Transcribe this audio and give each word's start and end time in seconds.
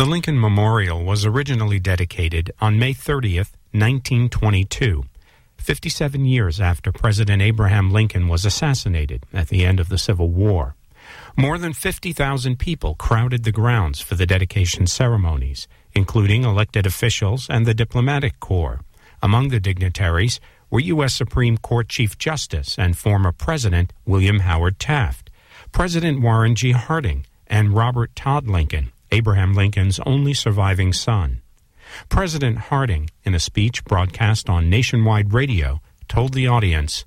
The 0.00 0.06
Lincoln 0.06 0.40
Memorial 0.40 1.04
was 1.04 1.26
originally 1.26 1.78
dedicated 1.78 2.50
on 2.58 2.78
May 2.78 2.94
30th, 2.94 3.52
1922, 3.72 5.04
57 5.58 6.24
years 6.24 6.58
after 6.58 6.90
President 6.90 7.42
Abraham 7.42 7.92
Lincoln 7.92 8.26
was 8.26 8.46
assassinated 8.46 9.26
at 9.34 9.48
the 9.48 9.62
end 9.62 9.78
of 9.78 9.90
the 9.90 9.98
Civil 9.98 10.30
War. 10.30 10.74
More 11.36 11.58
than 11.58 11.74
50,000 11.74 12.58
people 12.58 12.94
crowded 12.94 13.44
the 13.44 13.52
grounds 13.52 14.00
for 14.00 14.14
the 14.14 14.24
dedication 14.24 14.86
ceremonies, 14.86 15.68
including 15.92 16.44
elected 16.44 16.86
officials 16.86 17.46
and 17.50 17.66
the 17.66 17.74
diplomatic 17.74 18.40
corps. 18.40 18.80
Among 19.22 19.48
the 19.48 19.60
dignitaries 19.60 20.40
were 20.70 20.80
U.S. 20.80 21.12
Supreme 21.12 21.58
Court 21.58 21.90
Chief 21.90 22.16
Justice 22.16 22.78
and 22.78 22.96
former 22.96 23.32
President 23.32 23.92
William 24.06 24.38
Howard 24.38 24.78
Taft, 24.78 25.28
President 25.72 26.22
Warren 26.22 26.54
G. 26.54 26.72
Harding, 26.72 27.26
and 27.48 27.74
Robert 27.74 28.16
Todd 28.16 28.46
Lincoln, 28.48 28.92
Abraham 29.12 29.54
Lincoln's 29.54 29.98
only 30.06 30.34
surviving 30.34 30.92
son. 30.92 31.42
President 32.08 32.58
Harding, 32.58 33.10
in 33.24 33.34
a 33.34 33.40
speech 33.40 33.84
broadcast 33.84 34.48
on 34.48 34.70
nationwide 34.70 35.32
radio, 35.32 35.80
told 36.08 36.32
the 36.32 36.46
audience, 36.46 37.04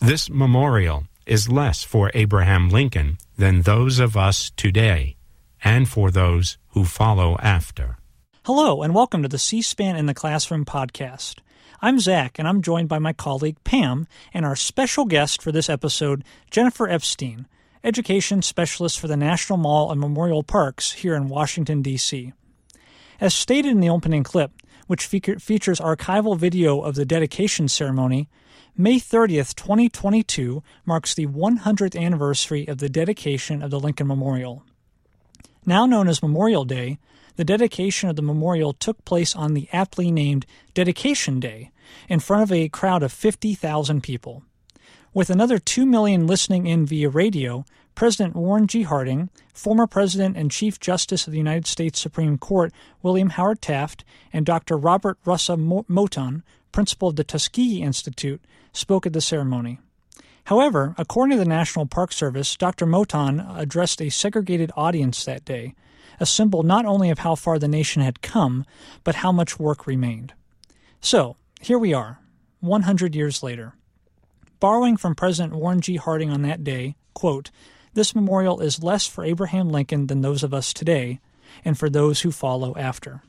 This 0.00 0.28
memorial 0.28 1.04
is 1.26 1.48
less 1.48 1.84
for 1.84 2.10
Abraham 2.14 2.68
Lincoln 2.68 3.18
than 3.36 3.62
those 3.62 4.00
of 4.00 4.16
us 4.16 4.50
today, 4.56 5.16
and 5.62 5.88
for 5.88 6.10
those 6.10 6.58
who 6.70 6.84
follow 6.84 7.36
after. 7.40 7.98
Hello, 8.44 8.82
and 8.82 8.94
welcome 8.94 9.22
to 9.22 9.28
the 9.28 9.38
C 9.38 9.62
SPAN 9.62 9.96
in 9.96 10.06
the 10.06 10.14
Classroom 10.14 10.64
podcast. 10.64 11.38
I'm 11.80 12.00
Zach, 12.00 12.38
and 12.38 12.48
I'm 12.48 12.62
joined 12.62 12.88
by 12.88 12.98
my 12.98 13.12
colleague 13.12 13.62
Pam 13.62 14.08
and 14.34 14.44
our 14.44 14.56
special 14.56 15.04
guest 15.04 15.40
for 15.40 15.52
this 15.52 15.70
episode, 15.70 16.24
Jennifer 16.50 16.88
Epstein, 16.88 17.46
Education 17.82 18.42
Specialist 18.42 19.00
for 19.00 19.08
the 19.08 19.16
National 19.16 19.56
Mall 19.56 19.90
and 19.90 19.98
Memorial 19.98 20.42
Parks 20.42 20.92
here 20.92 21.14
in 21.14 21.28
Washington, 21.28 21.80
D.C. 21.80 22.34
As 23.18 23.32
stated 23.32 23.70
in 23.70 23.80
the 23.80 23.88
opening 23.88 24.22
clip, 24.22 24.52
which 24.86 25.06
features 25.06 25.80
archival 25.80 26.36
video 26.36 26.82
of 26.82 26.94
the 26.94 27.06
dedication 27.06 27.68
ceremony, 27.68 28.28
May 28.76 28.96
30th, 28.96 29.54
2022 29.54 30.62
marks 30.84 31.14
the 31.14 31.26
100th 31.26 31.98
anniversary 31.98 32.68
of 32.68 32.78
the 32.78 32.90
dedication 32.90 33.62
of 33.62 33.70
the 33.70 33.80
Lincoln 33.80 34.06
Memorial. 34.06 34.62
Now 35.64 35.86
known 35.86 36.06
as 36.06 36.22
Memorial 36.22 36.66
Day, 36.66 36.98
the 37.36 37.44
dedication 37.44 38.10
of 38.10 38.16
the 38.16 38.22
memorial 38.22 38.74
took 38.74 39.06
place 39.06 39.34
on 39.34 39.54
the 39.54 39.68
aptly 39.72 40.10
named 40.10 40.44
Dedication 40.74 41.40
Day 41.40 41.70
in 42.10 42.20
front 42.20 42.42
of 42.42 42.52
a 42.52 42.68
crowd 42.68 43.02
of 43.02 43.12
50,000 43.12 44.02
people. 44.02 44.42
With 45.12 45.28
another 45.28 45.58
2 45.58 45.86
million 45.86 46.28
listening 46.28 46.68
in 46.68 46.86
via 46.86 47.08
radio, 47.08 47.64
President 47.96 48.36
Warren 48.36 48.68
G. 48.68 48.82
Harding, 48.82 49.28
former 49.52 49.88
President 49.88 50.36
and 50.36 50.52
Chief 50.52 50.78
Justice 50.78 51.26
of 51.26 51.32
the 51.32 51.38
United 51.38 51.66
States 51.66 52.00
Supreme 52.00 52.38
Court 52.38 52.72
William 53.02 53.30
Howard 53.30 53.60
Taft, 53.60 54.04
and 54.32 54.46
Dr. 54.46 54.76
Robert 54.76 55.18
Russa 55.24 55.58
Moton, 55.58 56.42
principal 56.70 57.08
of 57.08 57.16
the 57.16 57.24
Tuskegee 57.24 57.82
Institute, 57.82 58.40
spoke 58.72 59.04
at 59.04 59.12
the 59.12 59.20
ceremony. 59.20 59.80
However, 60.44 60.94
according 60.96 61.36
to 61.36 61.42
the 61.42 61.48
National 61.48 61.86
Park 61.86 62.12
Service, 62.12 62.54
Dr. 62.54 62.86
Moton 62.86 63.44
addressed 63.58 64.00
a 64.00 64.10
segregated 64.10 64.70
audience 64.76 65.24
that 65.24 65.44
day, 65.44 65.74
a 66.20 66.24
symbol 66.26 66.62
not 66.62 66.86
only 66.86 67.10
of 67.10 67.18
how 67.18 67.34
far 67.34 67.58
the 67.58 67.66
nation 67.66 68.00
had 68.00 68.22
come, 68.22 68.64
but 69.02 69.16
how 69.16 69.32
much 69.32 69.58
work 69.58 69.88
remained. 69.88 70.34
So, 71.00 71.34
here 71.60 71.78
we 71.80 71.92
are, 71.92 72.20
100 72.60 73.16
years 73.16 73.42
later. 73.42 73.74
Borrowing 74.60 74.98
from 74.98 75.14
President 75.14 75.54
Warren 75.54 75.80
G. 75.80 75.96
Harding 75.96 76.30
on 76.30 76.42
that 76.42 76.62
day, 76.62 76.94
quote, 77.14 77.50
this 77.94 78.14
memorial 78.14 78.60
is 78.60 78.82
less 78.82 79.06
for 79.06 79.24
Abraham 79.24 79.70
Lincoln 79.70 80.06
than 80.06 80.20
those 80.20 80.42
of 80.42 80.52
us 80.52 80.74
today, 80.74 81.18
and 81.64 81.78
for 81.78 81.88
those 81.88 82.20
who 82.20 82.30
follow 82.30 82.76
after. 82.76 83.22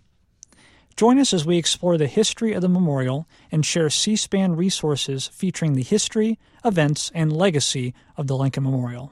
Join 0.98 1.18
us 1.18 1.34
as 1.34 1.46
we 1.46 1.58
explore 1.58 1.98
the 1.98 2.08
history 2.08 2.52
of 2.52 2.62
the 2.62 2.68
memorial 2.68 3.28
and 3.50 3.66
share 3.66 3.90
C 3.90 4.18
SPAN 4.18 4.58
resources 4.58 5.28
featuring 5.30 5.74
the 5.74 5.84
history, 5.84 6.38
events, 6.66 7.10
and 7.16 7.36
legacy 7.36 7.94
of 8.18 8.28
the 8.28 8.36
Lincoln 8.36 8.64
Memorial. 8.64 9.12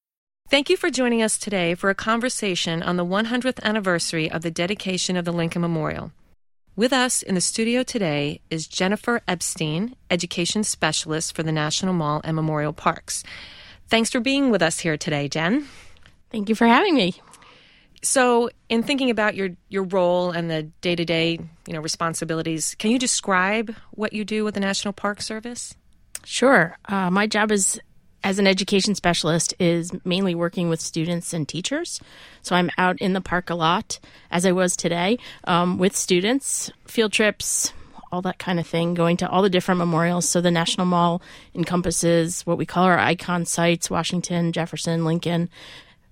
Thank 0.51 0.69
you 0.69 0.75
for 0.75 0.89
joining 0.89 1.21
us 1.23 1.37
today 1.37 1.75
for 1.75 1.89
a 1.89 1.95
conversation 1.95 2.83
on 2.83 2.97
the 2.97 3.05
100th 3.05 3.63
anniversary 3.63 4.29
of 4.29 4.41
the 4.41 4.51
dedication 4.51 5.15
of 5.15 5.23
the 5.23 5.31
Lincoln 5.31 5.61
Memorial. 5.61 6.11
With 6.75 6.91
us 6.91 7.21
in 7.21 7.35
the 7.35 7.39
studio 7.39 7.83
today 7.83 8.41
is 8.49 8.67
Jennifer 8.67 9.21
Epstein, 9.29 9.95
Education 10.09 10.65
Specialist 10.65 11.33
for 11.33 11.41
the 11.41 11.53
National 11.53 11.93
Mall 11.93 12.19
and 12.25 12.35
Memorial 12.35 12.73
Parks. 12.73 13.23
Thanks 13.87 14.09
for 14.09 14.19
being 14.19 14.51
with 14.51 14.61
us 14.61 14.79
here 14.79 14.97
today, 14.97 15.29
Jen. 15.29 15.69
Thank 16.31 16.49
you 16.49 16.55
for 16.55 16.67
having 16.67 16.95
me. 16.95 17.15
So, 18.03 18.49
in 18.67 18.83
thinking 18.83 19.09
about 19.09 19.35
your 19.35 19.51
your 19.69 19.83
role 19.83 20.31
and 20.31 20.51
the 20.51 20.63
day 20.81 20.97
to 20.97 21.05
day, 21.05 21.39
you 21.65 21.73
know, 21.73 21.79
responsibilities, 21.79 22.75
can 22.77 22.91
you 22.91 22.99
describe 22.99 23.73
what 23.91 24.11
you 24.11 24.25
do 24.25 24.43
with 24.43 24.55
the 24.55 24.59
National 24.59 24.91
Park 24.91 25.21
Service? 25.21 25.75
Sure. 26.25 26.75
Uh, 26.89 27.09
my 27.09 27.25
job 27.25 27.53
is 27.53 27.79
as 28.23 28.39
an 28.39 28.47
education 28.47 28.95
specialist 28.95 29.53
is 29.59 29.91
mainly 30.05 30.35
working 30.35 30.69
with 30.69 30.79
students 30.79 31.33
and 31.33 31.47
teachers. 31.47 31.99
So 32.41 32.55
I'm 32.55 32.69
out 32.77 32.99
in 32.99 33.13
the 33.13 33.21
park 33.21 33.49
a 33.49 33.55
lot, 33.55 33.99
as 34.29 34.45
I 34.45 34.51
was 34.51 34.75
today, 34.75 35.17
um, 35.45 35.77
with 35.77 35.95
students, 35.95 36.71
field 36.85 37.11
trips, 37.11 37.73
all 38.11 38.21
that 38.21 38.39
kind 38.39 38.59
of 38.59 38.67
thing, 38.67 38.93
going 38.93 39.17
to 39.17 39.29
all 39.29 39.41
the 39.41 39.49
different 39.49 39.79
memorials. 39.79 40.27
So 40.27 40.41
the 40.41 40.51
National 40.51 40.85
Mall 40.85 41.21
encompasses 41.55 42.41
what 42.45 42.57
we 42.57 42.65
call 42.65 42.83
our 42.83 42.99
icon 42.99 43.45
sites 43.45 43.89
Washington, 43.89 44.51
Jefferson, 44.51 45.05
Lincoln, 45.05 45.49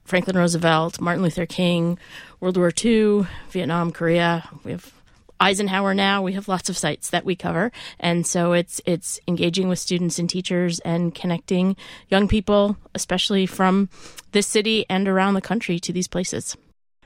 Franklin 0.06 0.38
Roosevelt, 0.38 1.00
Martin 1.00 1.22
Luther 1.22 1.46
King, 1.46 2.00
World 2.40 2.58
War 2.58 2.72
II, 2.84 3.28
Vietnam, 3.52 3.92
Korea. 3.92 4.50
We 4.64 4.72
have 4.72 4.92
Eisenhower 5.40 5.94
now. 5.94 6.22
We 6.22 6.34
have 6.34 6.48
lots 6.48 6.70
of 6.70 6.78
sites 6.78 7.10
that 7.12 7.26
we 7.26 7.36
cover, 7.36 7.72
and 8.00 8.26
so 8.26 8.54
it's 8.54 8.82
it's 8.86 9.20
engaging 9.28 9.70
with 9.70 9.80
students 9.80 10.20
and 10.20 10.30
teachers 10.30 10.80
and 10.80 11.14
connecting 11.16 11.76
young 12.08 12.28
people, 12.28 12.78
especially 12.94 13.46
from 13.46 13.90
this 14.32 14.48
city 14.48 14.86
and 14.90 15.08
around 15.08 15.34
the 15.34 15.42
country, 15.42 15.80
to 15.80 15.94
these 15.94 16.08
places. 16.08 16.58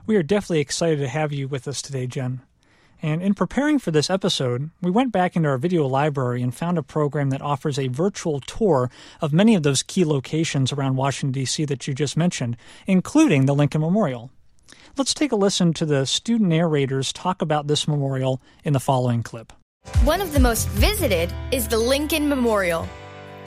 We 0.05 0.15
are 0.17 0.23
definitely 0.23 0.59
excited 0.59 0.99
to 0.99 1.07
have 1.07 1.31
you 1.31 1.47
with 1.47 1.67
us 1.67 1.81
today, 1.81 2.07
Jen. 2.07 2.41
And 3.01 3.21
in 3.21 3.33
preparing 3.33 3.79
for 3.79 3.91
this 3.91 4.09
episode, 4.09 4.69
we 4.81 4.89
went 4.89 5.11
back 5.11 5.35
into 5.35 5.49
our 5.49 5.57
video 5.57 5.85
library 5.87 6.41
and 6.41 6.55
found 6.55 6.77
a 6.77 6.83
program 6.83 7.31
that 7.31 7.41
offers 7.41 7.77
a 7.77 7.89
virtual 7.89 8.39
tour 8.39 8.89
of 9.19 9.33
many 9.33 9.55
of 9.55 9.63
those 9.63 9.83
key 9.83 10.05
locations 10.05 10.71
around 10.71 10.95
Washington, 10.95 11.33
D.C. 11.33 11.65
that 11.65 11.85
you 11.85 11.93
just 11.93 12.15
mentioned, 12.15 12.55
including 12.87 13.45
the 13.45 13.53
Lincoln 13.53 13.81
Memorial. 13.81 14.31
Let's 14.95 15.15
take 15.15 15.31
a 15.31 15.35
listen 15.35 15.73
to 15.73 15.87
the 15.87 16.05
student 16.05 16.51
narrators 16.51 17.11
talk 17.11 17.41
about 17.41 17.65
this 17.65 17.87
memorial 17.87 18.39
in 18.63 18.73
the 18.73 18.79
following 18.79 19.23
clip. 19.23 19.51
One 20.03 20.21
of 20.21 20.33
the 20.33 20.39
most 20.39 20.67
visited 20.69 21.33
is 21.51 21.67
the 21.67 21.79
Lincoln 21.79 22.29
Memorial, 22.29 22.87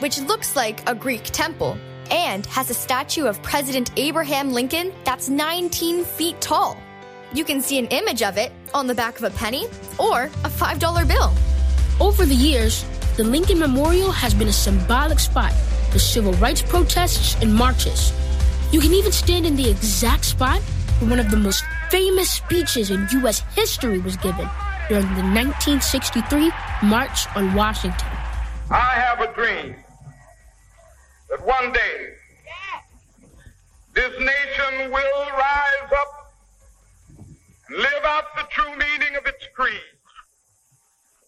which 0.01 0.19
looks 0.19 0.57
like 0.57 0.83
a 0.91 0.95
Greek 0.95 1.23
temple 1.23 1.79
and 2.11 2.45
has 2.47 2.69
a 2.69 2.75
statue 2.75 3.27
of 3.27 3.41
President 3.45 3.93
Abraham 3.97 4.53
Lincoln 4.53 4.93
that's 5.05 5.29
19 5.29 6.05
feet 6.05 6.41
tall. 6.41 6.77
You 7.33 7.45
can 7.45 7.63
see 7.63 7.79
an 7.79 7.87
image 7.87 8.25
of 8.25 8.39
it 8.39 8.51
on 8.75 8.89
the 8.89 8.95
back 8.97 9.17
of 9.17 9.23
a 9.23 9.31
penny 9.31 9.67
or 10.01 10.25
a 10.25 10.51
$5 10.51 11.07
bill. 11.07 11.33
Over 12.05 12.27
the 12.27 12.35
years, 12.35 12.85
the 13.17 13.23
Lincoln 13.23 13.61
Memorial 13.61 14.11
has 14.11 14.35
been 14.35 14.49
a 14.49 14.53
symbolic 14.53 15.21
spot 15.21 15.53
for 15.93 16.01
civil 16.01 16.33
rights 16.35 16.63
protests 16.63 17.41
and 17.41 17.55
marches. 17.55 18.13
You 18.73 18.81
can 18.81 18.93
even 18.93 19.13
stand 19.13 19.47
in 19.47 19.55
the 19.55 19.71
exact 19.71 20.25
spot 20.25 20.61
one 21.01 21.21
of 21.21 21.31
the 21.31 21.37
most 21.37 21.63
famous 21.91 22.31
speeches 22.31 22.91
in 22.91 23.07
U.S. 23.13 23.41
history 23.55 23.99
was 23.99 24.17
given 24.17 24.49
during 24.89 25.05
the 25.15 25.23
1963 25.23 26.51
March 26.85 27.27
on 27.37 27.55
Washington. 27.55 28.09
I 28.71 28.95
have 28.95 29.21
a 29.21 29.33
dream 29.35 29.77
that 31.29 31.45
one 31.45 31.73
day 31.73 32.15
this 33.95 34.13
nation 34.19 34.91
will 34.91 35.27
rise 35.33 35.93
up 35.93 36.33
and 37.69 37.77
live 37.77 38.05
out 38.05 38.25
the 38.37 38.45
true 38.51 38.71
meaning 38.71 39.17
of 39.17 39.27
its 39.27 39.47
creed. 39.55 39.81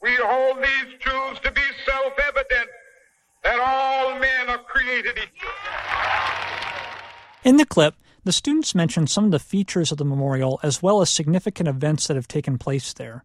We 0.01 0.15
hold 0.15 0.59
these 0.59 0.99
truths 1.01 1.41
to 1.41 1.53
be 1.53 1.61
self 1.85 2.15
evident 2.27 2.71
that 3.45 3.61
all 3.61 4.19
men 4.19 4.49
are 4.49 4.59
created 4.59 5.19
equal. 5.19 5.51
In 7.45 7.59
the 7.59 7.67
clip, 7.67 7.95
the 8.25 8.33
students 8.33 8.75
mentioned 8.75 9.11
some 9.11 9.25
of 9.25 9.31
the 9.31 9.39
features 9.39 9.93
of 9.93 9.99
the 9.99 10.05
memorial 10.05 10.61
as 10.63 10.83
well 10.83 11.01
as 11.01 11.11
significant 11.11 11.69
events 11.69 12.07
that 12.07 12.17
have 12.17 12.29
taken 12.29 12.59
place 12.59 12.93
there. 12.93 13.25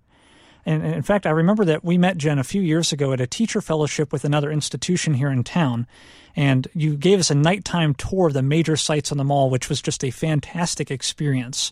And, 0.66 0.86
in 0.86 1.02
fact, 1.02 1.26
I 1.26 1.32
remember 1.32 1.66
that 1.66 1.84
we 1.84 1.98
met 1.98 2.18
Jen 2.18 2.40
a 2.40 2.44
few 2.44 2.62
years 2.62 2.94
ago 2.94 3.12
at 3.12 3.20
a 3.20 3.28
teacher 3.28 3.60
fellowship 3.60 4.14
with 4.14 4.24
another 4.24 4.50
institution 4.50 5.14
here 5.14 5.30
in 5.30 5.44
town. 5.44 5.88
And 6.36 6.68
you 6.74 6.96
gave 6.96 7.20
us 7.20 7.30
a 7.30 7.36
nighttime 7.36 7.94
tour 7.94 8.28
of 8.28 8.34
the 8.34 8.42
major 8.42 8.78
sites 8.78 9.12
on 9.12 9.18
the 9.18 9.24
mall, 9.24 9.50
which 9.50 9.70
was 9.70 9.82
just 9.82 10.04
a 10.04 10.10
fantastic 10.10 10.90
experience. 10.90 11.72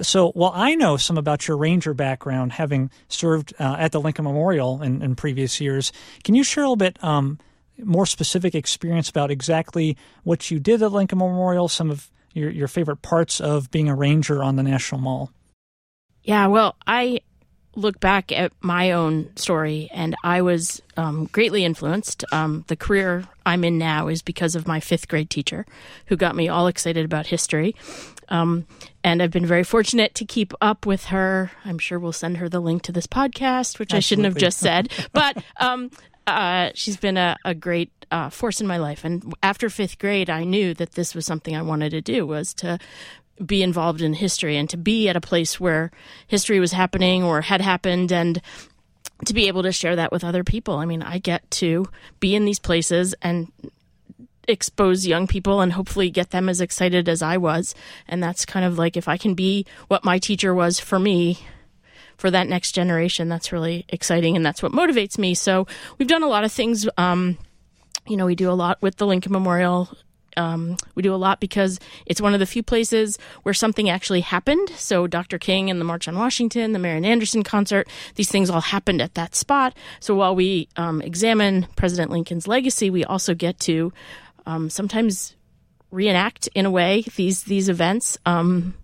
So, 0.00 0.30
while 0.30 0.52
I 0.54 0.74
know 0.74 0.96
some 0.96 1.18
about 1.18 1.46
your 1.46 1.56
Ranger 1.56 1.94
background, 1.94 2.52
having 2.52 2.90
served 3.08 3.52
uh, 3.60 3.76
at 3.78 3.92
the 3.92 4.00
Lincoln 4.00 4.24
Memorial 4.24 4.82
in, 4.82 5.02
in, 5.02 5.14
previous 5.14 5.60
years, 5.60 5.92
can 6.24 6.34
you 6.34 6.42
share 6.42 6.64
a 6.64 6.66
little 6.66 6.76
bit 6.76 7.02
um, 7.04 7.38
more 7.78 8.06
specific 8.06 8.54
experience 8.54 9.08
about 9.08 9.30
exactly 9.30 9.96
what 10.24 10.50
you 10.50 10.58
did 10.58 10.82
at 10.82 10.90
Lincoln 10.90 11.18
Memorial, 11.18 11.68
some 11.68 11.90
of 11.90 12.10
your, 12.34 12.50
your 12.50 12.68
favorite 12.68 13.02
parts 13.02 13.40
of 13.40 13.70
being 13.70 13.88
a 13.88 13.94
Ranger 13.94 14.42
on 14.42 14.56
the 14.56 14.62
National 14.62 15.00
Mall? 15.00 15.30
Yeah, 16.22 16.46
well, 16.46 16.76
I 16.86 17.20
look 17.74 18.00
back 18.00 18.30
at 18.32 18.52
my 18.60 18.92
own 18.92 19.34
story, 19.36 19.88
and 19.92 20.14
I 20.22 20.42
was 20.42 20.82
um, 20.96 21.26
greatly 21.32 21.64
influenced. 21.64 22.24
Um, 22.32 22.64
the 22.68 22.76
career 22.76 23.24
I'm 23.46 23.64
in 23.64 23.78
now 23.78 24.08
is 24.08 24.22
because 24.22 24.54
of 24.54 24.68
my 24.68 24.78
fifth 24.78 25.08
grade 25.08 25.30
teacher, 25.30 25.66
who 26.06 26.16
got 26.16 26.36
me 26.36 26.48
all 26.48 26.66
excited 26.66 27.04
about 27.04 27.26
history. 27.26 27.74
Um, 28.28 28.66
and 29.04 29.22
I've 29.22 29.30
been 29.30 29.46
very 29.46 29.64
fortunate 29.64 30.14
to 30.16 30.24
keep 30.24 30.52
up 30.60 30.86
with 30.86 31.06
her. 31.06 31.50
I'm 31.64 31.78
sure 31.78 31.98
we'll 31.98 32.12
send 32.12 32.38
her 32.38 32.48
the 32.48 32.60
link 32.60 32.82
to 32.82 32.92
this 32.92 33.06
podcast, 33.06 33.78
which 33.78 33.92
Absolutely. 33.92 33.96
I 33.96 34.00
shouldn't 34.00 34.24
have 34.26 34.36
just 34.36 34.58
said. 34.58 34.90
but 35.12 35.42
um, 35.58 35.90
uh, 36.26 36.70
she's 36.74 36.96
been 36.96 37.16
a, 37.16 37.36
a 37.44 37.54
great 37.54 37.90
uh, 38.10 38.30
force 38.30 38.60
in 38.60 38.66
my 38.66 38.76
life. 38.76 39.04
And 39.04 39.34
after 39.42 39.68
fifth 39.68 39.98
grade, 39.98 40.30
I 40.30 40.44
knew 40.44 40.74
that 40.74 40.92
this 40.92 41.14
was 41.14 41.26
something 41.26 41.56
I 41.56 41.62
wanted 41.62 41.90
to 41.90 42.00
do 42.00 42.26
was 42.26 42.54
to 42.54 42.78
be 43.44 43.62
involved 43.62 44.02
in 44.02 44.14
history 44.14 44.56
and 44.56 44.68
to 44.70 44.76
be 44.76 45.08
at 45.08 45.16
a 45.16 45.20
place 45.20 45.58
where 45.58 45.90
history 46.26 46.60
was 46.60 46.72
happening 46.72 47.22
or 47.22 47.40
had 47.40 47.60
happened 47.60 48.12
and 48.12 48.40
to 49.24 49.34
be 49.34 49.48
able 49.48 49.62
to 49.62 49.72
share 49.72 49.96
that 49.96 50.12
with 50.12 50.24
other 50.24 50.44
people. 50.44 50.76
I 50.76 50.84
mean, 50.84 51.02
I 51.02 51.18
get 51.18 51.50
to 51.52 51.86
be 52.20 52.34
in 52.34 52.44
these 52.44 52.58
places 52.58 53.14
and 53.22 53.50
expose 54.48 55.06
young 55.06 55.26
people 55.26 55.60
and 55.60 55.72
hopefully 55.72 56.10
get 56.10 56.30
them 56.30 56.48
as 56.48 56.60
excited 56.60 57.08
as 57.08 57.22
I 57.22 57.36
was. 57.36 57.74
And 58.08 58.22
that's 58.22 58.44
kind 58.44 58.66
of 58.66 58.78
like 58.78 58.96
if 58.96 59.08
I 59.08 59.16
can 59.16 59.34
be 59.34 59.64
what 59.88 60.04
my 60.04 60.18
teacher 60.18 60.54
was 60.54 60.80
for 60.80 60.98
me 60.98 61.38
for 62.22 62.30
that 62.30 62.46
next 62.46 62.70
generation, 62.70 63.28
that's 63.28 63.50
really 63.50 63.84
exciting 63.88 64.36
and 64.36 64.46
that's 64.46 64.62
what 64.62 64.70
motivates 64.70 65.18
me. 65.18 65.34
So 65.34 65.66
we've 65.98 66.06
done 66.06 66.22
a 66.22 66.28
lot 66.28 66.44
of 66.44 66.52
things. 66.52 66.88
Um, 66.96 67.36
you 68.06 68.16
know, 68.16 68.26
we 68.26 68.36
do 68.36 68.48
a 68.48 68.54
lot 68.54 68.80
with 68.80 68.94
the 68.94 69.08
Lincoln 69.08 69.32
Memorial 69.32 69.90
um, 70.36 70.76
we 70.94 71.02
do 71.02 71.12
a 71.12 71.16
lot 71.16 71.40
because 71.40 71.80
it's 72.06 72.20
one 72.20 72.32
of 72.32 72.38
the 72.38 72.46
few 72.46 72.62
places 72.62 73.18
where 73.42 73.52
something 73.52 73.90
actually 73.90 74.20
happened. 74.20 74.70
So 74.76 75.06
Dr. 75.06 75.36
King 75.36 75.68
and 75.68 75.80
the 75.80 75.84
March 75.84 76.06
on 76.06 76.16
Washington, 76.16 76.72
the 76.72 76.78
Marian 76.78 77.04
Anderson 77.04 77.42
concert, 77.42 77.86
these 78.14 78.30
things 78.30 78.48
all 78.48 78.62
happened 78.62 79.02
at 79.02 79.14
that 79.14 79.34
spot. 79.34 79.76
So 79.98 80.14
while 80.14 80.34
we 80.36 80.68
um, 80.76 81.02
examine 81.02 81.66
President 81.76 82.10
Lincoln's 82.12 82.46
legacy, 82.46 82.88
we 82.88 83.04
also 83.04 83.34
get 83.34 83.58
to 83.60 83.92
um, 84.46 84.70
sometimes 84.70 85.34
reenact 85.90 86.48
in 86.54 86.66
a 86.66 86.70
way 86.70 87.04
these 87.16 87.42
these 87.42 87.68
events. 87.68 88.16
Um, 88.24 88.74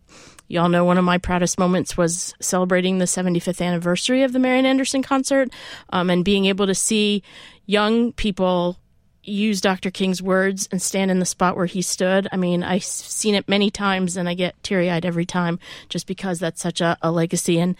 Y'all 0.48 0.70
know 0.70 0.84
one 0.84 0.98
of 0.98 1.04
my 1.04 1.18
proudest 1.18 1.58
moments 1.58 1.96
was 1.96 2.34
celebrating 2.40 2.98
the 2.98 3.04
75th 3.04 3.64
anniversary 3.64 4.22
of 4.22 4.32
the 4.32 4.38
Marian 4.38 4.66
Anderson 4.66 5.02
concert 5.02 5.50
um, 5.90 6.08
and 6.08 6.24
being 6.24 6.46
able 6.46 6.66
to 6.66 6.74
see 6.74 7.22
young 7.66 8.12
people 8.12 8.78
use 9.22 9.60
Dr. 9.60 9.90
King's 9.90 10.22
words 10.22 10.68
and 10.72 10.80
stand 10.80 11.10
in 11.10 11.18
the 11.18 11.26
spot 11.26 11.54
where 11.54 11.66
he 11.66 11.82
stood. 11.82 12.26
I 12.32 12.36
mean, 12.36 12.62
I've 12.62 12.84
seen 12.84 13.34
it 13.34 13.48
many 13.48 13.70
times 13.70 14.16
and 14.16 14.28
I 14.28 14.34
get 14.34 14.60
teary 14.62 14.90
eyed 14.90 15.04
every 15.04 15.26
time 15.26 15.58
just 15.90 16.06
because 16.06 16.38
that's 16.38 16.62
such 16.62 16.80
a, 16.80 16.96
a, 17.02 17.10
legacy. 17.10 17.60
And 17.60 17.76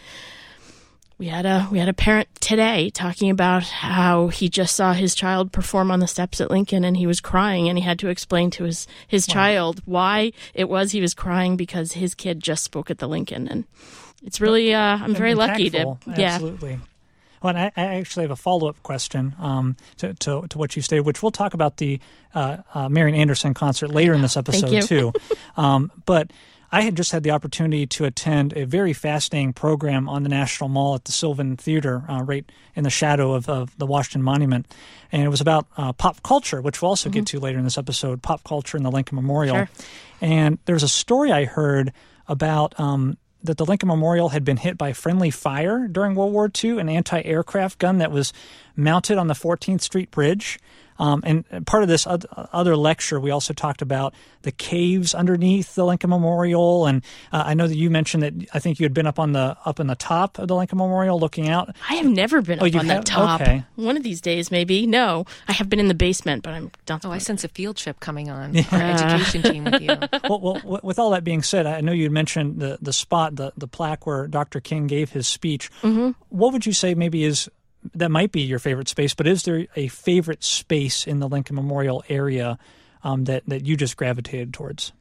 we 1.19 1.27
had 1.27 1.45
a 1.47 1.69
we 1.71 1.81
had 1.81 1.89
a 1.89 1.93
parent 1.93 2.29
today 2.41 2.91
talking 2.91 3.29
about 3.29 3.65
how 3.65 4.29
he 4.29 4.49
just 4.49 4.77
saw 4.77 4.93
his 4.93 5.15
child 5.15 5.53
perform 5.53 5.91
on 5.91 5.99
the 5.99 6.07
steps 6.07 6.41
at 6.41 6.51
Lincoln 6.51 6.85
and 6.85 6.97
he 6.97 7.07
was 7.07 7.21
crying 7.21 7.69
and 7.69 7.77
he 7.77 7.85
had 7.85 7.99
to 7.99 8.09
explain 8.09 8.51
to 8.53 8.65
his 8.65 8.87
his 9.07 9.27
wow. 9.29 9.35
child 9.35 9.83
why 9.85 10.33
it 10.55 10.69
was 10.69 10.93
he 10.93 11.01
was 11.01 11.15
crying 11.15 11.57
because 11.57 11.93
his 11.93 12.15
kid 12.15 12.41
just 12.41 12.63
spoke 12.63 12.91
at 12.91 12.99
the 12.99 13.09
Lincoln. 13.09 13.49
And 13.49 13.65
it's 14.23 14.41
really 14.41 14.73
uh, 14.73 14.99
I'm 14.99 15.15
very 15.15 15.35
lucky 15.35 15.71
to 15.71 15.99
yeah. 16.17 16.35
Absolutely. 16.35 16.79
Well, 17.43 17.57
and 17.57 17.59
I, 17.59 17.73
I 17.77 17.97
actually 17.97 18.25
have 18.25 18.33
a 18.33 18.37
follow 18.37 18.69
up 18.69 18.83
question 18.83 19.35
um, 19.39 19.77
to, 19.99 20.13
to, 20.15 20.47
to, 20.49 20.59
what 20.59 20.75
you 20.75 20.83
stated, 20.83 21.07
which 21.07 21.23
we'll 21.23 21.31
talk 21.31 21.55
about 21.55 21.77
the 21.77 22.01
uh, 22.35 22.59
uh, 22.75 22.89
Marian 22.89 23.15
Anderson 23.15 23.55
concert 23.55 23.91
later 23.91 24.13
in 24.13 24.23
this 24.23 24.37
episode, 24.37 24.83
too. 24.83 25.13
um, 25.57 25.93
but 26.05 26.33
I 26.71 26.83
had 26.83 26.97
just 26.97 27.13
had 27.13 27.23
the 27.23 27.31
opportunity 27.31 27.87
to 27.87 28.05
attend 28.05 28.55
a 28.57 28.67
very 28.67 28.93
fascinating 28.93 29.55
program 29.55 30.09
on 30.09 30.23
the 30.23 30.29
National 30.29 30.69
Mall 30.69 30.95
at 30.95 31.05
the 31.05 31.13
Sylvan 31.13 31.57
Theater, 31.57 32.05
uh, 32.09 32.23
right 32.23 32.45
in 32.75 32.85
the 32.85 32.91
shadow 32.91 33.33
of, 33.33 33.49
of, 33.49 33.77
the 33.79 33.87
Washington 33.87 34.23
Monument. 34.23 34.67
And 35.11 35.23
it 35.23 35.29
was 35.29 35.41
about 35.41 35.67
uh, 35.77 35.93
pop 35.95 36.23
culture, 36.23 36.61
which 36.61 36.83
we'll 36.83 36.91
also 36.91 37.09
mm-hmm. 37.09 37.21
get 37.21 37.27
to 37.29 37.41
later 37.41 37.59
in 37.59 37.65
this 37.65 37.79
episode 37.79 38.23
pop 38.23 38.45
culture 38.45 38.77
and 38.77 38.85
the 38.85 38.91
Lincoln 38.91 39.17
Memorial. 39.17 39.57
Sure. 39.57 39.69
And 40.21 40.59
there's 40.67 40.83
a 40.83 40.89
story 40.89 41.33
I 41.33 41.45
heard 41.47 41.93
about 42.27 42.79
um, 42.79 43.17
that 43.43 43.57
the 43.57 43.65
Lincoln 43.65 43.89
Memorial 43.89 44.31
had 44.31 44.45
been 44.45 44.59
hit 44.59 44.77
by 44.77 44.93
friendly 44.93 45.31
fire 45.31 45.89
during 45.89 46.15
World 46.15 46.33
War 46.33 46.51
II, 46.63 46.79
an 46.79 46.89
anti 46.89 47.23
aircraft 47.23 47.79
gun 47.79 47.99
that 47.99 48.11
was 48.11 48.33
mounted 48.77 49.17
on 49.17 49.29
the 49.29 49.35
14th 49.35 49.81
Street 49.81 50.11
Bridge. 50.11 50.59
Um, 50.99 51.23
and 51.25 51.67
part 51.67 51.83
of 51.83 51.89
this 51.89 52.07
other 52.09 52.77
lecture, 52.77 53.21
we 53.21 53.31
also 53.31 53.53
talked 53.53 53.83
about 53.83 54.15
the 54.43 54.53
caves 54.53 55.15
underneath 55.15 55.75
the 55.75 55.85
Lincoln 55.85 56.11
Memorial, 56.11 56.87
and 56.87 57.03
uh, 57.33 57.45
I 57.47 57.55
know 57.55 57.67
that 57.67 57.77
you 57.77 57.91
mentioned 57.91 58.23
that 58.23 58.35
I 58.53 58.59
think 58.59 58.81
you 58.81 58.85
had 58.85 58.95
been 58.95 59.07
up 59.07 59.19
on 59.19 59.33
the 59.33 59.57
up 59.65 59.81
in 59.81 59.87
the 59.87 59.95
top 59.95 60.39
of 60.39 60.49
the 60.49 60.57
Lincoln 60.57 60.79
Memorial 60.79 61.19
looking 61.19 61.49
out. 61.49 61.75
I 61.89 61.95
have 61.95 62.07
never 62.07 62.43
been 62.43 62.59
oh, 62.61 62.67
up 62.67 62.75
on 62.75 62.87
have? 62.87 63.05
that 63.05 63.07
top. 63.07 63.41
Okay. 63.41 63.65
One 63.77 63.97
of 63.97 64.03
these 64.03 64.21
days, 64.21 64.51
maybe. 64.51 64.87
No, 64.87 65.25
I 65.47 65.53
have 65.53 65.69
been 65.69 65.81
in 65.81 65.89
the 65.89 65.95
basement, 65.95 66.43
but 66.43 66.55
I'm 66.55 66.71
not. 66.89 67.05
Oh, 67.05 67.13
I 67.13 67.19
sense 67.19 67.45
a 67.45 67.49
field 67.49 67.77
trip 67.77 68.01
coming 68.01 68.31
on. 68.31 68.55
Yeah. 68.55 68.65
Our 68.73 68.81
education 68.81 69.43
team 69.43 69.65
with 69.65 69.81
you. 69.81 69.89
well, 70.29 70.41
well, 70.41 70.81
with 70.83 70.99
all 70.99 71.11
that 71.11 71.25
being 71.25 71.43
said, 71.43 71.67
I 71.67 71.81
know 71.81 71.93
you 71.93 72.05
had 72.05 72.13
mentioned 72.13 72.61
the 72.61 72.79
the 72.81 72.93
spot, 72.93 73.37
the 73.37 73.53
the 73.57 73.69
plaque 73.69 74.07
where 74.07 74.27
Dr. 74.27 74.61
King 74.61 74.87
gave 74.87 75.11
his 75.11 75.29
speech. 75.29 75.71
Mm-hmm. 75.83 76.11
What 76.31 76.53
would 76.53 76.67
you 76.67 76.73
say 76.73 76.95
maybe 76.95 77.25
is 77.25 77.49
that 77.95 78.11
might 78.11 78.33
be 78.33 78.41
your 78.41 78.59
favorite 78.59 78.89
space, 78.89 79.15
but 79.15 79.27
is 79.27 79.45
there 79.45 79.67
a 79.77 79.89
favorite 79.89 80.45
space 80.45 81.07
in 81.07 81.21
the 81.21 81.29
Lincoln 81.29 81.57
Memorial 81.57 82.05
area 82.09 82.59
um, 83.03 83.25
that 83.25 83.45
that 83.47 83.67
you 83.67 83.77
just 83.77 83.97
gravitated 83.97 84.53
towards? 84.53 84.93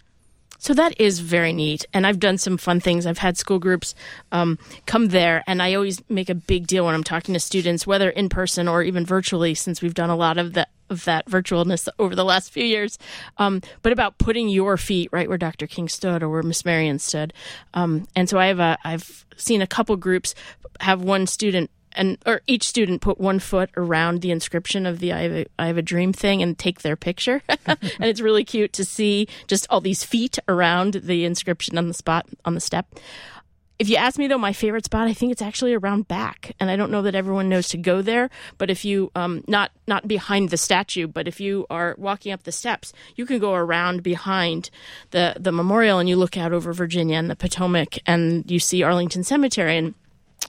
So 0.60 0.74
that 0.74 1.00
is 1.00 1.20
very 1.20 1.54
neat, 1.54 1.86
and 1.94 2.08
I've 2.08 2.20
done 2.20 2.38
some 2.38 2.58
fun 2.58 2.80
things. 2.80 3.06
I've 3.06 3.20
had 3.20 3.38
school 3.38 3.60
groups 3.60 3.94
um, 4.32 4.58
come 4.88 5.10
there, 5.10 5.44
and 5.46 5.62
I 5.62 5.76
always 5.76 6.02
make 6.10 6.30
a 6.30 6.36
big 6.36 6.66
deal 6.66 6.86
when 6.86 6.96
I'm 6.96 7.04
talking 7.04 7.34
to 7.34 7.40
students, 7.40 7.86
whether 7.86 8.10
in 8.10 8.28
person 8.28 8.68
or 8.68 8.82
even 8.82 9.06
virtually, 9.06 9.54
since 9.54 9.82
we've 9.82 9.94
done 9.94 10.10
a 10.10 10.16
lot 10.16 10.38
of 10.38 10.54
that 10.54 10.70
of 10.90 11.04
that 11.04 11.26
virtualness 11.26 11.90
over 12.00 12.16
the 12.16 12.24
last 12.24 12.52
few 12.52 12.64
years. 12.64 12.98
Um, 13.38 13.62
but 13.82 13.92
about 13.92 14.18
putting 14.18 14.48
your 14.48 14.78
feet 14.78 15.10
right 15.12 15.28
where 15.28 15.38
Dr. 15.38 15.68
King 15.68 15.90
stood 15.90 16.24
or 16.24 16.30
where 16.30 16.44
Miss 16.44 16.64
Marian 16.64 16.98
stood. 16.98 17.34
Um, 17.74 18.08
and 18.16 18.30
so 18.30 18.40
I 18.40 18.48
have 18.48 18.60
a 18.60 18.78
I've 18.84 19.26
seen 19.36 19.62
a 19.62 19.68
couple 19.68 19.96
groups 19.98 20.34
have 20.80 21.02
one 21.02 21.28
student 21.28 21.70
and 21.98 22.18
or 22.26 22.42
each 22.48 22.64
student 22.64 23.02
put 23.02 23.20
one 23.20 23.40
foot 23.40 23.70
around 23.76 24.22
the 24.22 24.32
inscription 24.32 24.86
of 24.86 25.00
the 25.00 25.12
I 25.12 25.22
have 25.22 25.32
a, 25.32 25.46
I 25.60 25.68
have 25.68 25.78
a 25.78 25.82
dream 25.82 26.14
thing 26.14 26.42
and 26.42 26.58
take 26.58 26.82
their 26.82 26.96
picture. 26.96 27.42
and 27.66 27.78
it's 28.00 28.22
really 28.22 28.46
cute 28.46 28.74
to 28.74 28.86
see 28.86 29.28
just 29.48 29.68
all 29.70 29.82
these 29.82 30.04
feet 30.04 30.40
around 30.48 30.94
the 30.94 31.26
inscription 31.26 31.78
on 31.78 31.88
the 31.88 31.94
spot 31.94 32.28
on 32.46 32.54
the 32.54 32.62
step. 32.62 32.88
If 33.80 33.90
you 33.90 33.96
ask 33.96 34.18
me 34.18 34.28
though, 34.28 34.40
my 34.40 34.54
favorite 34.54 34.86
spot, 34.86 35.08
I 35.08 35.14
think 35.14 35.32
it's 35.32 35.42
actually 35.42 35.76
around 35.76 36.08
back, 36.08 36.56
and 36.60 36.72
I 36.72 36.76
don't 36.76 36.90
know 36.90 37.04
that 37.04 37.14
everyone 37.14 37.48
knows 37.48 37.68
to 37.70 37.78
go 37.78 38.02
there. 38.02 38.32
But 38.58 38.72
if 38.72 38.84
you, 38.84 39.12
um, 39.14 39.44
not 39.48 39.72
not 39.86 40.08
behind 40.08 40.50
the 40.50 40.58
statue, 40.58 41.06
but 41.06 41.28
if 41.28 41.40
you 41.40 41.68
are 41.70 41.94
walking 41.98 42.32
up 42.32 42.42
the 42.42 42.52
steps, 42.52 42.92
you 43.16 43.28
can 43.28 43.38
go 43.38 43.54
around 43.54 44.02
behind 44.02 44.72
the 45.12 45.36
the 45.40 45.52
memorial, 45.52 46.00
and 46.00 46.10
you 46.10 46.16
look 46.16 46.38
out 46.38 46.54
over 46.54 46.74
Virginia 46.74 47.18
and 47.18 47.30
the 47.30 47.36
Potomac, 47.36 48.00
and 48.08 48.50
you 48.50 48.60
see 48.60 48.82
Arlington 48.82 49.24
Cemetery, 49.24 49.78
and 49.78 49.94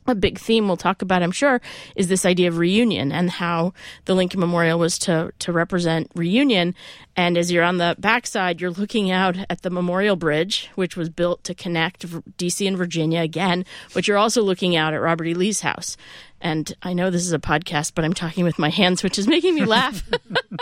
a 0.08 0.14
big 0.14 0.38
theme 0.38 0.66
we'll 0.66 0.76
talk 0.76 1.02
about, 1.02 1.22
I'm 1.22 1.32
sure, 1.32 1.60
is 1.96 2.08
this 2.08 2.24
idea 2.24 2.48
of 2.48 2.58
reunion 2.58 3.12
and 3.12 3.30
how 3.30 3.72
the 4.06 4.14
Lincoln 4.14 4.40
Memorial 4.40 4.78
was 4.78 4.98
to 5.00 5.32
to 5.38 5.52
represent 5.52 6.10
reunion. 6.14 6.74
And 7.16 7.36
as 7.36 7.50
you're 7.50 7.64
on 7.64 7.78
the 7.78 7.96
backside, 7.98 8.60
you're 8.60 8.70
looking 8.70 9.10
out 9.10 9.36
at 9.50 9.62
the 9.62 9.70
Memorial 9.70 10.16
Bridge, 10.16 10.70
which 10.74 10.96
was 10.96 11.08
built 11.08 11.42
to 11.44 11.54
connect 11.54 12.06
D.C. 12.36 12.66
and 12.66 12.76
Virginia 12.76 13.20
again. 13.20 13.64
But 13.92 14.06
you're 14.06 14.16
also 14.16 14.42
looking 14.42 14.76
out 14.76 14.94
at 14.94 15.00
Robert 15.00 15.26
E. 15.26 15.34
Lee's 15.34 15.60
house. 15.60 15.96
And 16.40 16.72
I 16.82 16.92
know 16.92 17.10
this 17.10 17.26
is 17.26 17.32
a 17.32 17.38
podcast, 17.38 17.92
but 17.94 18.04
I'm 18.04 18.14
talking 18.14 18.44
with 18.44 18.58
my 18.58 18.70
hands, 18.70 19.02
which 19.02 19.18
is 19.18 19.26
making 19.26 19.56
me 19.56 19.64
laugh. 19.64 20.08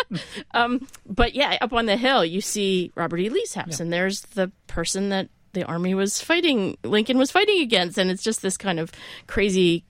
um, 0.54 0.86
but 1.04 1.34
yeah, 1.34 1.58
up 1.60 1.72
on 1.72 1.86
the 1.86 1.96
hill, 1.96 2.24
you 2.24 2.40
see 2.40 2.92
Robert 2.94 3.18
E. 3.18 3.28
Lee's 3.28 3.54
house, 3.54 3.78
yeah. 3.78 3.82
and 3.82 3.92
there's 3.92 4.22
the 4.22 4.50
person 4.66 5.10
that 5.10 5.28
the 5.56 5.64
army 5.64 5.94
was 5.94 6.20
fighting, 6.20 6.76
Lincoln 6.84 7.18
was 7.18 7.32
fighting 7.32 7.60
against. 7.60 7.98
And 7.98 8.10
it's 8.10 8.22
just 8.22 8.42
this 8.42 8.56
kind 8.56 8.78
of 8.78 8.92
crazy 9.26 9.84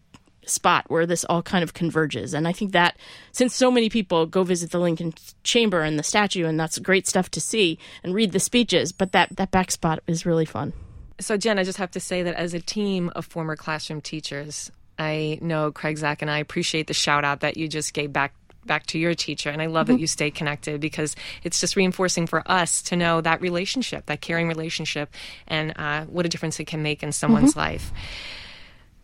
spot 0.47 0.85
where 0.89 1.07
this 1.07 1.25
all 1.25 1.43
kind 1.43 1.63
of 1.63 1.75
converges. 1.75 2.33
And 2.33 2.47
I 2.49 2.53
think 2.53 2.73
that 2.73 2.97
since 3.33 3.55
so 3.55 3.71
many 3.71 3.91
people 3.91 4.27
go 4.27 4.45
visit 4.45 4.71
the 4.71 4.79
Lincoln 4.79 5.13
Chamber 5.43 5.83
and 5.83 5.99
the 5.99 6.03
statue, 6.03 6.47
and 6.47 6.59
that's 6.59 6.79
great 6.79 7.07
stuff 7.07 7.31
to 7.33 7.41
see 7.41 7.79
and 8.03 8.15
read 8.15 8.33
the 8.33 8.41
speeches, 8.41 8.93
but 8.93 9.13
that, 9.13 9.37
that 9.37 9.51
back 9.51 9.71
spot 9.71 10.01
is 10.07 10.25
really 10.25 10.45
fun. 10.45 10.73
So, 11.19 11.37
Jen, 11.37 11.59
I 11.59 11.65
just 11.65 11.79
have 11.79 11.91
to 11.93 12.01
say 12.01 12.23
that 12.23 12.35
as 12.35 12.55
a 12.55 12.61
team 12.61 13.11
of 13.17 13.27
former 13.27 13.57
classroom 13.57 14.01
teachers, 14.01 14.71
I 14.99 15.39
know 15.43 15.73
Craig, 15.73 15.99
Zach, 15.99 16.23
and 16.23 16.31
I 16.31 16.39
appreciate 16.39 16.87
the 16.87 16.95
shout 16.95 17.25
out 17.25 17.41
that 17.41 17.57
you 17.57 17.69
just 17.69 17.93
gave 17.93 18.13
back 18.13 18.35
back 18.67 18.87
to 18.87 18.99
your 18.99 19.15
teacher. 19.15 19.51
And 19.51 19.63
I 19.63 19.67
love 19.67 19.87
mm-hmm. 19.87 19.97
that 19.97 20.01
you 20.01 20.07
stay 20.07 20.31
connected 20.31 20.81
because 20.81 21.17
it's 21.43 21.61
just 21.61 21.77
reinforcing 21.77 22.27
for 22.27 22.43
us 22.51 22.83
to 22.83 22.97
know 22.97 23.21
that 23.21 23.41
relationship, 23.41 24.07
that 24.07 24.21
caring 24.21 24.49
relationship, 24.49 25.13
and 25.47 25.73
uh, 25.77 26.05
what 26.05 26.27
a 26.27 26.29
difference 26.29 26.59
it 26.61 26.67
can 26.67 26.83
make 26.83 27.03
in 27.03 27.13
someone's 27.13 27.51
mm-hmm. 27.51 27.61
life. 27.61 27.93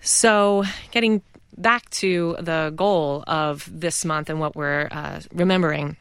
So, 0.01 0.65
getting 0.91 1.23
back 1.57 1.89
to 1.91 2.37
the 2.41 2.73
goal 2.75 3.25
of 3.27 3.69
this 3.73 4.05
month 4.05 4.31
and 4.31 4.41
what 4.41 4.57
we're 4.57 4.89
uh, 4.91 5.21
remembering. 5.33 5.97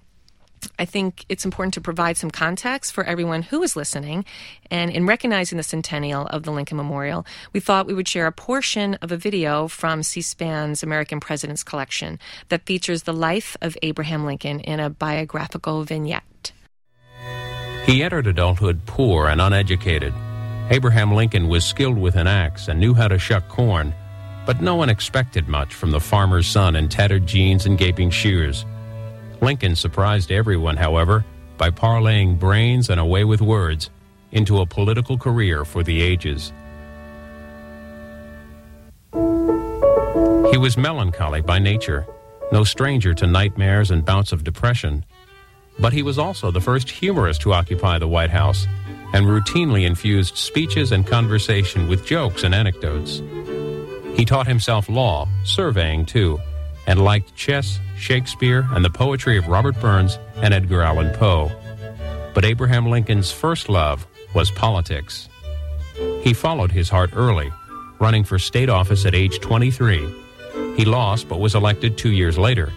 I 0.78 0.86
think 0.86 1.26
it's 1.30 1.46
important 1.46 1.74
to 1.76 1.82
provide 1.82 2.18
some 2.18 2.32
context 2.32 2.94
for 2.94 3.04
everyone 3.04 3.44
who 3.44 3.62
is 3.64 3.76
listening. 3.76 4.26
And 4.70 4.92
in 4.92 5.06
recognizing 5.06 5.58
the 5.58 5.64
centennial 5.64 6.28
of 6.28 6.44
the 6.44 6.52
Lincoln 6.52 6.78
Memorial, 6.78 7.26
we 7.54 7.60
thought 7.60 7.88
we 7.88 7.94
would 7.94 8.08
share 8.08 8.28
a 8.28 8.32
portion 8.32 8.96
of 8.96 9.12
a 9.12 9.18
video 9.18 9.68
from 9.68 10.04
C 10.04 10.22
SPAN's 10.22 10.84
American 10.84 11.20
Presidents 11.20 11.64
collection 11.64 12.20
that 12.50 12.66
features 12.66 13.04
the 13.04 13.14
life 13.14 13.56
of 13.62 13.78
Abraham 13.82 14.26
Lincoln 14.26 14.60
in 14.62 14.80
a 14.80 14.90
biographical 14.90 15.84
vignette. 15.84 16.52
He 17.86 18.04
entered 18.04 18.28
adulthood 18.28 18.82
poor 18.86 19.28
and 19.28 19.42
uneducated. 19.42 20.14
Abraham 20.70 21.14
Lincoln 21.14 21.48
was 21.48 21.66
skilled 21.66 21.98
with 21.98 22.16
an 22.16 22.28
axe 22.28 22.68
and 22.68 22.80
knew 22.80 22.94
how 22.94 23.08
to 23.08 23.20
shuck 23.20 23.48
corn, 23.50 23.94
but 24.46 24.62
no 24.62 24.76
one 24.76 24.90
expected 24.90 25.48
much 25.48 25.74
from 25.74 25.92
the 25.92 26.00
farmer's 26.00 26.48
son 26.48 26.76
in 26.76 26.88
tattered 26.88 27.26
jeans 27.26 27.66
and 27.66 27.78
gaping 27.78 28.10
shoes. 28.10 28.66
Lincoln 29.42 29.76
surprised 29.76 30.32
everyone, 30.32 30.78
however, 30.78 31.26
by 31.58 31.72
parlaying 31.72 32.38
brains 32.38 32.90
and 32.90 33.00
a 33.00 33.06
way 33.06 33.24
with 33.24 33.42
words 33.42 33.90
into 34.32 34.62
a 34.62 34.66
political 34.66 35.18
career 35.18 35.66
for 35.66 35.84
the 35.84 36.02
ages. 36.02 36.54
He 40.52 40.58
was 40.58 40.78
melancholy 40.78 41.42
by 41.42 41.60
nature, 41.60 42.06
no 42.52 42.64
stranger 42.64 43.14
to 43.16 43.26
nightmares 43.26 43.90
and 43.90 44.06
bouts 44.06 44.32
of 44.32 44.44
depression. 44.44 45.06
But 45.80 45.94
he 45.94 46.04
was 46.04 46.20
also 46.20 46.52
the 46.52 46.62
first 46.62 46.90
humorist 46.90 47.42
to 47.42 47.54
occupy 47.54 47.98
the 47.98 48.08
White 48.08 48.30
House 48.30 48.68
and 49.14 49.26
routinely 49.26 49.86
infused 49.86 50.38
speeches 50.38 50.92
and 50.92 51.08
conversation 51.08 51.88
with 51.88 52.06
jokes 52.06 52.44
and 52.44 52.54
anecdotes. 52.54 53.22
He 54.16 54.26
taught 54.26 54.48
himself 54.48 54.88
law, 54.88 55.28
surveying 55.44 56.06
too, 56.06 56.40
and 56.88 57.04
liked 57.04 57.36
chess, 57.36 57.80
Shakespeare, 57.98 58.68
and 58.72 58.84
the 58.84 58.90
poetry 58.90 59.38
of 59.38 59.48
Robert 59.48 59.80
Burns 59.80 60.18
and 60.36 60.54
Edgar 60.54 60.82
Allan 60.82 61.14
Poe. 61.16 61.52
But 62.34 62.46
Abraham 62.46 62.88
Lincoln's 62.88 63.32
first 63.32 63.70
love 63.70 64.08
was 64.34 64.52
politics. 64.52 65.30
He 66.22 66.34
followed 66.34 66.72
his 66.72 66.90
heart 66.90 67.12
early, 67.16 67.52
running 68.00 68.24
for 68.24 68.40
state 68.40 68.70
office 68.70 69.06
at 69.06 69.16
age 69.16 69.40
23. 69.40 70.08
He 70.76 70.86
lost 70.86 71.28
but 71.28 71.40
was 71.40 71.56
elected 71.56 71.98
two 71.98 72.12
years 72.12 72.38
later, 72.38 72.72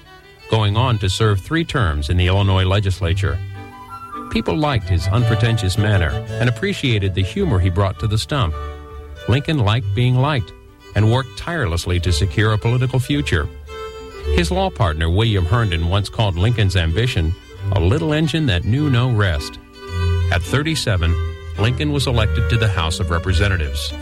going 0.51 0.77
on 0.77 0.99
to 0.99 1.09
serve 1.09 1.41
three 1.41 1.65
terms 1.65 2.11
in 2.11 2.17
the 2.17 2.27
Illinois 2.27 2.65
legislature. 2.65 3.39
People 4.31 4.57
liked 4.57 4.89
his 4.89 5.07
unpretentious 5.09 5.79
manner 5.79 6.11
and 6.41 6.49
appreciated 6.49 7.15
the 7.15 7.23
humor 7.23 7.59
he 7.59 7.71
brought 7.71 7.99
to 8.01 8.09
the 8.09 8.19
stump. 8.19 8.55
Lincoln 9.29 9.59
liked 9.59 9.87
being 9.95 10.17
liked 10.17 10.53
and 10.97 11.13
worked 11.13 11.39
tirelessly 11.39 12.01
to 12.01 12.13
secure 12.13 12.53
a 12.53 12.59
political 12.59 12.99
future. 12.99 13.49
His 14.33 14.51
law 14.51 14.71
partner, 14.71 15.09
William 15.11 15.45
Herndon, 15.45 15.89
once 15.89 16.09
called 16.09 16.37
Lincoln's 16.37 16.77
ambition 16.77 17.35
a 17.73 17.81
little 17.81 18.13
engine 18.13 18.47
that 18.47 18.65
knew 18.65 18.91
no 18.91 19.11
rest. 19.11 19.59
At 20.33 20.43
37, 20.43 21.15
Lincoln 21.59 21.93
was 21.93 22.07
elected 22.07 22.51
to 22.51 22.57
the 22.57 22.69
House 22.69 23.01
of 23.01 23.11
Representatives. 23.11 23.93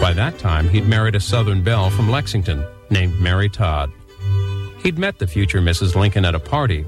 By 0.00 0.12
that 0.14 0.38
time, 0.38 0.68
he'd 0.68 0.86
married 0.86 1.14
a 1.14 1.20
Southern 1.20 1.62
belle 1.62 1.90
from 1.90 2.10
Lexington 2.10 2.64
named 2.90 3.18
Mary 3.20 3.48
Todd. 3.48 3.90
He'd 4.82 4.98
met 4.98 5.18
the 5.18 5.26
future 5.26 5.60
Mrs. 5.60 5.94
Lincoln 5.94 6.24
at 6.24 6.34
a 6.34 6.40
party 6.40 6.84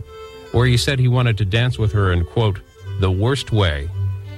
where 0.53 0.67
he 0.67 0.77
said 0.77 0.99
he 0.99 1.09
wanted 1.09 1.39
to 1.39 1.45
dance 1.45 1.79
with 1.79 1.93
her 1.93 2.13
in, 2.13 2.25
quote, 2.25 2.61
the 3.01 3.11
worst 3.11 3.53
way. 3.53 3.89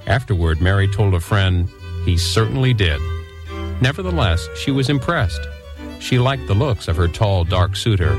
Afterward, 0.07 0.61
Mary 0.61 0.89
told 0.89 1.15
a 1.15 1.21
friend 1.21 1.69
he 2.05 2.17
certainly 2.17 2.73
did. 2.73 3.01
Nevertheless, 3.81 4.49
she 4.57 4.71
was 4.71 4.89
impressed. 4.89 5.41
She 6.01 6.19
liked 6.19 6.47
the 6.47 6.55
looks 6.55 6.89
of 6.89 6.97
her 6.97 7.09
tall, 7.09 7.45
dark 7.45 7.77
suitor. 7.77 8.17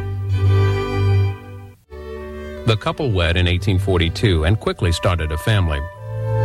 The 2.66 2.78
couple 2.80 3.12
wed 3.12 3.38
in 3.38 3.48
1842 3.48 4.46
and 4.46 4.60
quickly 4.60 4.92
started 4.92 5.32
a 5.32 5.38
family. 5.38 5.82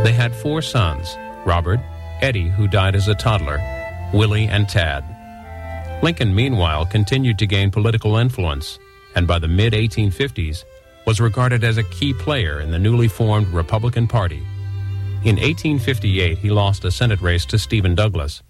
They 0.03 0.11
had 0.11 0.35
four 0.35 0.61
sons 0.61 1.15
Robert, 1.45 1.79
Eddie, 2.21 2.49
who 2.49 2.67
died 2.67 2.95
as 2.95 3.07
a 3.07 3.15
toddler, 3.15 3.59
Willie, 4.13 4.47
and 4.47 4.67
Tad. 4.67 5.05
Lincoln, 6.03 6.33
meanwhile, 6.33 6.85
continued 6.85 7.39
to 7.39 7.47
gain 7.47 7.71
political 7.71 8.17
influence, 8.17 8.79
and 9.15 9.27
by 9.27 9.39
the 9.39 9.47
mid 9.47 9.73
1850s 9.73 10.63
was 11.05 11.21
regarded 11.21 11.63
as 11.63 11.77
a 11.77 11.83
key 11.83 12.13
player 12.13 12.59
in 12.59 12.71
the 12.71 12.79
newly 12.79 13.07
formed 13.07 13.47
Republican 13.49 14.07
Party. 14.07 14.43
In 15.23 15.37
1858, 15.37 16.37
he 16.37 16.49
lost 16.49 16.83
a 16.83 16.91
Senate 16.91 17.21
race 17.21 17.45
to 17.45 17.57
Stephen 17.57 17.95
Douglas, 17.95 18.43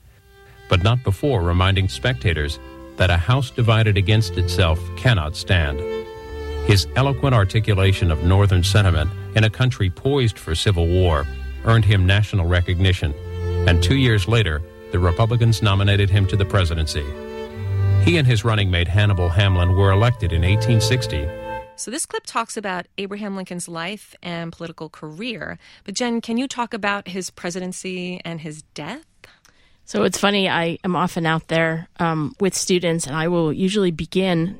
but 0.69 0.83
not 0.83 1.03
before 1.03 1.41
reminding 1.41 1.87
spectators 1.87 2.59
that 2.97 3.09
a 3.09 3.17
house 3.17 3.49
divided 3.49 3.97
against 3.97 4.37
itself 4.37 4.79
cannot 4.97 5.35
stand. 5.35 5.79
His 6.67 6.87
eloquent 6.95 7.33
articulation 7.33 8.11
of 8.11 8.23
Northern 8.23 8.63
sentiment 8.63 9.09
in 9.35 9.45
a 9.45 9.49
country 9.49 9.89
poised 9.89 10.37
for 10.37 10.53
civil 10.53 10.87
war 10.87 11.25
earned 11.63 11.85
him 11.85 12.05
national 12.05 12.45
recognition, 12.45 13.13
and 13.67 13.81
two 13.81 13.95
years 13.95 14.27
later, 14.27 14.61
the 14.91 14.99
Republicans 14.99 15.61
nominated 15.61 16.09
him 16.09 16.27
to 16.27 16.35
the 16.35 16.45
presidency. 16.45 17.05
He 18.03 18.17
and 18.17 18.25
his 18.25 18.45
running 18.45 18.71
mate 18.71 18.87
Hannibal 18.87 19.29
Hamlin 19.29 19.75
were 19.75 19.91
elected 19.91 20.31
in 20.31 20.41
1860. 20.41 21.27
So, 21.75 21.91
this 21.91 22.05
clip 22.07 22.23
talks 22.25 22.57
about 22.57 22.87
Abraham 22.97 23.35
Lincoln's 23.35 23.67
life 23.67 24.15
and 24.23 24.51
political 24.51 24.89
career. 24.89 25.59
But, 25.83 25.93
Jen, 25.93 26.21
can 26.21 26.37
you 26.37 26.47
talk 26.47 26.73
about 26.73 27.09
his 27.09 27.29
presidency 27.29 28.19
and 28.25 28.41
his 28.41 28.63
death? 28.73 29.05
So 29.87 30.03
it's 30.03 30.17
funny, 30.17 30.49
I 30.49 30.79
am 30.83 30.97
often 30.97 31.25
out 31.25 31.47
there 31.47 31.87
um, 31.97 32.35
with 32.41 32.53
students, 32.53 33.07
and 33.07 33.15
I 33.15 33.29
will 33.29 33.53
usually 33.53 33.89
begin. 33.89 34.59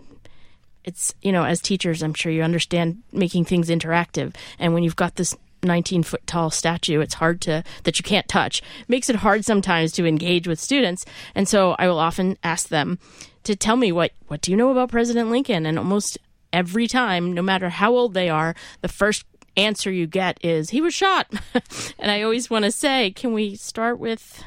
It's, 0.85 1.13
you 1.21 1.33
know, 1.33 1.43
as 1.43 1.59
teachers, 1.59 2.01
I'm 2.01 2.13
sure 2.13 2.31
you 2.31 2.43
understand 2.43 3.03
making 3.11 3.43
things 3.43 3.67
interactive. 3.67 4.33
And 4.57 4.73
when 4.73 4.83
you've 4.83 4.95
got 4.95 5.17
this 5.17 5.35
19 5.63 6.03
foot 6.03 6.25
tall 6.27 6.49
statue, 6.49 7.01
it's 7.01 7.15
hard 7.15 7.41
to, 7.41 7.65
that 7.83 7.99
you 7.99 8.03
can't 8.03 8.29
touch. 8.29 8.59
It 8.61 8.87
makes 8.87 9.09
it 9.09 9.17
hard 9.17 9.43
sometimes 9.43 9.91
to 9.93 10.05
engage 10.05 10.47
with 10.47 10.61
students. 10.61 11.03
And 11.35 11.45
so 11.45 11.75
I 11.77 11.89
will 11.89 11.99
often 11.99 12.37
ask 12.41 12.69
them 12.69 12.97
to 13.43 13.53
tell 13.53 13.75
me 13.75 13.91
what, 13.91 14.13
what 14.29 14.39
do 14.39 14.51
you 14.51 14.55
know 14.55 14.71
about 14.71 14.91
President 14.91 15.29
Lincoln? 15.29 15.65
And 15.65 15.77
almost 15.77 16.17
every 16.53 16.87
time, 16.87 17.33
no 17.33 17.41
matter 17.41 17.67
how 17.67 17.91
old 17.91 18.13
they 18.13 18.29
are, 18.29 18.55
the 18.79 18.87
first 18.87 19.25
answer 19.57 19.91
you 19.91 20.07
get 20.07 20.37
is, 20.41 20.69
he 20.69 20.79
was 20.79 20.93
shot. 20.93 21.27
and 21.99 22.11
I 22.11 22.21
always 22.21 22.49
want 22.49 22.63
to 22.63 22.71
say, 22.71 23.11
can 23.11 23.33
we 23.33 23.55
start 23.55 23.99
with 23.99 24.41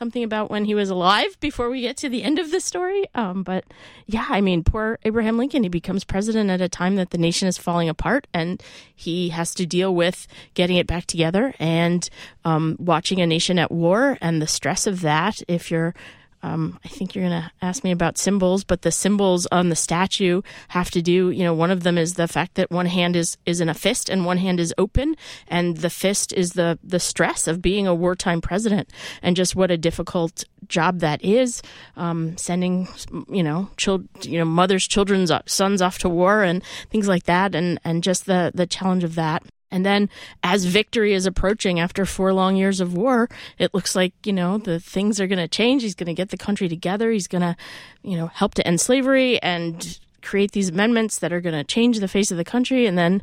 something 0.00 0.24
about 0.24 0.50
when 0.50 0.64
he 0.64 0.74
was 0.74 0.88
alive 0.88 1.38
before 1.40 1.68
we 1.68 1.82
get 1.82 1.94
to 1.94 2.08
the 2.08 2.22
end 2.22 2.38
of 2.38 2.50
the 2.50 2.58
story. 2.58 3.04
Um, 3.14 3.42
but 3.42 3.66
yeah, 4.06 4.24
I 4.30 4.40
mean, 4.40 4.64
poor 4.64 4.98
Abraham 5.04 5.36
Lincoln, 5.36 5.62
he 5.62 5.68
becomes 5.68 6.04
president 6.04 6.48
at 6.48 6.62
a 6.62 6.70
time 6.70 6.96
that 6.96 7.10
the 7.10 7.18
nation 7.18 7.46
is 7.46 7.58
falling 7.58 7.90
apart 7.90 8.26
and 8.32 8.62
he 8.96 9.28
has 9.28 9.54
to 9.56 9.66
deal 9.66 9.94
with 9.94 10.26
getting 10.54 10.76
it 10.76 10.86
back 10.86 11.04
together 11.04 11.52
and 11.58 12.08
um, 12.46 12.76
watching 12.80 13.20
a 13.20 13.26
nation 13.26 13.58
at 13.58 13.70
war 13.70 14.16
and 14.22 14.40
the 14.40 14.46
stress 14.46 14.86
of 14.86 15.02
that. 15.02 15.42
If 15.46 15.70
you're 15.70 15.94
um, 16.42 16.78
I 16.84 16.88
think 16.88 17.14
you're 17.14 17.28
going 17.28 17.42
to 17.42 17.50
ask 17.60 17.84
me 17.84 17.90
about 17.90 18.16
symbols, 18.16 18.64
but 18.64 18.82
the 18.82 18.90
symbols 18.90 19.46
on 19.52 19.68
the 19.68 19.76
statue 19.76 20.42
have 20.68 20.90
to 20.92 21.02
do, 21.02 21.30
you 21.30 21.44
know, 21.44 21.52
one 21.52 21.70
of 21.70 21.82
them 21.82 21.98
is 21.98 22.14
the 22.14 22.28
fact 22.28 22.54
that 22.54 22.70
one 22.70 22.86
hand 22.86 23.14
is, 23.14 23.36
is 23.44 23.60
in 23.60 23.68
a 23.68 23.74
fist 23.74 24.08
and 24.08 24.24
one 24.24 24.38
hand 24.38 24.58
is 24.58 24.74
open. 24.78 25.16
And 25.48 25.78
the 25.78 25.90
fist 25.90 26.32
is 26.32 26.52
the, 26.52 26.78
the 26.82 27.00
stress 27.00 27.46
of 27.46 27.60
being 27.60 27.86
a 27.86 27.94
wartime 27.94 28.40
president 28.40 28.90
and 29.22 29.36
just 29.36 29.54
what 29.54 29.70
a 29.70 29.76
difficult 29.76 30.44
job 30.66 31.00
that 31.00 31.22
is. 31.22 31.62
Um, 31.96 32.36
sending, 32.38 32.88
you 33.28 33.42
know, 33.42 33.68
child, 33.76 34.08
you 34.22 34.38
know, 34.38 34.44
mothers, 34.44 34.86
children's 34.86 35.30
sons 35.46 35.82
off 35.82 35.98
to 35.98 36.08
war 36.08 36.42
and 36.42 36.62
things 36.90 37.06
like 37.06 37.24
that. 37.24 37.54
And, 37.54 37.78
and 37.84 38.02
just 38.02 38.26
the, 38.26 38.50
the 38.54 38.66
challenge 38.66 39.04
of 39.04 39.14
that. 39.16 39.42
And 39.70 39.86
then 39.86 40.08
as 40.42 40.64
victory 40.64 41.14
is 41.14 41.26
approaching 41.26 41.78
after 41.78 42.04
four 42.04 42.32
long 42.32 42.56
years 42.56 42.80
of 42.80 42.94
war, 42.94 43.28
it 43.58 43.72
looks 43.72 43.94
like, 43.94 44.12
you 44.24 44.32
know, 44.32 44.58
the 44.58 44.80
things 44.80 45.20
are 45.20 45.26
going 45.26 45.38
to 45.38 45.48
change. 45.48 45.82
He's 45.82 45.94
going 45.94 46.06
to 46.06 46.14
get 46.14 46.30
the 46.30 46.36
country 46.36 46.68
together. 46.68 47.10
He's 47.10 47.28
going 47.28 47.42
to, 47.42 47.56
you 48.02 48.16
know, 48.16 48.26
help 48.26 48.54
to 48.54 48.66
end 48.66 48.80
slavery 48.80 49.40
and 49.42 49.98
create 50.22 50.52
these 50.52 50.70
amendments 50.70 51.18
that 51.18 51.32
are 51.32 51.40
going 51.40 51.54
to 51.54 51.64
change 51.64 52.00
the 52.00 52.08
face 52.08 52.30
of 52.30 52.36
the 52.36 52.44
country. 52.44 52.86
And 52.86 52.98
then 52.98 53.22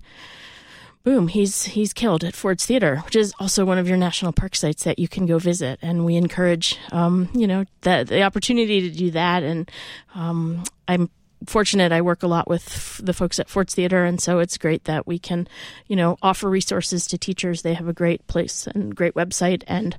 boom, 1.08 1.30
he's 1.30 1.64
he's 1.64 1.94
killed 1.94 2.26
at 2.26 2.36
Ford's 2.36 2.66
Theater, 2.66 2.98
which 3.06 3.16
is 3.16 3.34
also 3.40 3.64
one 3.64 3.78
of 3.78 3.88
your 3.88 3.96
national 3.96 4.34
park 4.34 4.56
sites 4.58 4.84
that 4.84 5.00
you 5.00 5.08
can 5.08 5.26
go 5.26 5.40
visit. 5.40 5.80
And 5.82 6.04
we 6.04 6.18
encourage, 6.18 6.78
um, 6.92 7.30
you 7.34 7.48
know, 7.48 7.64
the 7.82 8.06
the 8.06 8.24
opportunity 8.24 8.82
to 8.82 8.90
do 8.90 9.12
that. 9.12 9.42
And 9.42 9.72
um, 10.16 10.64
I'm 10.86 11.10
fortunate 11.46 11.92
I 11.92 12.02
work 12.02 12.24
a 12.24 12.28
lot 12.28 12.48
with 12.48 12.98
the 12.98 13.14
folks 13.14 13.40
at 13.40 13.50
Ford's 13.50 13.76
Theater, 13.76 14.06
and 14.06 14.22
so 14.22 14.40
it's 14.40 14.58
great 14.58 14.86
that 14.86 15.06
we 15.06 15.20
can, 15.20 15.48
you 15.88 15.96
know, 15.96 16.18
offer 16.22 16.50
resources 16.50 17.08
to 17.08 17.18
teachers. 17.18 17.62
They 17.62 17.74
have 17.74 17.88
a 17.88 17.94
great 17.94 18.26
place 18.28 18.68
and 18.68 18.96
great 18.96 19.14
website 19.14 19.64
and 19.68 19.98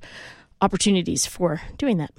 opportunities 0.61 1.27
for 1.27 1.61
doing 1.77 1.99
that. 1.99 2.11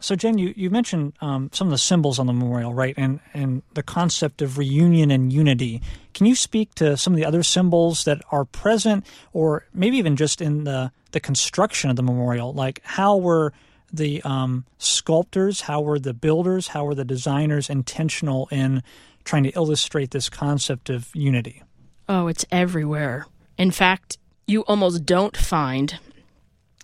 So, 0.00 0.14
Jen, 0.14 0.36
you, 0.36 0.52
you 0.54 0.68
mentioned 0.68 1.14
um, 1.22 1.48
some 1.52 1.68
of 1.68 1.70
the 1.70 1.78
symbols 1.78 2.18
on 2.18 2.26
the 2.26 2.34
memorial, 2.34 2.74
right? 2.74 2.92
And, 2.98 3.20
and 3.32 3.62
the 3.72 3.82
concept 3.82 4.42
of 4.42 4.58
reunion 4.58 5.10
and 5.10 5.32
unity. 5.32 5.80
Can 6.12 6.26
you 6.26 6.34
speak 6.34 6.74
to 6.74 6.96
some 6.98 7.14
of 7.14 7.16
the 7.16 7.24
other 7.24 7.42
symbols 7.42 8.04
that 8.04 8.20
are 8.30 8.44
present, 8.44 9.06
or 9.32 9.64
maybe 9.72 9.96
even 9.96 10.16
just 10.16 10.42
in 10.42 10.64
the, 10.64 10.92
the 11.12 11.20
construction 11.20 11.88
of 11.88 11.96
the 11.96 12.02
memorial? 12.02 12.52
Like, 12.52 12.80
how 12.84 13.16
were 13.16 13.54
the 13.96 14.22
um, 14.22 14.64
sculptors, 14.78 15.62
how 15.62 15.80
were 15.80 15.98
the 15.98 16.14
builders, 16.14 16.68
how 16.68 16.84
were 16.84 16.94
the 16.94 17.04
designers 17.04 17.70
intentional 17.70 18.48
in 18.50 18.82
trying 19.24 19.44
to 19.44 19.50
illustrate 19.50 20.10
this 20.10 20.28
concept 20.28 20.90
of 20.90 21.08
unity? 21.14 21.62
Oh, 22.08 22.26
it's 22.26 22.44
everywhere. 22.50 23.26
In 23.56 23.70
fact, 23.70 24.18
you 24.46 24.62
almost 24.62 25.06
don't 25.06 25.36
find 25.36 25.98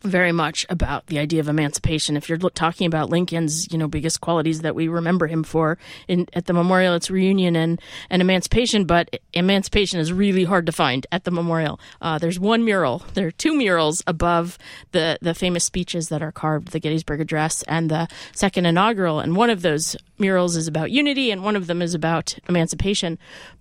very 0.02 0.32
much 0.32 0.66
about 0.68 1.06
the 1.06 1.18
idea 1.18 1.40
of 1.40 1.48
emancipation. 1.48 2.16
If 2.16 2.28
you're 2.28 2.38
talking 2.38 2.86
about 2.86 3.10
Lincoln's, 3.10 3.70
you 3.72 3.78
know, 3.78 3.88
biggest 3.88 4.20
qualities 4.20 4.62
that 4.62 4.74
we 4.74 4.88
remember 4.88 5.26
him 5.26 5.42
for 5.42 5.78
in 6.08 6.26
at 6.32 6.46
the 6.46 6.52
memorial, 6.52 6.94
it's 6.94 7.10
reunion 7.10 7.56
and, 7.56 7.80
and 8.08 8.22
emancipation. 8.22 8.84
But 8.84 9.20
emancipation 9.32 10.00
is 10.00 10.12
really 10.12 10.44
hard 10.44 10.66
to 10.66 10.72
find 10.72 11.06
at 11.12 11.24
the 11.24 11.30
memorial. 11.30 11.78
Uh, 12.00 12.18
there's 12.18 12.40
one 12.40 12.64
mural. 12.64 13.04
There 13.14 13.26
are 13.26 13.32
two 13.32 13.54
murals 13.54 14.02
above 14.06 14.58
the 14.92 15.18
the 15.20 15.34
famous 15.34 15.64
speeches 15.64 16.08
that 16.08 16.22
are 16.22 16.32
carved, 16.32 16.68
the 16.68 16.80
Gettysburg 16.80 17.20
Address 17.20 17.62
and 17.64 17.90
the 17.90 18.08
second 18.32 18.66
inaugural. 18.66 19.20
And 19.20 19.36
one 19.36 19.50
of 19.50 19.62
those 19.62 19.96
murals 20.18 20.56
is 20.56 20.68
about 20.68 20.90
unity, 20.90 21.30
and 21.30 21.42
one 21.42 21.56
of 21.56 21.66
them 21.66 21.82
is 21.82 21.94
about 21.94 22.38
emancipation. 22.48 23.18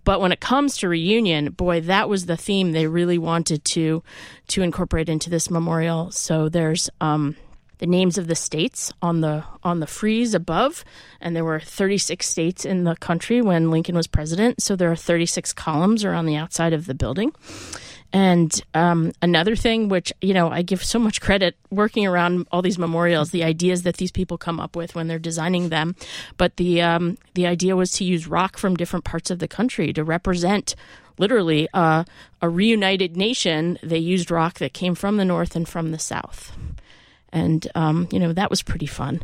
But 0.09 0.21
when 0.21 0.31
it 0.31 0.39
comes 0.39 0.77
to 0.77 0.89
reunion, 0.89 1.51
boy, 1.51 1.81
that 1.81 2.09
was 2.09 2.25
the 2.25 2.35
theme 2.35 2.71
they 2.71 2.87
really 2.87 3.19
wanted 3.19 3.63
to 3.65 4.01
to 4.47 4.63
incorporate 4.63 5.07
into 5.07 5.29
this 5.29 5.51
memorial. 5.51 6.09
So 6.09 6.49
there's 6.49 6.89
um, 6.99 7.35
the 7.77 7.85
names 7.85 8.17
of 8.17 8.25
the 8.25 8.33
states 8.33 8.91
on 9.03 9.21
the 9.21 9.43
on 9.63 9.81
the 9.81 9.85
frieze 9.85 10.33
above, 10.33 10.83
and 11.21 11.35
there 11.35 11.45
were 11.45 11.59
36 11.59 12.27
states 12.27 12.65
in 12.65 12.85
the 12.85 12.95
country 12.95 13.39
when 13.39 13.69
Lincoln 13.69 13.95
was 13.95 14.07
president. 14.07 14.63
So 14.63 14.75
there 14.75 14.91
are 14.91 14.95
36 14.95 15.53
columns 15.53 16.03
around 16.03 16.25
the 16.25 16.37
outside 16.37 16.73
of 16.73 16.87
the 16.87 16.95
building. 16.95 17.31
And 18.11 18.59
um, 18.73 19.11
another 19.21 19.55
thing, 19.55 19.87
which 19.87 20.11
you 20.21 20.33
know, 20.33 20.49
I 20.49 20.61
give 20.63 20.83
so 20.83 20.97
much 20.97 21.21
credit 21.21 21.55
working 21.69 22.07
around 22.07 22.47
all 22.51 22.61
these 22.61 22.79
memorials, 22.79 23.29
the 23.31 23.43
ideas 23.43 23.83
that 23.83 23.97
these 23.97 24.11
people 24.11 24.37
come 24.37 24.59
up 24.59 24.75
with 24.75 24.95
when 24.95 25.07
they're 25.07 25.19
designing 25.19 25.69
them. 25.69 25.95
But 26.37 26.57
the 26.57 26.81
um, 26.81 27.17
the 27.35 27.45
idea 27.45 27.75
was 27.75 27.91
to 27.93 28.03
use 28.03 28.27
rock 28.27 28.57
from 28.57 28.75
different 28.75 29.05
parts 29.05 29.29
of 29.29 29.39
the 29.39 29.47
country 29.47 29.93
to 29.93 30.03
represent 30.03 30.75
literally 31.19 31.67
uh, 31.73 32.05
a 32.41 32.49
reunited 32.49 33.15
nation. 33.15 33.77
They 33.83 33.99
used 33.99 34.31
rock 34.31 34.55
that 34.55 34.73
came 34.73 34.95
from 34.95 35.17
the 35.17 35.25
north 35.25 35.55
and 35.55 35.69
from 35.69 35.91
the 35.91 35.99
south, 35.99 36.57
and 37.31 37.67
um, 37.75 38.07
you 38.11 38.19
know 38.19 38.33
that 38.33 38.49
was 38.49 38.63
pretty 38.63 38.87
fun. 38.87 39.21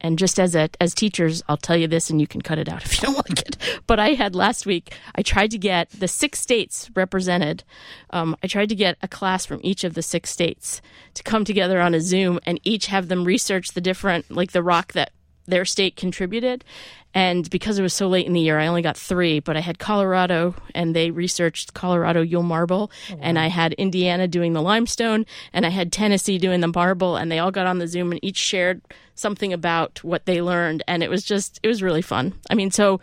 And 0.00 0.18
just 0.18 0.40
as 0.40 0.54
a 0.54 0.70
as 0.80 0.94
teachers, 0.94 1.42
I'll 1.48 1.56
tell 1.56 1.76
you 1.76 1.86
this, 1.86 2.10
and 2.10 2.20
you 2.20 2.26
can 2.26 2.40
cut 2.40 2.58
it 2.58 2.68
out 2.68 2.84
if 2.86 3.00
you 3.00 3.06
don't 3.06 3.28
like 3.28 3.40
it. 3.40 3.56
But 3.86 3.98
I 3.98 4.10
had 4.10 4.34
last 4.34 4.66
week. 4.66 4.94
I 5.14 5.22
tried 5.22 5.50
to 5.52 5.58
get 5.58 5.90
the 5.90 6.08
six 6.08 6.40
states 6.40 6.90
represented. 6.94 7.64
Um, 8.10 8.36
I 8.42 8.46
tried 8.46 8.68
to 8.70 8.74
get 8.74 8.96
a 9.02 9.08
class 9.08 9.46
from 9.46 9.60
each 9.62 9.84
of 9.84 9.94
the 9.94 10.02
six 10.02 10.30
states 10.30 10.80
to 11.14 11.22
come 11.22 11.44
together 11.44 11.80
on 11.80 11.94
a 11.94 12.00
Zoom 12.00 12.40
and 12.44 12.60
each 12.64 12.86
have 12.86 13.08
them 13.08 13.24
research 13.24 13.68
the 13.68 13.80
different, 13.80 14.30
like 14.30 14.52
the 14.52 14.62
rock 14.62 14.92
that 14.92 15.12
their 15.50 15.64
state 15.64 15.96
contributed. 15.96 16.64
And 17.12 17.50
because 17.50 17.78
it 17.78 17.82
was 17.82 17.92
so 17.92 18.06
late 18.06 18.26
in 18.26 18.34
the 18.34 18.40
year, 18.40 18.58
I 18.58 18.68
only 18.68 18.82
got 18.82 18.96
three, 18.96 19.40
but 19.40 19.56
I 19.56 19.60
had 19.60 19.80
Colorado 19.80 20.54
and 20.74 20.94
they 20.94 21.10
researched 21.10 21.74
Colorado 21.74 22.22
Yule 22.22 22.44
marble. 22.44 22.90
Oh, 23.10 23.14
wow. 23.14 23.20
And 23.22 23.38
I 23.38 23.48
had 23.48 23.72
Indiana 23.72 24.28
doing 24.28 24.52
the 24.52 24.62
limestone 24.62 25.26
and 25.52 25.66
I 25.66 25.70
had 25.70 25.92
Tennessee 25.92 26.38
doing 26.38 26.60
the 26.60 26.68
marble. 26.68 27.16
And 27.16 27.30
they 27.30 27.40
all 27.40 27.50
got 27.50 27.66
on 27.66 27.78
the 27.78 27.88
Zoom 27.88 28.12
and 28.12 28.24
each 28.24 28.36
shared 28.36 28.80
something 29.16 29.52
about 29.52 30.04
what 30.04 30.26
they 30.26 30.40
learned. 30.40 30.84
And 30.86 31.02
it 31.02 31.10
was 31.10 31.24
just, 31.24 31.58
it 31.64 31.68
was 31.68 31.82
really 31.82 32.02
fun. 32.02 32.34
I 32.48 32.54
mean, 32.54 32.70
so 32.70 33.00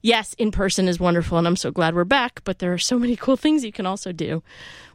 yes, 0.00 0.34
in 0.38 0.52
person 0.52 0.88
is 0.88 0.98
wonderful 0.98 1.36
and 1.36 1.46
I'm 1.46 1.56
so 1.56 1.70
glad 1.70 1.94
we're 1.94 2.04
back, 2.04 2.40
but 2.44 2.60
there 2.60 2.72
are 2.72 2.78
so 2.78 2.98
many 2.98 3.14
cool 3.14 3.36
things 3.36 3.62
you 3.62 3.72
can 3.72 3.84
also 3.84 4.10
do 4.10 4.42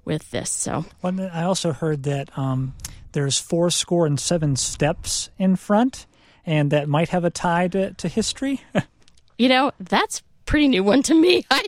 with 0.06 0.32
this. 0.32 0.50
So, 0.50 0.86
well, 1.04 1.30
I 1.32 1.44
also 1.44 1.72
heard 1.72 2.04
that 2.04 2.36
um, 2.36 2.74
there's 3.12 3.38
four 3.38 3.70
score 3.70 4.08
and 4.08 4.20
seven 4.20 4.56
steps 4.56 5.30
in 5.38 5.56
front 5.56 6.08
and 6.46 6.72
that 6.72 6.88
might 6.88 7.10
have 7.10 7.26
a 7.26 7.30
tie 7.30 7.68
to, 7.70 7.94
to 7.94 8.08
history? 8.08 8.62
you 9.38 9.50
know, 9.50 9.72
that's 9.80 10.22
pretty 10.46 10.68
new 10.68 10.84
one 10.84 11.02
to 11.04 11.16
me. 11.16 11.46
I, 11.52 11.64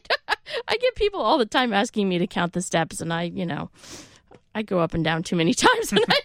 I 0.68 0.78
get 0.78 0.96
people 0.96 1.22
all 1.22 1.38
the 1.38 1.46
time 1.46 1.74
asking 1.74 2.08
me 2.08 2.18
to 2.20 2.28
count 2.28 2.54
the 2.54 2.62
steps, 2.62 3.02
and 3.02 3.12
I, 3.12 3.24
you 3.24 3.46
know, 3.46 3.70
I 4.56 4.62
go 4.62 4.80
up 4.80 4.94
and 4.94 5.04
down 5.04 5.24
too 5.24 5.36
many 5.36 5.54
times. 5.56 5.92
And 5.92 6.04
I, 6.08 6.22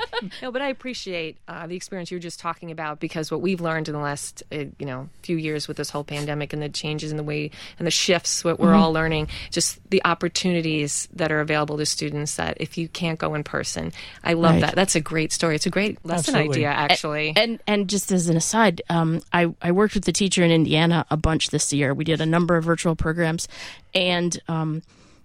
no, 0.42 0.50
but 0.50 0.62
I 0.62 0.68
appreciate 0.68 1.38
uh, 1.48 1.66
the 1.66 1.76
experience 1.76 2.10
you 2.10 2.16
were 2.16 2.22
just 2.22 2.40
talking 2.40 2.70
about 2.70 3.00
because 3.00 3.30
what 3.30 3.40
we've 3.40 3.60
learned 3.60 3.88
in 3.88 3.94
the 3.94 4.00
last 4.00 4.42
uh, 4.52 4.64
you 4.78 4.86
know 4.86 5.08
few 5.22 5.36
years 5.36 5.68
with 5.68 5.76
this 5.76 5.90
whole 5.90 6.04
pandemic 6.04 6.52
and 6.52 6.62
the 6.62 6.68
changes 6.68 7.10
in 7.10 7.16
the 7.16 7.22
way 7.22 7.50
and 7.78 7.86
the 7.86 7.90
shifts 7.90 8.44
what 8.44 8.58
we're 8.58 8.68
mm-hmm. 8.68 8.82
all 8.82 8.92
learning, 8.92 9.28
just 9.50 9.78
the 9.90 10.02
opportunities 10.04 11.08
that 11.12 11.32
are 11.32 11.40
available 11.40 11.76
to 11.78 11.86
students 11.86 12.36
that 12.36 12.56
if 12.60 12.78
you 12.78 12.88
can't 12.88 13.18
go 13.18 13.34
in 13.34 13.44
person, 13.44 13.92
I 14.24 14.34
love 14.34 14.52
right. 14.52 14.60
that. 14.62 14.74
That's 14.74 14.94
a 14.94 15.00
great 15.00 15.32
story. 15.32 15.56
It's 15.56 15.66
a 15.66 15.70
great 15.70 16.04
lesson 16.04 16.34
Absolutely. 16.34 16.66
idea, 16.66 16.68
actually. 16.68 17.28
And, 17.30 17.38
and, 17.38 17.60
and 17.66 17.90
just 17.90 18.12
as 18.12 18.28
an 18.28 18.36
aside, 18.36 18.82
um, 18.88 19.22
I 19.32 19.54
I 19.60 19.72
worked 19.72 19.94
with 19.94 20.04
the 20.04 20.12
teacher 20.12 20.42
in 20.42 20.50
Indiana 20.50 21.06
a 21.10 21.16
bunch 21.16 21.50
this 21.50 21.72
year. 21.72 21.94
We 21.94 22.04
did 22.04 22.20
a 22.20 22.26
number 22.26 22.56
of 22.56 22.64
virtual 22.64 22.96
programs, 22.96 23.48
and 23.94 24.38
um, 24.48 24.82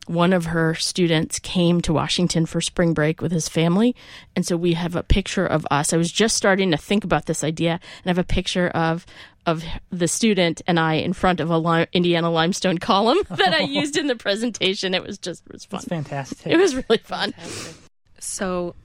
one 0.10 0.34
of 0.34 0.46
her 0.46 0.74
students 0.76 1.40
came 1.40 1.82
to 1.82 1.94
Washington 1.94 2.46
for 2.46 2.62
spring 2.62 2.94
break 2.94 3.22
with 3.22 3.32
his 3.32 3.50
family. 3.50 3.96
And 4.36 4.46
so 4.46 4.56
we 4.58 4.74
have 4.74 4.96
a 4.96 5.04
picture 5.04 5.46
of 5.46 5.68
us. 5.70 5.94
I 5.94 5.98
was 5.98 6.12
just 6.12 6.38
starting 6.38 6.72
to 6.72 6.78
think 6.78 7.04
about 7.04 7.26
this 7.26 7.44
idea 7.44 7.74
and 7.74 8.06
I 8.06 8.10
have 8.10 8.18
a 8.18 8.24
picture 8.24 8.70
of 8.70 9.06
of 9.46 9.64
the 9.92 10.10
student 10.10 10.62
and 10.68 10.78
I 10.78 10.96
in 10.96 11.14
front 11.14 11.40
of 11.40 11.50
a 11.50 11.58
li- 11.58 11.88
Indiana 11.94 12.30
limestone 12.30 12.78
column 12.78 13.20
that 13.30 13.54
I 13.54 13.60
used 13.62 13.96
in 13.96 14.08
the 14.08 14.16
presentation. 14.16 14.94
It 14.94 15.04
was 15.04 15.18
just 15.18 15.46
it 15.48 15.54
was 15.54 15.66
fun. 15.66 15.78
That's 15.78 15.88
fantastic. 15.88 16.48
It 16.48 16.58
was 16.58 16.76
really 16.76 16.98
fun. 16.98 17.32
Fantastic. 17.32 17.76
So 18.20 18.76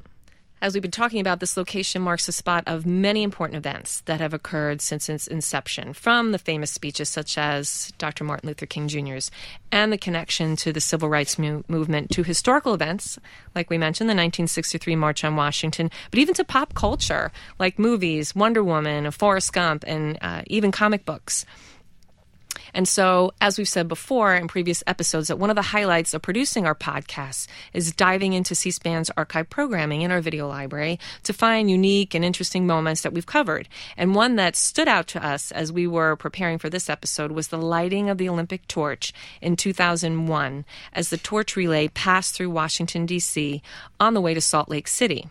as 0.63 0.75
we've 0.75 0.83
been 0.83 0.93
talking 0.93 1.21
about, 1.21 1.41
this 1.41 1.57
location 1.57 2.01
marks 2.01 2.27
the 2.27 2.33
spot 2.33 2.63
of 2.69 2.87
many 2.87 3.25
important 3.25 3.57
events 3.57 4.01
that 4.03 4.21
have 4.21 4.33
occurred 4.33 4.81
since 4.81 5.09
its 5.09 5.27
inception, 5.27 5.93
from 5.93 6.31
the 6.31 6.39
famous 6.39 6.71
speeches 6.71 7.09
such 7.09 7.37
as 7.37 7.93
Dr. 7.99 8.23
Martin 8.23 8.47
Luther 8.47 8.67
King 8.67 8.87
Jr.'s 8.87 9.33
and 9.73 9.93
the 9.93 9.99
connection 9.99 10.55
to 10.57 10.73
the 10.73 10.81
civil 10.81 11.09
rights 11.09 11.37
mu- 11.37 11.65
movement 11.67 12.11
to 12.11 12.23
historical 12.23 12.75
events, 12.75 13.19
like 13.57 13.71
we 13.71 13.77
mentioned, 13.77 14.09
the 14.09 14.13
1963 14.13 14.95
March 14.95 15.25
on 15.25 15.35
Washington, 15.35 15.91
but 16.13 16.21
even 16.21 16.33
to 16.35 16.45
pop 16.45 16.75
culture, 16.75 17.33
like 17.59 17.77
movies, 17.81 18.33
Wonder 18.33 18.63
Woman, 18.63 19.11
Forrest 19.11 19.53
Gump, 19.53 19.83
and 19.85 20.17
uh, 20.23 20.43
even 20.47 20.71
comic 20.71 21.05
books. 21.05 21.45
And 22.75 22.89
so, 22.89 23.33
as 23.41 23.59
we've 23.59 23.69
said 23.69 23.89
before 23.89 24.35
in 24.35 24.49
previous 24.49 24.83
episodes, 24.87 25.29
that 25.29 25.39
one 25.39 25.51
of 25.51 25.57
the 25.57 25.63
highlights 25.63 26.15
of 26.15 26.23
producing 26.23 26.67
our 26.67 26.75
podcasts 26.75 27.47
is 27.73 27.93
diving 27.93 28.33
into 28.33 28.55
C 28.55 28.71
SPAN's 28.71 29.11
archive 29.17 29.51
programming 29.51 30.03
in 30.03 30.11
our 30.11 30.21
video 30.21 30.49
library 30.49 30.99
to 31.25 31.33
find 31.33 31.71
unique 31.71 32.15
and 32.15 32.25
interesting 32.25 32.67
moments 32.67 33.03
that 33.03 33.13
we've 33.13 33.27
covered. 33.27 33.69
And 33.97 34.15
one 34.15 34.37
that 34.37 34.57
stood 34.57 34.89
out 34.89 35.07
to 35.09 35.25
us 35.25 35.53
as 35.53 35.73
we 35.73 35.87
were 35.87 36.17
preparing 36.17 36.59
for 36.59 36.71
this 36.71 36.89
episode 36.89 37.33
was 37.33 37.49
the 37.49 37.59
lighting 37.59 38.09
of 38.09 38.19
the 38.19 38.29
Olympic 38.29 38.67
torch 38.69 39.13
in 39.41 39.57
2001 39.57 40.65
as 40.93 41.11
the 41.11 41.19
torch 41.19 41.57
relay 41.57 41.89
passed 41.89 42.35
through 42.35 42.51
Washington, 42.51 43.07
D.C. 43.07 43.63
on 44.01 44.15
the 44.15 44.21
way 44.21 44.35
to 44.35 44.41
Salt 44.41 44.69
Lake 44.69 44.89
City. 44.89 45.29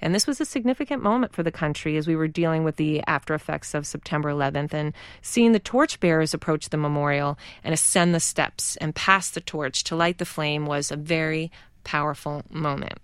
And 0.00 0.14
this 0.14 0.26
was 0.26 0.40
a 0.40 0.44
significant 0.44 1.02
moment 1.02 1.32
for 1.32 1.42
the 1.42 1.52
country 1.52 1.96
as 1.96 2.06
we 2.06 2.16
were 2.16 2.28
dealing 2.28 2.64
with 2.64 2.76
the 2.76 3.02
after 3.06 3.34
effects 3.34 3.74
of 3.74 3.86
September 3.86 4.30
11th 4.30 4.72
and 4.72 4.92
seeing 5.20 5.52
the 5.52 5.58
torchbearers 5.58 6.34
approach 6.34 6.68
the 6.68 6.76
memorial 6.76 7.38
and 7.64 7.72
ascend 7.72 8.14
the 8.14 8.20
steps 8.20 8.76
and 8.76 8.94
pass 8.94 9.30
the 9.30 9.40
torch 9.40 9.84
to 9.84 9.96
light 9.96 10.18
the 10.18 10.24
flame 10.24 10.66
was 10.66 10.90
a 10.90 10.96
very 10.96 11.50
powerful 11.84 12.42
moment. 12.50 12.98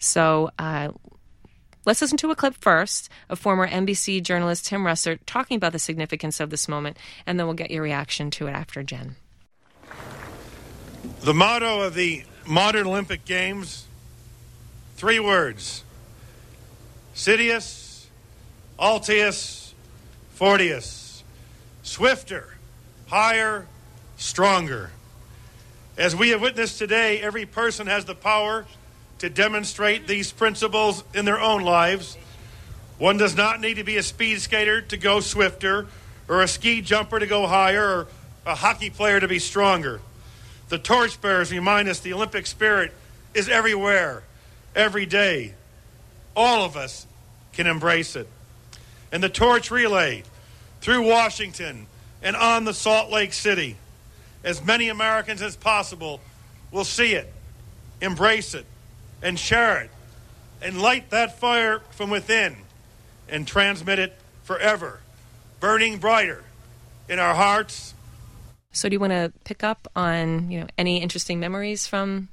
So, 0.00 0.50
uh, 0.58 0.90
Let's 1.86 2.00
listen 2.00 2.18
to 2.18 2.32
a 2.32 2.34
clip 2.34 2.56
first 2.56 3.08
of 3.28 3.38
former 3.38 3.68
NBC 3.68 4.20
journalist 4.20 4.66
Tim 4.66 4.82
Russert 4.82 5.20
talking 5.24 5.56
about 5.56 5.70
the 5.70 5.78
significance 5.78 6.40
of 6.40 6.50
this 6.50 6.66
moment, 6.66 6.96
and 7.28 7.38
then 7.38 7.46
we'll 7.46 7.54
get 7.54 7.70
your 7.70 7.84
reaction 7.84 8.28
to 8.32 8.48
it 8.48 8.50
after 8.50 8.82
Jen. 8.82 9.14
The 11.20 11.32
motto 11.32 11.82
of 11.82 11.94
the 11.94 12.24
modern 12.44 12.88
Olympic 12.88 13.24
Games 13.24 13.86
three 14.96 15.20
words 15.20 15.84
Citius, 17.16 18.04
Altius, 18.78 19.72
Fortius. 20.38 21.22
Swifter, 21.82 22.54
higher, 23.06 23.66
stronger. 24.18 24.90
As 25.96 26.14
we 26.14 26.28
have 26.30 26.42
witnessed 26.42 26.78
today, 26.78 27.20
every 27.20 27.46
person 27.46 27.86
has 27.86 28.04
the 28.04 28.14
power 28.14 28.66
to 29.20 29.30
demonstrate 29.30 30.06
these 30.06 30.30
principles 30.30 31.04
in 31.14 31.24
their 31.24 31.40
own 31.40 31.62
lives. 31.62 32.18
One 32.98 33.16
does 33.16 33.34
not 33.34 33.62
need 33.62 33.74
to 33.74 33.84
be 33.84 33.96
a 33.96 34.02
speed 34.02 34.42
skater 34.42 34.82
to 34.82 34.96
go 34.98 35.20
swifter, 35.20 35.86
or 36.28 36.42
a 36.42 36.48
ski 36.48 36.82
jumper 36.82 37.18
to 37.18 37.26
go 37.26 37.46
higher, 37.46 37.82
or 37.82 38.08
a 38.44 38.54
hockey 38.54 38.90
player 38.90 39.20
to 39.20 39.28
be 39.28 39.38
stronger. 39.38 40.02
The 40.68 40.78
torchbearers 40.78 41.50
remind 41.50 41.88
us 41.88 42.00
the 42.00 42.12
Olympic 42.12 42.46
spirit 42.46 42.92
is 43.32 43.48
everywhere, 43.48 44.22
every 44.74 45.06
day. 45.06 45.54
All 46.36 46.64
of 46.64 46.76
us 46.76 47.06
can 47.54 47.66
embrace 47.66 48.14
it. 48.14 48.28
And 49.10 49.22
the 49.22 49.28
torch 49.28 49.70
relay 49.70 50.22
through 50.80 51.08
Washington 51.08 51.86
and 52.22 52.36
on 52.36 52.64
the 52.64 52.74
Salt 52.74 53.10
Lake 53.10 53.32
City 53.32 53.76
as 54.44 54.64
many 54.64 54.88
Americans 54.88 55.42
as 55.42 55.56
possible 55.56 56.20
will 56.70 56.84
see 56.84 57.14
it, 57.14 57.32
embrace 58.00 58.54
it, 58.54 58.66
and 59.22 59.38
share 59.38 59.80
it, 59.82 59.90
and 60.62 60.80
light 60.80 61.10
that 61.10 61.38
fire 61.38 61.80
from 61.90 62.10
within 62.10 62.56
and 63.28 63.46
transmit 63.46 63.98
it 63.98 64.16
forever, 64.44 65.00
burning 65.58 65.98
brighter 65.98 66.44
in 67.08 67.18
our 67.18 67.34
hearts. 67.34 67.94
So, 68.72 68.88
do 68.88 68.94
you 68.94 69.00
want 69.00 69.12
to 69.12 69.32
pick 69.44 69.64
up 69.64 69.88
on 69.96 70.50
you 70.50 70.60
know 70.60 70.66
any 70.76 70.98
interesting 71.02 71.40
memories 71.40 71.86
from 71.86 72.28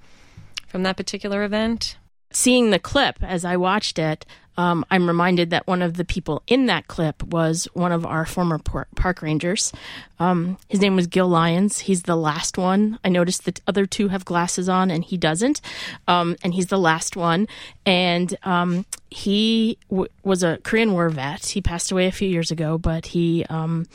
from 0.67 0.83
that 0.83 0.97
particular 0.97 1.43
event? 1.43 1.97
Seeing 2.33 2.71
the 2.71 2.79
clip 2.79 3.21
as 3.23 3.45
I 3.45 3.57
watched 3.57 3.99
it, 3.99 4.25
um, 4.55 4.85
I'm 4.91 5.07
reminded 5.07 5.49
that 5.49 5.65
one 5.65 5.81
of 5.81 5.97
the 5.97 6.05
people 6.05 6.43
in 6.47 6.67
that 6.67 6.87
clip 6.87 7.23
was 7.23 7.67
one 7.73 7.91
of 7.91 8.05
our 8.05 8.25
former 8.25 8.59
park 8.59 9.21
rangers. 9.21 9.71
Um, 10.19 10.57
his 10.67 10.79
name 10.79 10.95
was 10.95 11.07
Gil 11.07 11.27
Lyons. 11.27 11.79
He's 11.79 12.03
the 12.03 12.15
last 12.15 12.57
one. 12.57 12.99
I 13.03 13.09
noticed 13.09 13.45
the 13.45 13.59
other 13.67 13.85
two 13.85 14.09
have 14.09 14.25
glasses 14.25 14.69
on 14.69 14.91
and 14.91 15.03
he 15.03 15.17
doesn't. 15.17 15.61
Um, 16.07 16.35
and 16.43 16.53
he's 16.53 16.67
the 16.67 16.77
last 16.77 17.15
one. 17.15 17.47
And 17.85 18.35
um, 18.43 18.85
he 19.09 19.77
w- 19.89 20.09
was 20.23 20.43
a 20.43 20.59
Korean 20.63 20.91
War 20.91 21.09
vet. 21.09 21.45
He 21.45 21.61
passed 21.61 21.91
away 21.91 22.05
a 22.05 22.11
few 22.11 22.29
years 22.29 22.51
ago, 22.51 22.77
but 22.77 23.07
he 23.07 23.45
um, 23.49 23.87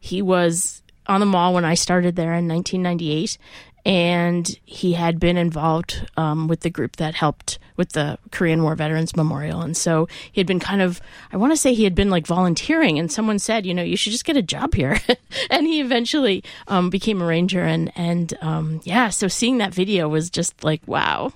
he 0.00 0.22
was 0.22 0.82
on 1.06 1.20
the 1.20 1.26
mall 1.26 1.52
when 1.52 1.64
I 1.64 1.74
started 1.74 2.16
there 2.16 2.32
in 2.34 2.48
1998 2.48 3.38
and 3.84 4.58
he 4.64 4.94
had 4.94 5.20
been 5.20 5.36
involved 5.36 6.08
um, 6.16 6.48
with 6.48 6.60
the 6.60 6.70
group 6.70 6.96
that 6.96 7.14
helped 7.14 7.58
with 7.76 7.92
the 7.92 8.18
Korean 8.30 8.62
War 8.62 8.74
Veterans 8.74 9.16
Memorial. 9.16 9.62
And 9.62 9.76
so 9.76 10.08
he 10.30 10.40
had 10.40 10.46
been 10.46 10.60
kind 10.60 10.82
of, 10.82 11.00
I 11.32 11.36
want 11.36 11.52
to 11.52 11.56
say 11.56 11.74
he 11.74 11.84
had 11.84 11.94
been 11.94 12.10
like 12.10 12.26
volunteering, 12.26 12.98
and 12.98 13.10
someone 13.10 13.38
said, 13.38 13.66
you 13.66 13.74
know, 13.74 13.82
you 13.82 13.96
should 13.96 14.12
just 14.12 14.24
get 14.24 14.36
a 14.36 14.42
job 14.42 14.74
here. 14.74 14.98
and 15.50 15.66
he 15.66 15.80
eventually 15.80 16.42
um, 16.68 16.90
became 16.90 17.22
a 17.22 17.26
ranger. 17.26 17.62
And, 17.62 17.92
and 17.96 18.34
um, 18.40 18.80
yeah, 18.84 19.10
so 19.10 19.28
seeing 19.28 19.58
that 19.58 19.74
video 19.74 20.08
was 20.08 20.30
just 20.30 20.64
like, 20.64 20.82
wow. 20.86 21.32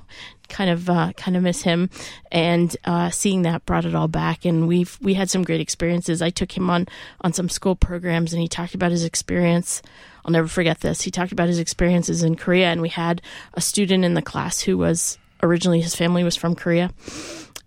Kind 0.49 0.71
of, 0.71 0.91
uh, 0.91 1.13
kind 1.13 1.37
of 1.37 1.45
miss 1.45 1.63
him, 1.63 1.91
and 2.33 2.77
uh, 2.85 3.11
seeing 3.11 3.43
that 3.43 3.65
brought 3.67 3.85
it 3.85 3.95
all 3.95 4.09
back. 4.09 4.45
And 4.45 4.67
we've 4.67 4.99
we 5.01 5.15
had 5.15 5.31
some 5.31 5.45
great 5.45 5.61
experiences. 5.61 6.21
I 6.21 6.31
took 6.31 6.57
him 6.57 6.69
on 6.69 6.89
on 7.21 7.33
some 7.33 7.49
school 7.49 7.77
programs, 7.77 8.33
and 8.33 8.43
he 8.43 8.49
talked 8.49 8.75
about 8.75 8.91
his 8.91 9.05
experience 9.05 9.81
I'll 10.25 10.33
never 10.33 10.49
forget 10.49 10.81
this. 10.81 11.03
He 11.03 11.11
talked 11.11 11.33
about 11.33 11.49
his 11.49 11.59
experiences 11.59 12.23
in 12.23 12.37
Korea, 12.37 12.67
and 12.67 12.83
we 12.83 12.89
had 12.89 13.23
a 13.55 13.61
student 13.61 14.05
in 14.05 14.15
the 14.15 14.23
class 14.23 14.61
who 14.61 14.77
was 14.77 15.19
originally 15.43 15.81
his 15.81 15.95
family 15.95 16.25
was 16.25 16.37
from 16.37 16.55
Korea. 16.55 16.91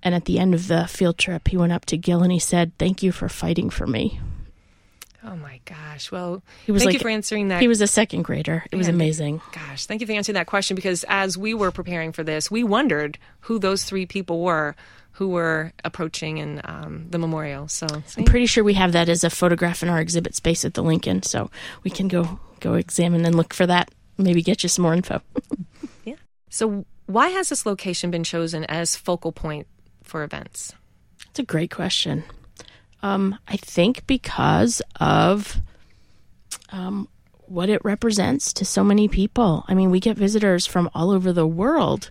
And 0.01 0.13
at 0.13 0.25
the 0.25 0.37
end 0.37 0.53
of 0.53 0.67
the 0.67 0.85
field 0.87 1.17
trip, 1.17 1.47
he 1.47 1.57
went 1.57 1.71
up 1.71 1.85
to 1.85 1.97
Gil 1.97 2.23
and 2.23 2.31
he 2.31 2.39
said, 2.39 2.73
Thank 2.77 3.03
you 3.03 3.11
for 3.11 3.29
fighting 3.29 3.69
for 3.69 3.87
me. 3.87 4.19
Oh 5.25 5.37
my 5.37 5.61
gosh. 5.63 6.11
Well, 6.11 6.43
he 6.65 6.73
was 6.73 6.81
thank 6.81 6.87
like, 6.87 6.93
you 6.95 6.99
for 6.99 7.09
answering 7.09 7.47
that. 7.47 7.61
He 7.61 7.69
was 7.69 7.79
a 7.79 7.87
second 7.87 8.23
grader. 8.23 8.65
It 8.71 8.75
was 8.75 8.89
amazing. 8.89 9.41
Gosh, 9.53 9.85
thank 9.85 10.01
you 10.01 10.07
for 10.07 10.11
answering 10.11 10.33
that 10.33 10.47
question 10.47 10.75
because 10.75 11.05
as 11.07 11.37
we 11.37 11.53
were 11.53 11.71
preparing 11.71 12.11
for 12.11 12.23
this, 12.23 12.51
we 12.51 12.63
wondered 12.63 13.17
who 13.41 13.57
those 13.57 13.85
three 13.85 14.05
people 14.05 14.41
were 14.41 14.75
who 15.13 15.29
were 15.29 15.71
approaching 15.85 16.39
in 16.39 16.59
um, 16.65 17.05
the 17.09 17.19
memorial. 17.19 17.67
So 17.67 17.87
I'm 18.17 18.25
pretty 18.25 18.47
sure 18.47 18.63
we 18.63 18.73
have 18.73 18.93
that 18.93 19.09
as 19.09 19.23
a 19.23 19.29
photograph 19.29 19.83
in 19.83 19.89
our 19.89 20.01
exhibit 20.01 20.35
space 20.35 20.65
at 20.65 20.73
the 20.73 20.83
Lincoln, 20.83 21.23
so 21.23 21.49
we 21.83 21.91
can 21.91 22.07
go 22.07 22.39
go 22.59 22.73
examine 22.73 23.25
and 23.25 23.35
look 23.35 23.53
for 23.53 23.65
that. 23.67 23.91
Maybe 24.17 24.41
get 24.41 24.63
you 24.63 24.69
some 24.69 24.83
more 24.83 24.93
info. 24.93 25.21
yeah. 26.03 26.15
So 26.49 26.85
why 27.05 27.29
has 27.29 27.49
this 27.49 27.65
location 27.65 28.11
been 28.11 28.23
chosen 28.23 28.63
as 28.65 28.95
focal 28.95 29.31
point 29.31 29.67
for 30.03 30.23
events? 30.23 30.73
It's 31.29 31.39
a 31.39 31.43
great 31.43 31.71
question. 31.71 32.23
Um, 33.01 33.37
I 33.47 33.57
think 33.57 34.07
because 34.07 34.81
of 34.99 35.61
um, 36.69 37.07
what 37.47 37.69
it 37.69 37.83
represents 37.83 38.53
to 38.53 38.65
so 38.65 38.83
many 38.83 39.07
people. 39.07 39.65
I 39.67 39.73
mean, 39.73 39.91
we 39.91 39.99
get 39.99 40.17
visitors 40.17 40.65
from 40.65 40.89
all 40.93 41.11
over 41.11 41.31
the 41.31 41.47
world 41.47 42.09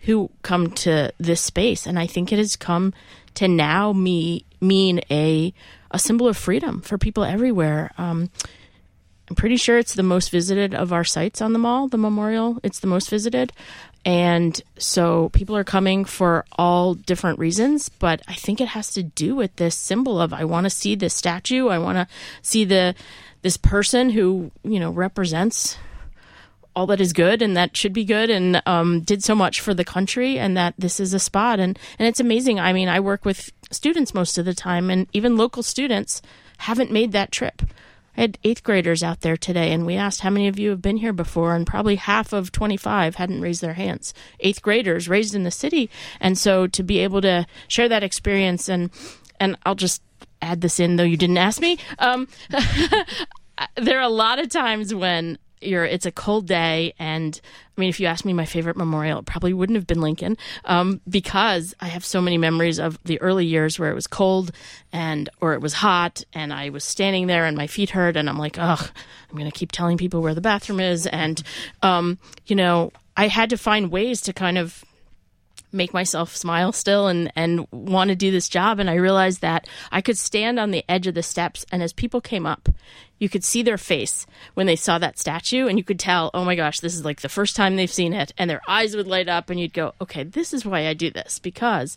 who 0.00 0.30
come 0.42 0.70
to 0.70 1.12
this 1.18 1.40
space, 1.40 1.86
and 1.86 1.98
I 1.98 2.06
think 2.06 2.32
it 2.32 2.38
has 2.38 2.56
come 2.56 2.92
to 3.34 3.48
now 3.48 3.92
me 3.92 4.44
mean 4.60 5.00
a 5.10 5.54
a 5.90 5.98
symbol 5.98 6.26
of 6.26 6.36
freedom 6.36 6.80
for 6.80 6.98
people 6.98 7.24
everywhere. 7.24 7.92
Um, 7.98 8.30
I'm 9.28 9.36
pretty 9.36 9.56
sure 9.56 9.78
it's 9.78 9.94
the 9.94 10.02
most 10.02 10.30
visited 10.30 10.74
of 10.74 10.92
our 10.92 11.04
sites 11.04 11.40
on 11.40 11.52
the 11.52 11.58
mall, 11.58 11.88
the 11.88 11.98
memorial. 11.98 12.58
It's 12.62 12.80
the 12.80 12.86
most 12.86 13.10
visited. 13.10 13.52
And 14.04 14.60
so 14.78 15.28
people 15.28 15.56
are 15.56 15.64
coming 15.64 16.04
for 16.04 16.44
all 16.58 16.94
different 16.94 17.38
reasons, 17.38 17.88
but 17.88 18.20
I 18.26 18.34
think 18.34 18.60
it 18.60 18.68
has 18.68 18.90
to 18.94 19.02
do 19.02 19.36
with 19.36 19.54
this 19.56 19.76
symbol 19.76 20.20
of 20.20 20.32
I 20.32 20.44
want 20.44 20.64
to 20.64 20.70
see 20.70 20.94
this 20.94 21.14
statue, 21.14 21.68
I 21.68 21.78
want 21.78 21.98
to 21.98 22.08
see 22.42 22.64
the 22.64 22.94
this 23.42 23.56
person 23.56 24.10
who, 24.10 24.50
you 24.62 24.78
know, 24.78 24.90
represents 24.90 25.76
all 26.74 26.86
that 26.86 27.00
is 27.00 27.12
good 27.12 27.42
and 27.42 27.56
that 27.56 27.76
should 27.76 27.92
be 27.92 28.04
good 28.04 28.30
and 28.30 28.62
um, 28.66 29.00
did 29.00 29.22
so 29.22 29.34
much 29.34 29.60
for 29.60 29.74
the 29.74 29.84
country 29.84 30.38
and 30.38 30.56
that 30.56 30.74
this 30.78 30.98
is 30.98 31.14
a 31.14 31.18
spot. 31.18 31.60
And 31.60 31.78
and 31.98 32.08
it's 32.08 32.20
amazing. 32.20 32.58
I 32.58 32.72
mean 32.72 32.88
i 32.88 32.98
work 32.98 33.24
with 33.24 33.52
students 33.70 34.14
most 34.14 34.36
of 34.36 34.44
the 34.44 34.54
time 34.54 34.90
and 34.90 35.06
even 35.12 35.36
local 35.36 35.62
students 35.62 36.22
haven't 36.58 36.90
made 36.90 37.12
that 37.12 37.30
trip 37.30 37.62
i 38.16 38.20
had 38.22 38.38
eighth 38.44 38.62
graders 38.62 39.02
out 39.02 39.20
there 39.20 39.36
today 39.36 39.72
and 39.72 39.86
we 39.86 39.96
asked 39.96 40.20
how 40.20 40.30
many 40.30 40.48
of 40.48 40.58
you 40.58 40.70
have 40.70 40.82
been 40.82 40.98
here 40.98 41.12
before 41.12 41.54
and 41.54 41.66
probably 41.66 41.96
half 41.96 42.32
of 42.32 42.52
25 42.52 43.16
hadn't 43.16 43.40
raised 43.40 43.60
their 43.60 43.74
hands. 43.74 44.14
Eighth 44.40 44.62
graders 44.62 45.08
raised 45.08 45.34
in 45.34 45.44
the 45.44 45.50
city 45.50 45.90
and 46.20 46.36
so 46.36 46.66
to 46.66 46.82
be 46.82 46.98
able 46.98 47.20
to 47.22 47.46
share 47.68 47.88
that 47.88 48.02
experience 48.02 48.68
and 48.68 48.90
and 49.40 49.56
i'll 49.64 49.74
just 49.74 50.02
add 50.40 50.60
this 50.60 50.80
in 50.80 50.96
though 50.96 51.02
you 51.04 51.16
didn't 51.16 51.38
ask 51.38 51.60
me 51.60 51.78
um, 51.98 52.28
there 53.76 53.98
are 53.98 54.02
a 54.02 54.08
lot 54.08 54.38
of 54.38 54.48
times 54.48 54.94
when 54.94 55.38
you're 55.62 55.84
it's 55.84 56.06
a 56.06 56.12
cold 56.12 56.46
day 56.46 56.94
and 56.98 57.40
i 57.76 57.80
mean 57.80 57.88
if 57.88 58.00
you 58.00 58.06
asked 58.06 58.24
me 58.24 58.32
my 58.32 58.44
favorite 58.44 58.76
memorial 58.76 59.20
it 59.20 59.26
probably 59.26 59.52
wouldn't 59.52 59.76
have 59.76 59.86
been 59.86 60.00
lincoln 60.00 60.36
um, 60.64 61.00
because 61.08 61.74
i 61.80 61.86
have 61.86 62.04
so 62.04 62.20
many 62.20 62.38
memories 62.38 62.78
of 62.78 62.98
the 63.04 63.20
early 63.20 63.46
years 63.46 63.78
where 63.78 63.90
it 63.90 63.94
was 63.94 64.06
cold 64.06 64.50
and 64.92 65.28
or 65.40 65.54
it 65.54 65.60
was 65.60 65.74
hot 65.74 66.22
and 66.32 66.52
i 66.52 66.68
was 66.68 66.84
standing 66.84 67.26
there 67.26 67.44
and 67.44 67.56
my 67.56 67.66
feet 67.66 67.90
hurt 67.90 68.16
and 68.16 68.28
i'm 68.28 68.38
like 68.38 68.58
ugh 68.58 68.90
i'm 69.30 69.38
to 69.38 69.50
keep 69.50 69.72
telling 69.72 69.96
people 69.96 70.22
where 70.22 70.34
the 70.34 70.40
bathroom 70.40 70.80
is 70.80 71.06
and 71.06 71.42
um, 71.82 72.18
you 72.46 72.56
know 72.56 72.92
i 73.16 73.28
had 73.28 73.50
to 73.50 73.56
find 73.56 73.90
ways 73.90 74.20
to 74.20 74.32
kind 74.32 74.58
of 74.58 74.84
make 75.72 75.94
myself 75.94 76.36
smile 76.36 76.72
still 76.72 77.08
and 77.08 77.32
and 77.34 77.66
want 77.72 78.08
to 78.08 78.16
do 78.16 78.30
this 78.30 78.48
job. 78.48 78.78
And 78.78 78.90
I 78.90 78.94
realized 78.94 79.40
that 79.40 79.66
I 79.90 80.00
could 80.00 80.18
stand 80.18 80.58
on 80.58 80.70
the 80.70 80.84
edge 80.88 81.06
of 81.06 81.14
the 81.14 81.22
steps 81.22 81.64
and 81.72 81.82
as 81.82 81.92
people 81.92 82.20
came 82.20 82.46
up 82.46 82.68
you 83.18 83.28
could 83.28 83.44
see 83.44 83.62
their 83.62 83.78
face 83.78 84.26
when 84.54 84.66
they 84.66 84.74
saw 84.74 84.98
that 84.98 85.16
statue 85.16 85.68
and 85.68 85.78
you 85.78 85.84
could 85.84 86.00
tell 86.00 86.30
oh 86.34 86.44
my 86.44 86.56
gosh 86.56 86.80
this 86.80 86.92
is 86.92 87.04
like 87.04 87.20
the 87.20 87.28
first 87.28 87.54
time 87.54 87.76
they've 87.76 87.92
seen 87.92 88.12
it. 88.12 88.32
And 88.36 88.50
their 88.50 88.62
eyes 88.66 88.96
would 88.96 89.06
light 89.06 89.28
up 89.28 89.48
and 89.48 89.60
you'd 89.60 89.72
go 89.72 89.94
okay 90.00 90.24
this 90.24 90.52
is 90.52 90.66
why 90.66 90.88
I 90.88 90.94
do 90.94 91.10
this 91.10 91.38
because 91.38 91.96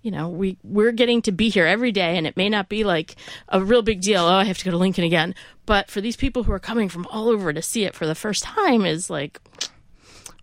you 0.00 0.10
know 0.10 0.28
we 0.28 0.56
we're 0.64 0.92
getting 0.92 1.20
to 1.22 1.32
be 1.32 1.50
here 1.50 1.66
every 1.66 1.92
day 1.92 2.16
and 2.16 2.26
it 2.26 2.36
may 2.36 2.48
not 2.48 2.68
be 2.68 2.84
like 2.84 3.16
a 3.48 3.62
real 3.62 3.82
big 3.82 4.00
deal. 4.00 4.24
Oh 4.24 4.34
I 4.34 4.44
have 4.44 4.58
to 4.58 4.64
go 4.64 4.70
to 4.70 4.76
Lincoln 4.78 5.04
again. 5.04 5.34
But 5.66 5.90
for 5.90 6.00
these 6.00 6.16
people 6.16 6.42
who 6.44 6.52
are 6.52 6.58
coming 6.58 6.88
from 6.88 7.06
all 7.06 7.28
over 7.28 7.52
to 7.52 7.62
see 7.62 7.84
it 7.84 7.94
for 7.94 8.06
the 8.06 8.14
first 8.14 8.42
time 8.42 8.84
is 8.84 9.10
like 9.10 9.40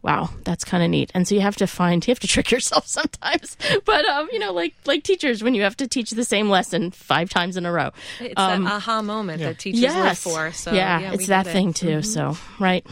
wow, 0.02 0.30
that's 0.44 0.64
kind 0.64 0.84
of 0.84 0.90
neat. 0.90 1.12
And 1.14 1.28
so 1.28 1.36
you 1.36 1.42
have 1.42 1.58
to 1.58 1.68
find, 1.68 2.06
you 2.06 2.12
have 2.12 2.20
to 2.22 2.28
trick 2.28 2.52
yourself 2.52 2.88
sometimes. 2.88 3.58
But, 3.86 4.06
um, 4.06 4.30
you 4.32 4.40
know, 4.40 4.54
like, 4.54 4.74
like 4.86 5.04
teachers, 5.04 5.44
when 5.44 5.54
you 5.54 5.64
have 5.64 5.78
to 5.78 5.88
teach 5.88 6.12
the 6.12 6.24
same 6.24 6.50
lesson 6.50 6.92
five 6.92 7.30
times 7.30 7.58
in 7.58 7.66
a 7.66 7.72
row. 7.72 7.92
It's 8.20 8.34
um, 8.38 8.64
that 8.64 8.74
aha 8.74 9.02
moment 9.02 9.42
yeah. 9.42 9.50
that 9.50 9.60
teachers 9.60 9.82
yes. 9.82 9.96
live 9.96 10.34
for. 10.34 10.52
So, 10.54 10.72
yeah, 10.72 11.00
yeah 11.00 11.14
it's 11.14 11.28
that 11.28 11.46
thing 11.46 11.74
too. 11.74 11.88
Mm-hmm. 11.88 12.02
So, 12.02 12.38
right. 12.60 12.86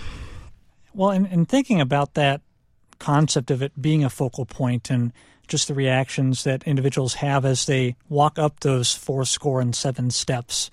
Well, 0.93 1.11
in, 1.11 1.25
in 1.27 1.45
thinking 1.45 1.79
about 1.79 2.15
that 2.15 2.41
concept 2.99 3.51
of 3.51 3.61
it 3.61 3.79
being 3.79 4.03
a 4.03 4.09
focal 4.09 4.45
point 4.45 4.89
and 4.89 5.13
just 5.47 5.67
the 5.67 5.73
reactions 5.73 6.43
that 6.43 6.63
individuals 6.63 7.15
have 7.15 7.45
as 7.45 7.65
they 7.67 7.95
walk 8.09 8.37
up 8.37 8.59
those 8.59 8.93
four 8.93 9.23
score 9.23 9.61
and 9.61 9.75
seven 9.75 10.09
steps, 10.09 10.69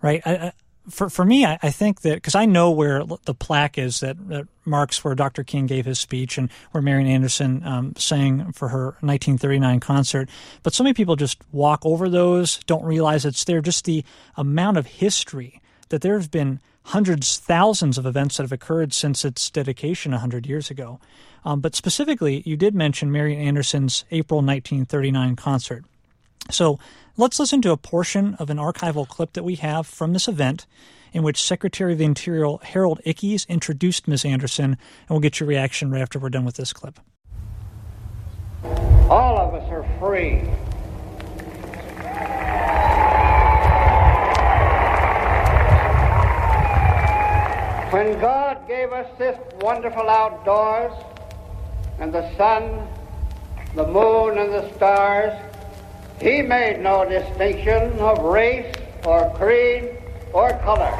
right? 0.00 0.22
I, 0.24 0.52
for 0.88 1.08
for 1.08 1.24
me, 1.24 1.44
I, 1.44 1.58
I 1.62 1.70
think 1.70 2.02
that 2.02 2.14
because 2.16 2.34
I 2.34 2.46
know 2.46 2.70
where 2.70 3.04
the 3.24 3.34
plaque 3.34 3.78
is 3.78 4.00
that, 4.00 4.28
that, 4.28 4.46
marks 4.64 5.02
where 5.02 5.16
Dr. 5.16 5.42
King 5.42 5.66
gave 5.66 5.86
his 5.86 5.98
speech 5.98 6.38
and 6.38 6.48
where 6.70 6.80
Marian 6.80 7.08
Anderson 7.08 7.66
um, 7.66 7.96
sang 7.96 8.52
for 8.52 8.68
her 8.68 8.84
1939 9.00 9.80
concert, 9.80 10.28
but 10.62 10.72
so 10.72 10.84
many 10.84 10.94
people 10.94 11.16
just 11.16 11.38
walk 11.50 11.84
over 11.84 12.08
those, 12.08 12.60
don't 12.66 12.84
realize 12.84 13.24
it's 13.24 13.42
there. 13.44 13.60
Just 13.60 13.86
the 13.86 14.04
amount 14.36 14.76
of 14.76 14.86
history 14.86 15.60
that 15.88 16.00
there 16.00 16.16
have 16.16 16.30
been 16.30 16.60
hundreds, 16.84 17.38
thousands 17.38 17.98
of 17.98 18.06
events 18.06 18.36
that 18.36 18.44
have 18.44 18.52
occurred 18.52 18.92
since 18.92 19.24
its 19.24 19.50
dedication 19.50 20.12
100 20.12 20.46
years 20.46 20.70
ago. 20.70 21.00
Um, 21.44 21.60
but 21.60 21.74
specifically, 21.74 22.42
you 22.46 22.56
did 22.56 22.74
mention 22.74 23.10
Marian 23.10 23.40
Anderson's 23.40 24.04
April 24.10 24.38
1939 24.38 25.34
concert. 25.36 25.84
So 26.50 26.78
let's 27.16 27.38
listen 27.38 27.62
to 27.62 27.70
a 27.70 27.76
portion 27.76 28.34
of 28.34 28.50
an 28.50 28.58
archival 28.58 29.08
clip 29.08 29.32
that 29.34 29.44
we 29.44 29.54
have 29.56 29.86
from 29.86 30.12
this 30.12 30.28
event 30.28 30.66
in 31.12 31.22
which 31.22 31.42
Secretary 31.42 31.92
of 31.92 31.98
the 31.98 32.04
Interior 32.04 32.56
Harold 32.62 33.00
Ickes 33.06 33.46
introduced 33.48 34.08
Ms. 34.08 34.24
Anderson, 34.24 34.64
and 34.64 35.10
we'll 35.10 35.20
get 35.20 35.40
your 35.40 35.48
reaction 35.48 35.90
right 35.90 36.00
after 36.00 36.18
we're 36.18 36.30
done 36.30 36.44
with 36.44 36.56
this 36.56 36.72
clip. 36.72 36.98
All 39.10 39.38
of 39.38 39.54
us 39.54 39.68
are 39.70 39.86
free. 39.98 40.40
When 47.92 48.18
God 48.20 48.66
gave 48.66 48.90
us 48.92 49.06
this 49.18 49.38
wonderful 49.60 50.08
outdoors 50.08 50.92
and 51.98 52.10
the 52.10 52.34
sun, 52.36 52.88
the 53.74 53.86
moon, 53.86 54.38
and 54.38 54.50
the 54.50 54.72
stars, 54.76 55.38
He 56.22 56.40
made 56.40 56.78
no 56.78 57.04
distinction 57.04 57.98
of 57.98 58.22
race 58.22 58.72
or 59.04 59.28
creed 59.30 59.90
or 60.32 60.50
color. 60.58 60.94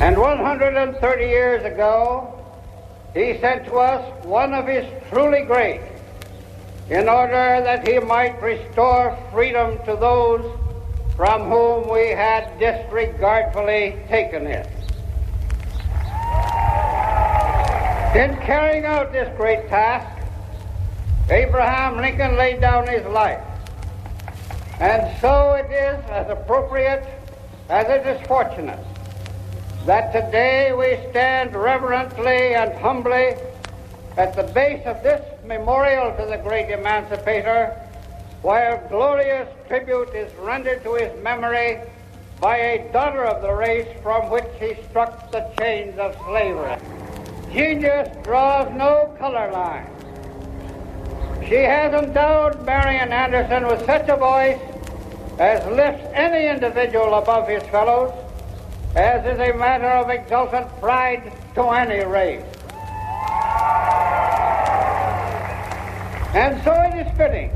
And 0.00 0.16
130 0.16 1.24
years 1.24 1.64
ago, 1.66 2.32
he 3.12 3.38
sent 3.40 3.66
to 3.66 3.74
us 3.74 4.24
one 4.24 4.54
of 4.54 4.66
his 4.66 4.86
truly 5.10 5.42
great 5.42 5.82
in 6.88 7.10
order 7.10 7.60
that 7.60 7.86
he 7.86 7.98
might 7.98 8.40
restore 8.40 9.18
freedom 9.32 9.76
to 9.84 9.96
those 9.96 10.50
from 11.14 11.50
whom 11.50 11.90
we 11.90 12.08
had 12.08 12.58
disregardfully 12.58 14.08
taken 14.08 14.46
it. 14.46 14.66
In 18.16 18.34
carrying 18.38 18.86
out 18.86 19.12
this 19.12 19.28
great 19.36 19.68
task, 19.68 20.22
Abraham 21.28 21.98
Lincoln 21.98 22.38
laid 22.38 22.62
down 22.62 22.88
his 22.88 23.04
life. 23.08 23.44
And 24.80 25.20
so 25.20 25.52
it 25.52 25.70
is 25.70 26.02
as 26.08 26.30
appropriate 26.30 27.04
as 27.68 27.86
it 27.90 28.06
is 28.06 28.26
fortunate 28.26 28.82
that 29.84 30.14
today 30.14 30.72
we 30.72 30.96
stand 31.10 31.54
reverently 31.54 32.54
and 32.54 32.72
humbly 32.78 33.34
at 34.16 34.34
the 34.34 34.44
base 34.54 34.86
of 34.86 35.02
this 35.02 35.20
memorial 35.44 36.16
to 36.16 36.24
the 36.24 36.38
great 36.38 36.70
emancipator, 36.70 37.78
where 38.40 38.82
glorious 38.88 39.46
tribute 39.68 40.14
is 40.14 40.32
rendered 40.36 40.82
to 40.84 40.94
his 40.94 41.12
memory 41.22 41.80
by 42.40 42.56
a 42.56 42.92
daughter 42.94 43.26
of 43.26 43.42
the 43.42 43.52
race 43.52 43.88
from 44.02 44.30
which 44.30 44.48
he 44.58 44.74
struck 44.88 45.30
the 45.32 45.46
chains 45.58 45.98
of 45.98 46.16
slavery. 46.24 46.78
Genius 47.56 48.14
draws 48.22 48.70
no 48.76 49.16
color 49.18 49.50
line. 49.50 49.88
She 51.48 51.54
has 51.54 51.90
endowed 51.94 52.66
Marian 52.66 53.10
Anderson 53.14 53.66
with 53.66 53.82
such 53.86 54.10
a 54.10 54.16
voice 54.16 54.60
as 55.38 55.64
lifts 55.74 56.04
any 56.12 56.48
individual 56.48 57.14
above 57.14 57.48
his 57.48 57.62
fellows, 57.70 58.12
as 58.94 59.24
is 59.24 59.40
a 59.40 59.56
matter 59.56 59.88
of 59.88 60.10
exultant 60.10 60.68
pride 60.80 61.32
to 61.54 61.62
any 61.70 62.04
race. 62.04 62.44
And 66.34 66.62
so 66.62 66.74
it 66.74 67.06
is 67.06 67.16
fitting 67.16 67.52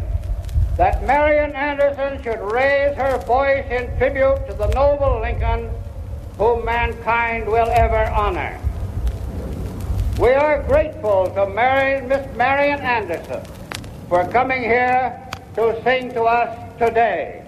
that 0.79 1.05
Marian 1.05 1.53
Anderson 1.53 2.23
should 2.23 2.41
raise 2.41 2.97
her 2.97 3.19
voice 3.27 3.67
in 3.71 3.95
tribute 3.99 4.47
to 4.47 4.55
the 4.55 4.69
noble 4.69 5.21
Lincoln 5.21 5.69
whom 6.39 6.65
mankind 6.65 7.47
will 7.47 7.69
ever 7.69 8.11
honor. 8.13 8.59
We 10.21 10.35
are 10.35 10.63
grateful 10.65 11.33
to 11.35 11.47
Mary, 11.47 12.07
Miss 12.07 12.27
Marian 12.37 12.81
Anderson 12.81 13.41
for 14.07 14.29
coming 14.29 14.61
here 14.61 15.19
to 15.55 15.81
sing 15.83 16.13
to 16.13 16.25
us 16.25 16.79
today. 16.79 17.43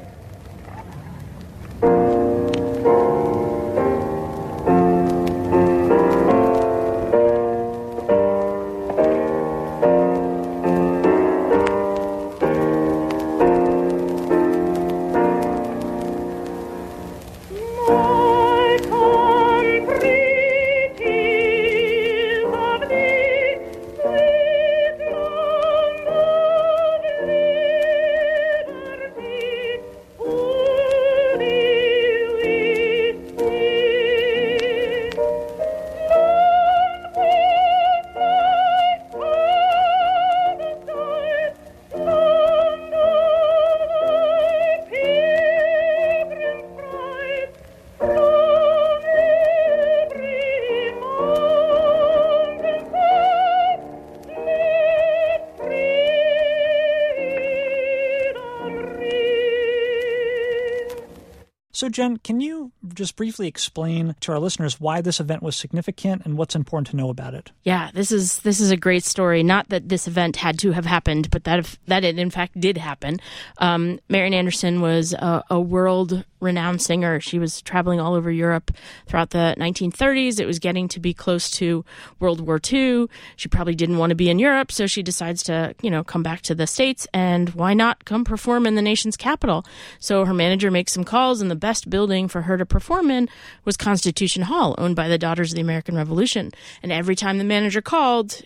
Jen, 61.92 62.16
can 62.16 62.40
you 62.40 62.61
just 63.02 63.16
briefly 63.16 63.48
explain 63.48 64.14
to 64.20 64.30
our 64.30 64.38
listeners 64.38 64.80
why 64.80 65.00
this 65.00 65.18
event 65.18 65.42
was 65.42 65.56
significant 65.56 66.22
and 66.24 66.38
what's 66.38 66.54
important 66.54 66.86
to 66.86 66.96
know 66.96 67.10
about 67.10 67.34
it? 67.34 67.50
Yeah, 67.64 67.90
this 67.92 68.12
is 68.12 68.38
this 68.40 68.60
is 68.60 68.70
a 68.70 68.76
great 68.76 69.02
story. 69.02 69.42
Not 69.42 69.70
that 69.70 69.88
this 69.88 70.06
event 70.06 70.36
had 70.36 70.56
to 70.60 70.70
have 70.70 70.86
happened, 70.86 71.28
but 71.30 71.42
that 71.42 71.58
if, 71.58 71.78
that 71.86 72.04
it 72.04 72.16
in 72.16 72.30
fact 72.30 72.60
did 72.60 72.78
happen. 72.78 73.18
Um, 73.58 73.98
Marian 74.08 74.34
Anderson 74.34 74.80
was 74.80 75.14
a, 75.14 75.42
a 75.50 75.60
world 75.60 76.24
renowned 76.38 76.82
singer. 76.82 77.20
She 77.20 77.38
was 77.38 77.62
traveling 77.62 78.00
all 78.00 78.14
over 78.14 78.30
Europe 78.30 78.72
throughout 79.06 79.30
the 79.30 79.54
1930s. 79.58 80.40
It 80.40 80.46
was 80.46 80.58
getting 80.58 80.88
to 80.88 81.00
be 81.00 81.14
close 81.14 81.50
to 81.52 81.84
World 82.20 82.40
War 82.40 82.60
II. 82.72 83.06
She 83.36 83.48
probably 83.48 83.74
didn't 83.74 83.98
want 83.98 84.10
to 84.10 84.16
be 84.16 84.28
in 84.28 84.38
Europe, 84.38 84.72
so 84.72 84.86
she 84.86 85.02
decides 85.02 85.42
to, 85.44 85.74
you 85.82 85.90
know, 85.90 86.04
come 86.04 86.22
back 86.22 86.42
to 86.42 86.54
the 86.54 86.66
States 86.66 87.06
and 87.14 87.50
why 87.50 87.74
not 87.74 88.04
come 88.04 88.24
perform 88.24 88.66
in 88.66 88.74
the 88.74 88.82
nation's 88.82 89.16
capital? 89.16 89.64
So 89.98 90.24
her 90.24 90.34
manager 90.34 90.70
makes 90.70 90.92
some 90.92 91.04
calls, 91.04 91.40
and 91.40 91.50
the 91.50 91.56
best 91.56 91.88
building 91.88 92.28
for 92.28 92.42
her 92.42 92.56
to 92.58 92.66
perform 92.66 92.91
in 93.00 93.28
was 93.64 93.76
Constitution 93.76 94.42
Hall, 94.42 94.74
owned 94.78 94.96
by 94.96 95.08
the 95.08 95.18
Daughters 95.18 95.52
of 95.52 95.56
the 95.56 95.62
American 95.62 95.96
Revolution. 95.96 96.52
And 96.82 96.92
every 96.92 97.16
time 97.16 97.38
the 97.38 97.44
manager 97.44 97.80
called, 97.80 98.42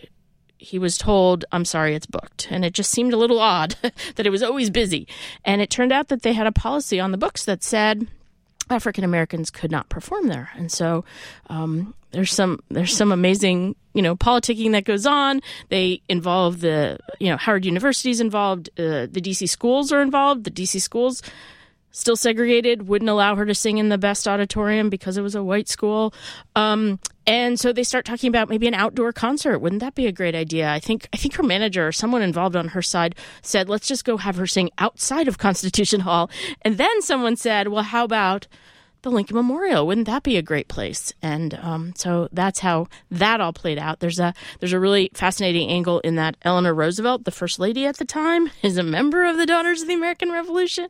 he 0.58 0.78
was 0.78 0.96
told, 0.96 1.44
I'm 1.52 1.64
sorry, 1.64 1.94
it's 1.94 2.06
booked. 2.06 2.48
And 2.50 2.64
it 2.64 2.72
just 2.72 2.90
seemed 2.90 3.12
a 3.12 3.16
little 3.16 3.38
odd 3.38 3.76
that 4.14 4.26
it 4.26 4.30
was 4.30 4.42
always 4.42 4.70
busy. 4.70 5.06
And 5.44 5.60
it 5.60 5.70
turned 5.70 5.92
out 5.92 6.08
that 6.08 6.22
they 6.22 6.32
had 6.32 6.46
a 6.46 6.52
policy 6.52 6.98
on 7.00 7.12
the 7.12 7.18
books 7.18 7.44
that 7.44 7.62
said 7.62 8.06
African 8.70 9.04
Americans 9.04 9.50
could 9.50 9.70
not 9.70 9.88
perform 9.88 10.28
there. 10.28 10.50
And 10.54 10.72
so 10.72 11.04
um, 11.48 11.94
there's 12.10 12.32
some 12.32 12.60
there's 12.70 12.96
some 12.96 13.12
amazing 13.12 13.76
you 13.94 14.02
know 14.02 14.16
politicking 14.16 14.72
that 14.72 14.84
goes 14.84 15.06
on. 15.06 15.40
They 15.68 16.02
involve 16.08 16.60
the 16.60 16.98
you 17.20 17.30
know 17.30 17.36
Howard 17.36 17.64
University's 17.64 18.20
involved, 18.20 18.70
uh, 18.78 19.06
the 19.06 19.20
DC 19.20 19.48
schools 19.48 19.92
are 19.92 20.02
involved. 20.02 20.44
The 20.44 20.50
DC 20.50 20.80
schools 20.80 21.22
still 21.96 22.14
segregated, 22.14 22.88
wouldn't 22.88 23.08
allow 23.08 23.34
her 23.36 23.46
to 23.46 23.54
sing 23.54 23.78
in 23.78 23.88
the 23.88 23.96
best 23.96 24.28
auditorium 24.28 24.90
because 24.90 25.16
it 25.16 25.22
was 25.22 25.34
a 25.34 25.42
white 25.42 25.66
school. 25.66 26.12
Um, 26.54 27.00
and 27.26 27.58
so 27.58 27.72
they 27.72 27.84
start 27.84 28.04
talking 28.04 28.28
about 28.28 28.50
maybe 28.50 28.68
an 28.68 28.74
outdoor 28.74 29.12
concert. 29.12 29.60
Wouldn't 29.60 29.80
that 29.80 29.94
be 29.94 30.06
a 30.06 30.12
great 30.12 30.34
idea? 30.34 30.70
I 30.70 30.78
think 30.78 31.08
I 31.14 31.16
think 31.16 31.34
her 31.36 31.42
manager 31.42 31.88
or 31.88 31.92
someone 31.92 32.20
involved 32.20 32.54
on 32.54 32.68
her 32.68 32.82
side 32.82 33.14
said, 33.40 33.70
"Let's 33.70 33.88
just 33.88 34.04
go 34.04 34.18
have 34.18 34.36
her 34.36 34.46
sing 34.46 34.70
outside 34.78 35.26
of 35.26 35.38
Constitution 35.38 36.00
Hall." 36.00 36.30
And 36.62 36.76
then 36.76 37.00
someone 37.00 37.34
said, 37.34 37.68
"Well, 37.68 37.82
how 37.82 38.04
about 38.04 38.46
the 39.06 39.14
Lincoln 39.14 39.36
Memorial. 39.36 39.86
Wouldn't 39.86 40.08
that 40.08 40.24
be 40.24 40.36
a 40.36 40.42
great 40.42 40.66
place? 40.66 41.12
And 41.22 41.54
um, 41.62 41.92
so 41.94 42.28
that's 42.32 42.58
how 42.58 42.88
that 43.08 43.40
all 43.40 43.52
played 43.52 43.78
out. 43.78 44.00
There's 44.00 44.18
a 44.18 44.34
there's 44.58 44.72
a 44.72 44.80
really 44.80 45.10
fascinating 45.14 45.68
angle 45.68 46.00
in 46.00 46.16
that 46.16 46.36
Eleanor 46.42 46.74
Roosevelt, 46.74 47.22
the 47.24 47.30
first 47.30 47.60
lady 47.60 47.86
at 47.86 47.98
the 47.98 48.04
time, 48.04 48.50
is 48.62 48.76
a 48.76 48.82
member 48.82 49.24
of 49.24 49.36
the 49.36 49.46
Daughters 49.46 49.82
of 49.82 49.88
the 49.88 49.94
American 49.94 50.32
Revolution. 50.32 50.88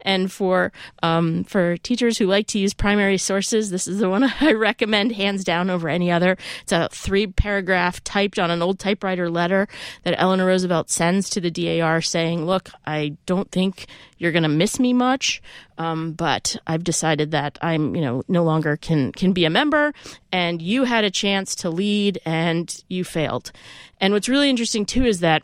And 0.00 0.32
for 0.32 0.72
um, 1.02 1.44
for 1.44 1.76
teachers 1.76 2.16
who 2.16 2.26
like 2.26 2.46
to 2.48 2.58
use 2.58 2.72
primary 2.72 3.18
sources, 3.18 3.68
this 3.68 3.86
is 3.86 3.98
the 3.98 4.08
one 4.08 4.24
I 4.40 4.52
recommend 4.52 5.12
hands 5.12 5.44
down 5.44 5.68
over 5.68 5.90
any 5.90 6.10
other. 6.10 6.38
It's 6.62 6.72
a 6.72 6.88
three 6.90 7.26
paragraph 7.26 8.02
typed 8.02 8.38
on 8.38 8.50
an 8.50 8.62
old 8.62 8.78
typewriter 8.78 9.28
letter 9.28 9.68
that 10.04 10.18
Eleanor 10.18 10.46
Roosevelt 10.46 10.88
sends 10.88 11.28
to 11.30 11.40
the 11.40 11.50
DAR 11.50 12.00
saying, 12.00 12.46
"Look, 12.46 12.70
I 12.86 13.18
don't 13.26 13.50
think 13.50 13.86
you're 14.16 14.32
going 14.32 14.42
to 14.42 14.48
miss 14.48 14.80
me 14.80 14.92
much, 14.92 15.40
um, 15.78 16.12
but 16.12 16.56
I've 16.66 16.84
decided 16.84 17.30
that 17.30 17.58
I'm, 17.62 17.94
you 17.94 18.02
know, 18.02 18.22
no 18.28 18.42
longer 18.44 18.76
can 18.76 19.12
can 19.12 19.32
be 19.32 19.44
a 19.44 19.50
member, 19.50 19.94
and 20.32 20.60
you 20.60 20.84
had 20.84 21.04
a 21.04 21.10
chance 21.10 21.54
to 21.56 21.70
lead 21.70 22.20
and 22.24 22.84
you 22.88 23.04
failed. 23.04 23.52
And 24.00 24.12
what's 24.12 24.28
really 24.28 24.50
interesting 24.50 24.84
too 24.84 25.04
is 25.04 25.20
that 25.20 25.42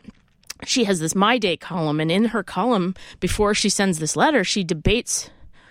she 0.65 0.83
has 0.83 0.99
this 0.99 1.15
My 1.15 1.37
Day 1.37 1.57
column, 1.57 1.99
and 1.99 2.11
in 2.11 2.25
her 2.25 2.43
column, 2.43 2.95
before 3.19 3.53
she 3.53 3.69
sends 3.69 3.99
this 3.99 4.15
letter, 4.15 4.43
she 4.43 4.63
debates 4.63 5.29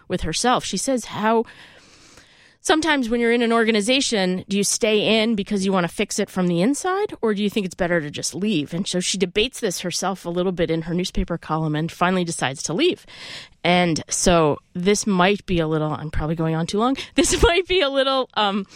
with 0.09 0.22
herself. 0.22 0.64
She 0.64 0.77
says 0.77 1.07
how 1.07 1.44
sometimes 2.61 3.09
when 3.09 3.20
you're 3.20 3.33
in 3.33 3.42
an 3.42 3.53
organization, 3.53 4.44
do 4.48 4.57
you 4.57 4.64
stay 4.64 5.20
in 5.20 5.35
because 5.35 5.64
you 5.64 5.72
want 5.72 5.85
to 5.85 5.94
fix 5.94 6.18
it 6.18 6.31
from 6.31 6.46
the 6.48 6.62
inside, 6.62 7.14
or 7.22 7.35
do 7.35 7.42
you 7.42 7.50
think 7.50 7.66
it's 7.66 7.74
better 7.74 8.00
to 8.00 8.11
just 8.11 8.35
leave? 8.35 8.74
And 8.74 8.87
so 8.87 9.00
she 9.00 9.18
debates 9.18 9.61
this 9.61 9.81
herself 9.81 10.24
a 10.24 10.31
little 10.31 10.53
bit 10.53 10.70
in 10.70 10.83
her 10.83 10.94
newspaper 10.94 11.38
column 11.38 11.77
and 11.77 11.92
finally 11.92 12.24
decides 12.24 12.62
to 12.64 12.72
leave. 12.72 13.07
And 13.64 14.05
so 14.09 14.59
this 14.74 15.07
might 15.07 15.44
be 15.46 15.59
a 15.59 15.66
little, 15.66 15.90
I'm 15.90 16.11
probably 16.11 16.37
going 16.37 16.55
on 16.55 16.66
too 16.66 16.79
long. 16.79 16.96
This 17.14 17.42
might 17.42 17.66
be 17.66 17.81
a 17.81 17.88
little, 17.88 18.29
um, 18.35 18.66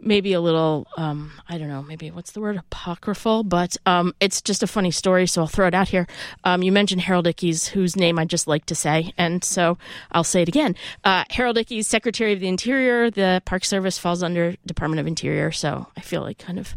maybe 0.00 0.32
a 0.32 0.40
little 0.40 0.86
um, 0.96 1.32
I 1.48 1.58
don't 1.58 1.68
know, 1.68 1.82
maybe 1.82 2.10
what's 2.10 2.32
the 2.32 2.40
word 2.40 2.56
apocryphal, 2.56 3.42
but 3.44 3.76
um, 3.86 4.14
it's 4.20 4.40
just 4.40 4.62
a 4.62 4.66
funny 4.66 4.90
story, 4.90 5.26
so 5.26 5.42
I'll 5.42 5.48
throw 5.48 5.66
it 5.66 5.74
out 5.74 5.88
here. 5.88 6.06
Um, 6.44 6.62
you 6.62 6.72
mentioned 6.72 7.02
Harold 7.02 7.26
Ickes, 7.26 7.68
whose 7.68 7.96
name 7.96 8.18
I 8.18 8.24
just 8.24 8.46
like 8.46 8.66
to 8.66 8.74
say, 8.74 9.12
and 9.18 9.44
so 9.44 9.78
I'll 10.12 10.24
say 10.24 10.42
it 10.42 10.48
again. 10.48 10.76
Uh, 11.04 11.24
Harold 11.30 11.56
Ickes, 11.56 11.84
Secretary 11.84 12.32
of 12.32 12.40
the 12.40 12.48
Interior. 12.48 13.10
The 13.10 13.42
Park 13.44 13.64
Service 13.64 13.98
falls 13.98 14.22
under 14.22 14.54
Department 14.66 15.00
of 15.00 15.06
Interior, 15.06 15.52
so 15.52 15.88
I 15.96 16.00
feel 16.00 16.22
like 16.22 16.38
kind 16.38 16.58
of 16.58 16.74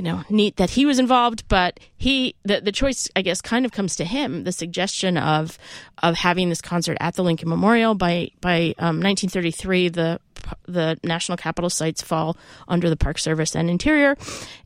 you 0.00 0.04
know, 0.04 0.24
neat 0.30 0.56
that 0.56 0.70
he 0.70 0.86
was 0.86 0.98
involved, 0.98 1.46
but 1.48 1.78
he 1.94 2.34
the 2.42 2.62
the 2.62 2.72
choice 2.72 3.06
I 3.14 3.20
guess 3.20 3.42
kind 3.42 3.66
of 3.66 3.72
comes 3.72 3.96
to 3.96 4.04
him. 4.06 4.44
The 4.44 4.52
suggestion 4.52 5.18
of 5.18 5.58
of 6.02 6.14
having 6.14 6.48
this 6.48 6.62
concert 6.62 6.96
at 7.00 7.16
the 7.16 7.22
Lincoln 7.22 7.50
Memorial 7.50 7.94
by 7.94 8.30
by 8.40 8.74
um, 8.78 9.02
1933, 9.02 9.90
the 9.90 10.18
the 10.66 10.98
national 11.04 11.36
capital 11.36 11.68
sites 11.68 12.00
fall 12.00 12.38
under 12.66 12.88
the 12.88 12.96
Park 12.96 13.18
Service 13.18 13.54
and 13.54 13.68
Interior, 13.68 14.16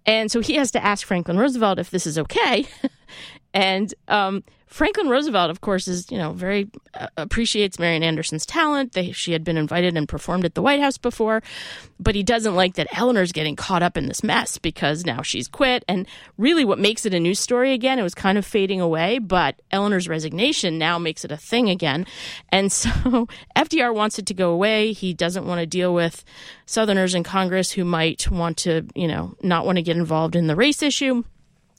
and 0.07 0.31
so 0.31 0.39
he 0.39 0.55
has 0.55 0.71
to 0.71 0.85
ask 0.85 1.05
Franklin 1.05 1.37
Roosevelt 1.37 1.81
if 1.81 1.91
this 1.91 2.07
is 2.07 2.17
okay, 2.17 2.65
and 3.55 3.95
um, 4.09 4.43
Franklin 4.67 5.09
Roosevelt, 5.09 5.51
of 5.51 5.61
course, 5.61 5.87
is 5.87 6.11
you 6.11 6.19
know 6.19 6.33
very 6.33 6.69
uh, 6.95 7.07
appreciates 7.17 7.79
Marian 7.79 8.03
Anderson's 8.03 8.45
talent. 8.45 8.93
They, 8.93 9.13
she 9.13 9.31
had 9.31 9.45
been 9.45 9.57
invited 9.57 9.97
and 9.97 10.09
performed 10.09 10.45
at 10.45 10.57
the 10.57 10.63
White 10.63 10.81
House 10.81 10.99
before, 10.99 11.45
but 12.01 12.17
he 12.17 12.25
doesn't 12.25 12.57
like 12.57 12.75
that 12.75 12.89
Eleanor's 12.91 13.31
getting 13.31 13.55
caught 13.55 13.85
up 13.85 13.97
in 13.97 14.09
this 14.09 14.25
mess 14.25 14.59
because 14.59 15.07
now 15.07 15.23
she's 15.23 15.47
quit. 15.47 15.85
And 15.87 16.09
really, 16.39 16.65
what 16.65 16.81
makes 16.81 17.07
it 17.07 17.15
a 17.15 17.21
news 17.21 17.39
story 17.39 17.73
again? 17.73 18.01
It 18.01 18.03
was 18.03 18.17
kind 18.17 18.37
of 18.37 18.45
fading 18.45 18.81
away, 18.81 19.21
but 19.21 19.63
Eleanor's 19.71 20.09
resignation 20.09 20.77
now 20.77 20.99
makes 20.99 21.25
it 21.25 21.31
a 21.31 21.37
thing 21.37 21.71
again. 21.71 22.05
And 22.49 22.73
so 22.73 22.91
FDR 23.55 23.95
wants 23.95 24.19
it 24.19 24.27
to 24.27 24.35
go 24.35 24.51
away. 24.51 24.93
He 24.93 25.15
doesn't 25.15 25.47
want 25.47 25.61
to 25.61 25.67
deal 25.67 25.95
with 25.95 26.25
Southerners 26.67 27.15
in 27.15 27.23
Congress 27.23 27.71
who 27.71 27.85
might 27.85 28.29
want 28.29 28.57
to, 28.59 28.89
you 28.97 29.07
know, 29.07 29.37
not 29.41 29.65
want 29.65 29.77
to 29.77 29.83
get 29.83 29.97
involved 29.97 30.35
in 30.35 30.49
the 30.49 30.57
race 30.57 30.83
issue. 30.83 31.23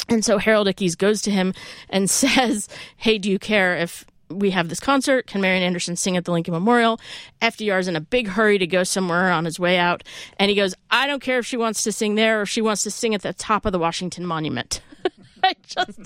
And 0.09 0.23
so 0.23 0.37
Harold 0.37 0.67
Ickes 0.67 0.97
goes 0.97 1.21
to 1.23 1.31
him 1.31 1.53
and 1.89 2.09
says, 2.09 2.67
Hey, 2.97 3.17
do 3.17 3.29
you 3.29 3.39
care 3.39 3.75
if 3.75 4.05
we 4.29 4.51
have 4.51 4.69
this 4.69 4.79
concert? 4.79 5.27
Can 5.27 5.41
Marian 5.41 5.63
Anderson 5.63 5.95
sing 5.95 6.17
at 6.17 6.25
the 6.25 6.31
Lincoln 6.31 6.53
Memorial? 6.53 6.99
FDR's 7.41 7.87
in 7.87 7.95
a 7.95 8.01
big 8.01 8.27
hurry 8.27 8.57
to 8.57 8.67
go 8.67 8.83
somewhere 8.83 9.31
on 9.31 9.45
his 9.45 9.59
way 9.59 9.77
out. 9.77 10.03
And 10.39 10.49
he 10.49 10.55
goes, 10.55 10.73
I 10.89 11.07
don't 11.07 11.21
care 11.21 11.39
if 11.39 11.45
she 11.45 11.57
wants 11.57 11.83
to 11.83 11.91
sing 11.91 12.15
there 12.15 12.39
or 12.39 12.41
if 12.43 12.49
she 12.49 12.61
wants 12.61 12.83
to 12.83 12.91
sing 12.91 13.13
at 13.13 13.21
the 13.21 13.33
top 13.33 13.65
of 13.65 13.71
the 13.71 13.79
Washington 13.79 14.25
Monument. 14.25 14.81
I 15.45 15.55
just 15.67 15.99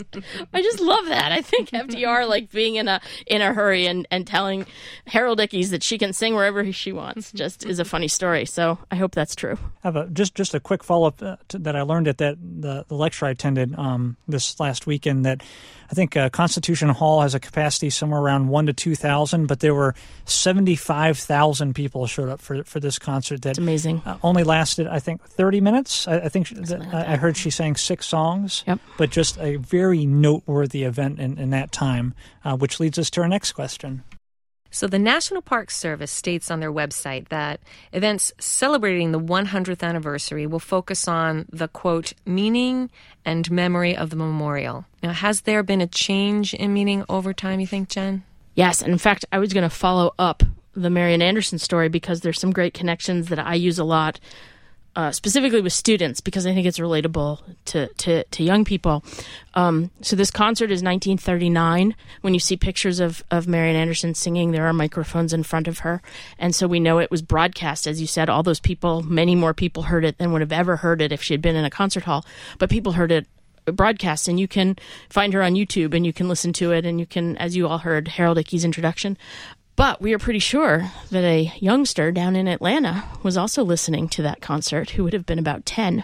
I 0.54 0.62
just 0.62 0.80
love 0.80 1.06
that. 1.06 1.32
I 1.32 1.42
think 1.42 1.70
FDR 1.72 2.28
like 2.28 2.52
being 2.52 2.76
in 2.76 2.88
a 2.88 3.02
in 3.26 3.42
a 3.42 3.54
hurry 3.54 3.86
and, 3.86 4.08
and 4.12 4.28
telling 4.28 4.66
Harold 5.08 5.40
Ickes 5.40 5.70
that 5.70 5.84
she 5.84 5.98
can 5.98 6.14
sing 6.14 6.36
wherever 6.36 6.72
she 6.72 6.92
wants 6.92 7.32
just 7.32 7.66
is 7.66 7.80
a 7.80 7.86
funny 7.86 8.08
story. 8.08 8.46
So 8.46 8.78
I 8.92 8.96
hope 8.96 9.14
that's 9.14 9.36
true. 9.36 9.58
I 9.84 9.88
have 9.88 9.96
a 9.96 10.08
just 10.08 10.36
just 10.36 10.54
a 10.54 10.60
quick 10.60 10.84
follow 10.84 11.08
up 11.08 11.22
uh, 11.22 11.38
that 11.50 11.76
I 11.76 11.82
learned 11.82 12.08
at 12.08 12.18
that 12.18 12.38
the, 12.40 12.86
the 12.88 12.96
lecture 12.96 13.26
I 13.26 13.32
attended 13.32 13.78
um, 13.78 14.18
this 14.28 14.60
last 14.60 14.86
weekend 14.86 15.26
that 15.26 15.42
I 15.90 15.96
think 15.96 16.16
uh, 16.16 16.30
Constitution 16.30 16.90
Hall 16.90 17.22
has 17.22 17.34
a 17.34 17.40
capacity 17.40 17.90
somewhere 17.90 18.22
around 18.22 18.48
one 18.48 18.68
to 18.68 18.74
two 18.74 18.96
thousand, 18.96 19.48
but 19.48 19.60
there 19.60 19.74
were 19.74 19.96
seventy 20.26 20.76
five 20.76 21.18
thousand 21.18 21.74
people 21.74 22.06
showed 22.06 22.30
up 22.30 22.42
for 22.42 22.64
for 22.64 22.80
this 22.80 23.00
concert. 23.00 23.42
That 23.42 23.52
it's 23.52 23.60
amazing. 23.60 24.04
Uh, 24.06 24.18
only 24.24 24.44
lasted 24.44 24.88
I 24.88 25.00
think 25.00 25.24
thirty 25.24 25.62
minutes. 25.62 26.08
I, 26.08 26.18
I 26.18 26.30
think 26.30 26.50
that, 26.50 26.82
I 26.94 27.16
heard 27.16 27.38
she 27.38 27.50
sang 27.50 27.76
six 27.76 28.06
songs. 28.06 28.64
Yep. 28.68 28.80
But 28.98 29.10
just 29.10 29.38
a 29.40 29.56
very 29.56 30.06
noteworthy 30.06 30.84
event 30.84 31.20
in, 31.20 31.38
in 31.40 31.50
that 31.52 31.72
time, 31.72 32.14
uh, 32.46 32.56
which 32.56 32.80
leads 32.80 33.00
us 33.00 33.10
to 33.12 33.22
our 33.22 33.28
next 33.28 33.54
question. 33.54 34.04
So, 34.72 34.88
the 34.88 35.00
National 35.00 35.42
Park 35.42 35.72
Service 35.72 36.12
states 36.12 36.52
on 36.52 36.60
their 36.60 36.72
website 36.72 37.30
that 37.30 37.60
events 37.92 38.32
celebrating 38.40 39.12
the 39.12 39.20
100th 39.20 39.82
anniversary 39.82 40.46
will 40.46 40.60
focus 40.60 41.08
on 41.08 41.46
the 41.52 41.68
quote, 41.68 42.14
meaning 42.26 42.92
and 43.26 43.50
memory 43.50 43.98
of 43.98 44.12
the 44.12 44.16
memorial. 44.16 44.86
Now, 45.02 45.14
has 45.14 45.42
there 45.42 45.64
been 45.64 45.82
a 45.82 45.88
change 45.88 46.54
in 46.54 46.74
meaning 46.74 47.04
over 47.10 47.34
time, 47.34 47.60
you 47.60 47.68
think, 47.68 47.90
Jen? 47.90 48.24
Yes. 48.54 48.82
And 48.82 48.92
in 48.92 49.00
fact, 49.00 49.26
I 49.32 49.40
was 49.40 49.54
going 49.54 49.68
to 49.68 49.76
follow 49.76 50.14
up 50.20 50.44
the 50.76 50.90
Marian 50.90 51.22
Anderson 51.22 51.58
story 51.58 51.90
because 51.90 52.22
there's 52.22 52.40
some 52.40 52.52
great 52.52 52.74
connections 52.74 53.30
that 53.30 53.40
I 53.40 53.56
use 53.56 53.80
a 53.80 53.84
lot 53.84 54.20
uh, 55.00 55.14
specifically 55.14 55.62
with 55.62 55.72
students 55.72 56.20
because 56.20 56.46
I 56.46 56.54
think 56.54 56.68
it's 56.68 56.78
relatable 56.78 57.40
to 57.66 57.88
to, 57.88 58.26
to 58.26 58.44
young 58.44 58.66
people. 58.66 59.02
Um, 59.54 59.92
so 60.02 60.18
this 60.18 60.30
concert 60.30 60.72
is 60.72 60.84
1939. 60.84 61.96
When 62.20 62.34
you 62.34 62.40
see 62.42 62.58
pictures 62.58 63.00
of 63.00 63.24
of 63.32 63.48
Marian 63.48 63.78
Anderson 63.78 64.14
singing, 64.14 64.52
there 64.52 64.68
are 64.68 64.74
microphones 64.74 65.32
in 65.32 65.44
front 65.44 65.70
of 65.70 65.80
her, 65.80 66.02
and 66.38 66.54
so 66.54 66.68
we 66.68 66.82
know 66.82 67.00
it 67.00 67.10
was 67.10 67.22
broadcast. 67.22 67.88
As 67.88 68.02
you 68.02 68.08
said, 68.08 68.30
all 68.30 68.44
those 68.44 68.60
people, 68.60 69.02
many 69.02 69.36
more 69.36 69.54
people 69.54 69.84
heard 69.84 70.04
it 70.04 70.18
than 70.18 70.34
would 70.34 70.42
have 70.42 70.52
ever 70.52 70.76
heard 70.76 71.02
it 71.02 71.14
if 71.14 71.24
she 71.24 71.34
had 71.34 71.42
been 71.42 71.56
in 71.56 71.64
a 71.64 71.70
concert 71.70 72.04
hall. 72.04 72.26
But 72.58 72.70
people 72.70 72.92
heard 72.92 73.14
it 73.14 73.26
broadcast 73.72 74.28
and 74.28 74.40
you 74.40 74.48
can 74.48 74.76
find 75.10 75.34
her 75.34 75.44
on 75.44 75.54
YouTube 75.54 75.94
and 75.94 76.06
you 76.06 76.12
can 76.12 76.28
listen 76.28 76.52
to 76.54 76.72
it 76.72 76.86
and 76.86 77.00
you 77.00 77.06
can 77.06 77.38
as 77.38 77.56
you 77.56 77.68
all 77.68 77.78
heard 77.78 78.08
Harold 78.08 78.38
Ickes 78.38 78.66
introduction 78.66 79.18
but 79.80 80.02
we 80.02 80.14
are 80.14 80.20
pretty 80.20 80.40
sure 80.40 80.92
that 81.10 81.24
a 81.24 81.54
youngster 81.62 82.12
down 82.12 82.36
in 82.36 82.50
Atlanta 82.50 83.06
was 83.24 83.38
also 83.38 83.64
listening 83.64 84.10
to 84.10 84.22
that 84.22 84.42
concert 84.42 84.90
who 84.90 85.06
would 85.06 85.14
have 85.14 85.26
been 85.26 85.40
about 85.40 85.66
10. 85.66 86.00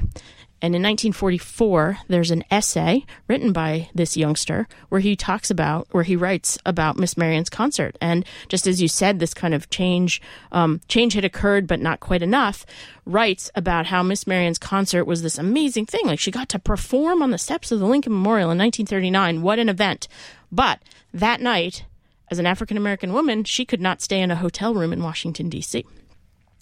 And 0.61 0.73
in 0.73 0.81
1944, 0.81 1.97
there's 2.07 2.31
an 2.31 2.45
essay 2.49 3.05
written 3.27 3.51
by 3.51 3.89
this 3.93 4.15
youngster 4.15 4.69
where 4.87 5.01
he 5.01 5.17
talks 5.17 5.51
about, 5.51 5.89
where 5.91 6.03
he 6.03 6.15
writes 6.15 6.57
about 6.65 6.97
Miss 6.97 7.17
Marian's 7.17 7.49
concert. 7.49 7.97
And 7.99 8.25
just 8.47 8.65
as 8.65 8.81
you 8.81 8.87
said, 8.87 9.19
this 9.19 9.33
kind 9.33 9.53
of 9.53 9.69
change, 9.69 10.21
um, 10.53 10.79
change 10.87 11.11
had 11.11 11.25
occurred, 11.25 11.67
but 11.67 11.81
not 11.81 11.99
quite 11.99 12.21
enough. 12.21 12.65
Writes 13.03 13.51
about 13.55 13.87
how 13.87 14.01
Miss 14.03 14.25
Marian's 14.25 14.57
concert 14.57 15.03
was 15.03 15.21
this 15.21 15.37
amazing 15.37 15.87
thing. 15.87 16.05
Like 16.05 16.19
she 16.19 16.31
got 16.31 16.47
to 16.47 16.59
perform 16.59 17.21
on 17.21 17.31
the 17.31 17.37
steps 17.37 17.73
of 17.73 17.79
the 17.81 17.87
Lincoln 17.87 18.13
Memorial 18.13 18.51
in 18.51 18.57
1939. 18.57 19.41
What 19.41 19.59
an 19.59 19.67
event! 19.67 20.07
But 20.49 20.79
that 21.13 21.41
night, 21.41 21.83
as 22.29 22.39
an 22.39 22.45
African 22.45 22.77
American 22.77 23.13
woman, 23.13 23.43
she 23.43 23.65
could 23.65 23.81
not 23.81 24.01
stay 24.01 24.21
in 24.21 24.31
a 24.31 24.35
hotel 24.35 24.73
room 24.73 24.93
in 24.93 25.03
Washington, 25.03 25.49
D.C. 25.49 25.85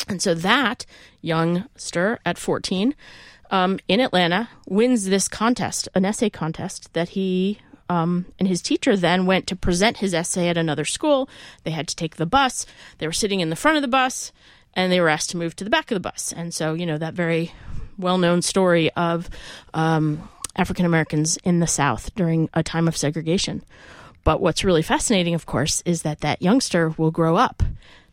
And 0.08 0.22
so 0.22 0.34
that 0.34 0.86
youngster 1.22 2.20
at 2.26 2.38
14 2.38 2.96
um, 3.52 3.80
in 3.88 4.00
Atlanta 4.00 4.50
wins 4.68 5.06
this 5.06 5.28
contest, 5.28 5.88
an 5.96 6.06
essay 6.06 6.30
contest 6.30 6.92
that 6.94 7.10
he 7.10 7.60
um, 7.90 8.26
and 8.40 8.48
his 8.48 8.62
teacher 8.62 8.96
then 8.96 9.26
went 9.26 9.46
to 9.48 9.56
present 9.56 9.98
his 9.98 10.14
essay 10.14 10.48
at 10.48 10.58
another 10.58 10.86
school. 10.86 11.30
They 11.64 11.72
had 11.72 11.88
to 11.90 11.96
take 11.96 12.16
the 12.16 12.26
bus. 12.26 12.66
They 12.98 13.06
were 13.06 13.14
sitting 13.14 13.40
in 13.40 13.50
the 13.50 13.56
front 13.56 13.78
of 13.78 13.82
the 13.82 13.88
bus 13.88 14.32
and 14.74 14.92
they 14.92 15.00
were 15.00 15.10
asked 15.10 15.30
to 15.32 15.38
move 15.38 15.56
to 15.58 15.64
the 15.64 15.70
back 15.70 15.92
of 15.92 15.96
the 15.96 16.00
bus. 16.00 16.34
And 16.36 16.54
so, 16.54 16.74
you 16.74 16.86
know, 16.86 16.98
that 16.98 17.14
very 17.14 17.54
well 17.98 18.18
known 18.18 18.42
story 18.42 18.92
of 18.94 19.30
um, 19.74 20.28
African 20.56 20.86
Americans 20.86 21.38
in 21.44 21.60
the 21.60 21.68
South 21.68 22.14
during 22.16 22.50
a 22.54 22.64
time 22.64 22.88
of 22.88 22.98
segregation. 22.98 23.64
But 24.24 24.42
what's 24.42 24.64
really 24.64 24.82
fascinating, 24.82 25.34
of 25.34 25.46
course, 25.46 25.82
is 25.86 26.02
that 26.04 26.22
that 26.22 26.42
youngster 26.42 26.90
will 26.98 27.12
grow 27.12 27.36
up 27.36 27.64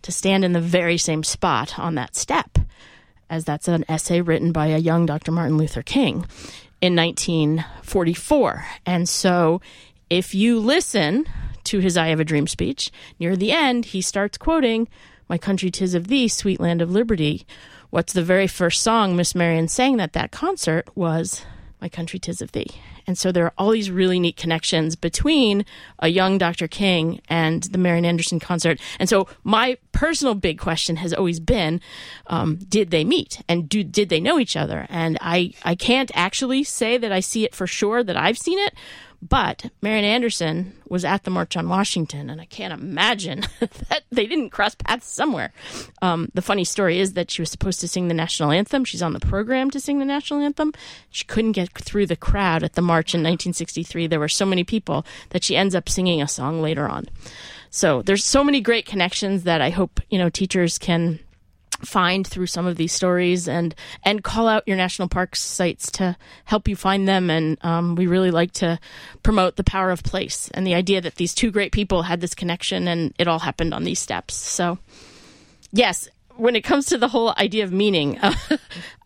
to 0.03 0.13
stand 0.13 0.45
in 0.45 0.53
the 0.53 0.61
very 0.61 0.99
same 0.99 1.23
spot 1.23 1.79
on 1.79 1.95
that 1.95 2.17
step, 2.17 2.59
as 3.29 3.45
that's 3.45 3.69
an 3.69 3.85
essay 3.89 4.21
written 4.21 4.53
by 4.53 4.69
a 4.69 4.79
young 4.79 5.07
Dr. 5.07 5.31
Martin 5.31 5.57
Luther 5.57 5.83
King 5.83 6.27
in 6.81 6.97
1944. 6.97 8.65
And 8.87 9.09
so 9.09 9.61
if 10.09 10.35
you 10.35 10.59
listen 10.59 11.27
to 11.65 11.79
his 11.79 11.97
I 11.97 12.09
Have 12.09 12.21
a 12.21 12.25
Dream 12.25 12.47
speech, 12.47 12.91
near 13.19 13.37
the 13.37 13.53
end, 13.53 13.87
he 13.87 14.01
starts 14.01 14.39
quoting 14.39 14.89
My 15.29 15.39
country 15.39 15.71
tis 15.71 15.95
of 15.95 16.09
thee, 16.09 16.27
sweet 16.29 16.59
land 16.59 16.83
of 16.83 16.91
liberty. 16.91 17.47
What's 17.91 18.13
the 18.13 18.25
very 18.25 18.47
first 18.47 18.83
song 18.83 19.15
Miss 19.15 19.35
Marian 19.35 19.69
sang 19.69 20.01
at 20.01 20.13
that 20.15 20.33
concert 20.33 20.89
was 20.97 21.45
My 21.81 21.89
country 21.89 22.19
tis 22.19 22.43
of 22.43 22.53
thee. 22.53 22.67
And 23.07 23.17
so 23.17 23.33
there 23.33 23.45
are 23.45 23.55
all 23.57 23.71
these 23.71 23.91
really 23.91 24.21
neat 24.21 24.37
connections 24.37 24.97
between 24.97 25.65
a 25.99 26.09
young 26.09 26.39
Dr. 26.39 26.69
King 26.69 27.21
and 27.29 27.63
the 27.65 27.79
Marian 27.79 28.05
Anderson 28.05 28.39
concert. 28.39 28.79
And 28.99 29.09
so 29.09 29.29
my 29.45 29.79
personal 29.93 30.35
big 30.35 30.59
question 30.59 30.97
has 30.97 31.15
always 31.15 31.41
been, 31.41 31.81
um, 32.27 32.57
did 32.57 32.91
they 32.91 33.05
meet 33.05 33.43
and 33.49 33.69
do, 33.69 33.83
did 33.83 34.11
they 34.11 34.21
know 34.21 34.39
each 34.39 34.57
other? 34.57 34.87
And 34.89 35.19
I, 35.21 35.53
I 35.65 35.75
can't 35.75 36.11
actually 36.15 36.65
say 36.65 36.99
that 36.99 37.13
I 37.13 37.21
see 37.21 37.45
it 37.45 37.55
for 37.55 37.67
sure 37.67 38.05
that 38.05 38.17
I've 38.17 38.39
seen 38.39 38.59
it, 38.59 38.75
but 39.23 39.71
Marian 39.83 40.05
Anderson 40.05 40.73
was 40.89 41.05
at 41.05 41.25
the 41.25 41.31
March 41.31 41.57
on 41.57 41.69
Washington, 41.69 42.31
and 42.31 42.41
I 42.41 42.47
can't 42.47 42.73
imagine 42.73 43.45
that 43.61 44.03
they 44.11 44.27
didn't 44.27 44.51
cross 44.51 44.75
paths 44.75 45.07
somewhere. 45.07 45.53
Um, 46.01 46.31
the 46.35 46.43
funny 46.43 46.65
story 46.65 46.99
is 46.99 47.13
that 47.13 47.31
she 47.31 47.43
was 47.43 47.51
supposed 47.51 47.81
to 47.81 47.89
sing 47.89 48.09
the 48.09 48.15
national 48.15 48.51
anthem. 48.51 48.85
She's 48.85 49.03
on 49.03 49.13
the 49.13 49.21
program 49.21 49.71
to 49.71 49.81
sing 49.81 49.99
the 49.99 50.05
national 50.05 50.41
anthem. 50.41 50.73
She 51.11 51.25
couldn't 51.25 51.53
get 51.53 51.71
through 51.73 52.07
the 52.07 52.17
crowd 52.17 52.63
at 52.63 52.75
the 52.75 52.83
march 52.83 53.15
in 53.15 53.21
1963. 53.21 54.07
There 54.07 54.21
were 54.21 54.29
so 54.29 54.47
many 54.47 54.65
people 54.65 55.05
that 55.31 55.45
she 55.45 55.57
ends 55.57 55.75
up 55.75 55.89
singing 55.89 56.23
a 56.23 56.29
song 56.29 56.63
later 56.63 56.89
on. 56.89 57.07
So 57.71 58.03
there's 58.03 58.25
so 58.25 58.43
many 58.43 58.61
great 58.61 58.87
connections 58.87 59.45
that 59.45 59.61
I 59.61 59.71
hope 59.71 60.01
you 60.11 60.19
know 60.19 60.29
teachers 60.29 60.79
can 60.79 61.21
find 61.83 62.27
through 62.27 62.47
some 62.47 62.67
of 62.67 62.77
these 62.77 62.93
stories 62.93 63.49
and 63.49 63.75
and 64.05 64.23
call 64.23 64.47
out 64.47 64.67
your 64.67 64.77
national 64.77 65.09
parks 65.09 65.41
sites 65.41 65.91
to 65.91 66.17
help 66.45 66.69
you 66.69 66.77
find 66.77 67.09
them 67.09 67.31
and 67.31 67.59
um, 67.63 67.95
we 67.95 68.07
really 68.07 68.31
like 68.31 68.53
to 68.53 68.79
promote 69.23 69.57
the 69.57 69.65
power 69.65 69.91
of 69.91 70.03
place 70.03 70.51
and 70.55 70.67
the 70.67 70.75
idea 70.75 71.01
that 71.01 71.17
these 71.17 71.35
two 71.35 71.51
great 71.51 71.73
people 71.73 72.03
had 72.03 72.21
this 72.21 72.35
connection 72.35 72.89
and 72.89 73.15
it 73.19 73.29
all 73.29 73.39
happened 73.39 73.75
on 73.75 73.85
these 73.85 73.99
steps 73.99 74.35
so 74.35 74.79
yes 75.73 76.09
when 76.37 76.57
it 76.57 76.63
comes 76.63 76.87
to 76.87 76.97
the 76.97 77.09
whole 77.09 77.35
idea 77.37 77.65
of 77.65 77.73
meaning, 77.73 78.19
uh, 78.19 78.33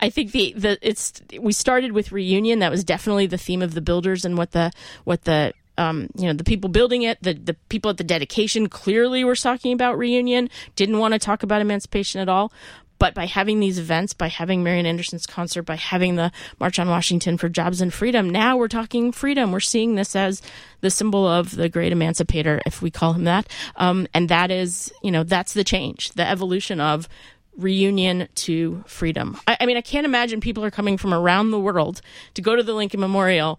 I 0.01 0.09
think 0.09 0.31
the, 0.31 0.55
the 0.57 0.79
it's 0.81 1.21
we 1.41 1.53
started 1.53 1.91
with 1.91 2.13
reunion. 2.13 2.61
That 2.61 2.71
was 2.71 2.85
definitely 2.85 3.27
the 3.27 3.39
theme 3.39 3.61
of 3.61 3.75
the 3.75 3.81
builders 3.81 4.25
and 4.25 4.39
what 4.39 4.53
the 4.53 4.71
what 5.03 5.25
the 5.25 5.53
um, 5.77 6.09
you 6.17 6.27
know, 6.27 6.33
the 6.33 6.45
people 6.45 6.71
building 6.71 7.03
it, 7.03 7.23
the, 7.23 7.35
the 7.35 7.55
people 7.69 7.91
at 7.91 7.97
the 7.97 8.05
dedication 8.05 8.69
clearly 8.69 9.25
were 9.25 9.35
talking 9.35 9.73
about 9.73 9.99
reunion, 9.99 10.51
didn't 10.77 10.99
want 10.99 11.15
to 11.15 11.19
talk 11.19 11.43
about 11.43 11.61
emancipation 11.61 12.21
at 12.21 12.29
all. 12.29 12.53
But 12.99 13.13
by 13.13 13.27
having 13.27 13.61
these 13.61 13.79
events, 13.79 14.15
by 14.15 14.29
having 14.29 14.63
Marian 14.63 14.87
Anderson's 14.87 15.27
concert, 15.27 15.63
by 15.63 15.75
having 15.75 16.15
the 16.15 16.31
March 16.61 16.79
on 16.79 16.89
Washington 16.89 17.37
for 17.37 17.49
Jobs 17.49 17.81
and 17.81 17.93
Freedom, 17.93 18.31
now 18.31 18.57
we're 18.57 18.69
talking 18.69 19.11
freedom. 19.11 19.51
We're 19.51 19.61
seeing 19.61 19.97
this 19.97 20.15
as 20.15 20.41
the 20.81 20.91
symbol 20.91 21.27
of 21.27 21.57
the 21.57 21.69
great 21.69 21.93
emancipator, 21.93 22.63
if 22.65 22.81
we 22.81 22.91
call 22.91 23.13
him 23.13 23.25
that. 23.25 23.49
Um, 23.77 24.07
and 24.15 24.29
that 24.29 24.51
is, 24.51 24.93
you 25.03 25.11
know, 25.11 25.25
that's 25.25 25.55
the 25.55 25.65
change, 25.65 26.11
the 26.11 26.27
evolution 26.27 26.81
of 26.81 27.09
reunion 27.57 28.29
to 28.35 28.85
freedom. 28.87 29.39
I, 29.47 29.57
I 29.61 29.67
mean, 29.67 29.77
I 29.77 29.81
can't 29.81 30.07
imagine 30.07 30.41
people 30.41 30.65
are 30.65 30.71
coming 30.71 30.97
from 30.97 31.13
around 31.13 31.51
the 31.51 31.61
world 31.61 32.01
to 32.35 32.43
go 32.43 32.57
to 32.57 32.63
the 32.63 32.75
Lincoln 32.75 33.01
Memorial 33.01 33.59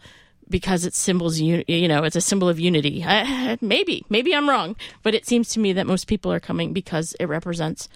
because 0.49 0.85
it's 0.85 0.97
symbols 0.97 1.39
you 1.39 1.87
know 1.87 2.03
it's 2.03 2.15
a 2.15 2.21
symbol 2.21 2.49
of 2.49 2.59
unity. 2.59 3.03
Uh, 3.03 3.57
maybe 3.61 4.05
maybe 4.09 4.33
i'm 4.33 4.49
wrong 4.49 4.75
but 5.03 5.15
it 5.15 5.25
seems 5.25 5.49
to 5.49 5.59
me 5.59 5.73
that 5.73 5.87
most 5.87 6.07
people 6.07 6.31
are 6.31 6.39
coming 6.39 6.73
because 6.73 7.15
it 7.19 7.25
represents 7.25 7.89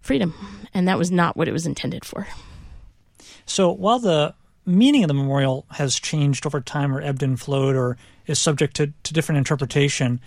freedom 0.00 0.34
and 0.74 0.86
that 0.88 0.98
was 0.98 1.10
not 1.10 1.36
what 1.36 1.48
it 1.48 1.52
was 1.52 1.66
intended 1.66 2.04
for. 2.04 2.26
So 3.46 3.70
while 3.70 3.98
the 3.98 4.34
meaning 4.66 5.04
of 5.04 5.08
the 5.08 5.14
memorial 5.14 5.66
has 5.70 5.98
changed 5.98 6.46
over 6.46 6.60
time 6.60 6.94
or 6.94 7.00
ebbed 7.00 7.22
and 7.22 7.38
flowed 7.38 7.76
or 7.76 7.96
is 8.26 8.38
subject 8.38 8.76
to, 8.76 8.92
to 9.02 9.12
different 9.12 9.38
interpretation 9.38 10.20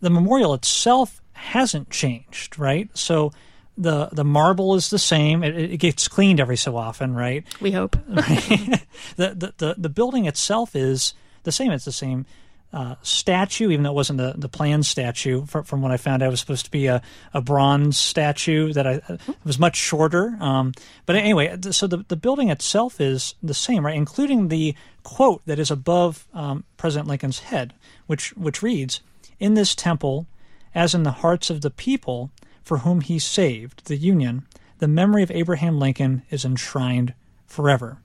the 0.00 0.10
memorial 0.10 0.54
itself 0.54 1.20
hasn't 1.32 1.90
changed 1.90 2.58
right? 2.58 2.88
So 2.96 3.32
the 3.80 4.10
the 4.12 4.24
marble 4.24 4.74
is 4.74 4.90
the 4.90 4.98
same. 4.98 5.42
It, 5.42 5.56
it, 5.56 5.76
gets 5.78 6.06
cleaned 6.06 6.38
every 6.38 6.56
so 6.56 6.76
often, 6.76 7.14
right? 7.14 7.44
We 7.60 7.72
hope. 7.72 7.92
the, 8.06 8.80
the, 9.16 9.54
the 9.56 9.74
the 9.78 9.88
building 9.88 10.26
itself 10.26 10.76
is 10.76 11.14
the 11.44 11.52
same. 11.52 11.72
It's 11.72 11.86
the 11.86 11.92
same 11.92 12.26
uh, 12.72 12.94
statue, 13.02 13.70
even 13.70 13.82
though 13.82 13.90
it 13.90 13.94
wasn't 13.94 14.18
the, 14.18 14.34
the 14.36 14.48
plan 14.48 14.82
statue. 14.82 15.44
From, 15.46 15.64
from 15.64 15.82
what 15.82 15.90
I 15.90 15.96
found, 15.96 16.22
out, 16.22 16.26
it 16.26 16.30
was 16.30 16.40
supposed 16.40 16.66
to 16.66 16.70
be 16.70 16.86
a, 16.86 17.02
a 17.34 17.40
bronze 17.40 17.98
statue 17.98 18.72
that 18.74 18.86
I 18.86 18.92
it 19.08 19.20
was 19.44 19.58
much 19.58 19.76
shorter. 19.76 20.36
Um, 20.40 20.72
but 21.06 21.16
anyway, 21.16 21.56
so 21.70 21.86
the 21.86 22.04
the 22.08 22.16
building 22.16 22.50
itself 22.50 23.00
is 23.00 23.34
the 23.42 23.54
same, 23.54 23.84
right? 23.84 23.96
Including 23.96 24.48
the 24.48 24.74
quote 25.02 25.42
that 25.46 25.58
is 25.58 25.70
above 25.70 26.28
um, 26.34 26.64
President 26.76 27.08
Lincoln's 27.08 27.40
head, 27.40 27.74
which 28.06 28.36
which 28.36 28.62
reads, 28.62 29.00
"In 29.38 29.54
this 29.54 29.74
temple, 29.74 30.26
as 30.74 30.94
in 30.94 31.02
the 31.02 31.12
hearts 31.12 31.50
of 31.50 31.62
the 31.62 31.70
people." 31.70 32.30
For 32.70 32.78
whom 32.78 33.00
he 33.00 33.18
saved, 33.18 33.86
the 33.86 33.96
Union, 33.96 34.46
the 34.78 34.86
memory 34.86 35.24
of 35.24 35.30
Abraham 35.32 35.80
Lincoln 35.80 36.22
is 36.30 36.44
enshrined 36.44 37.14
forever. 37.44 37.98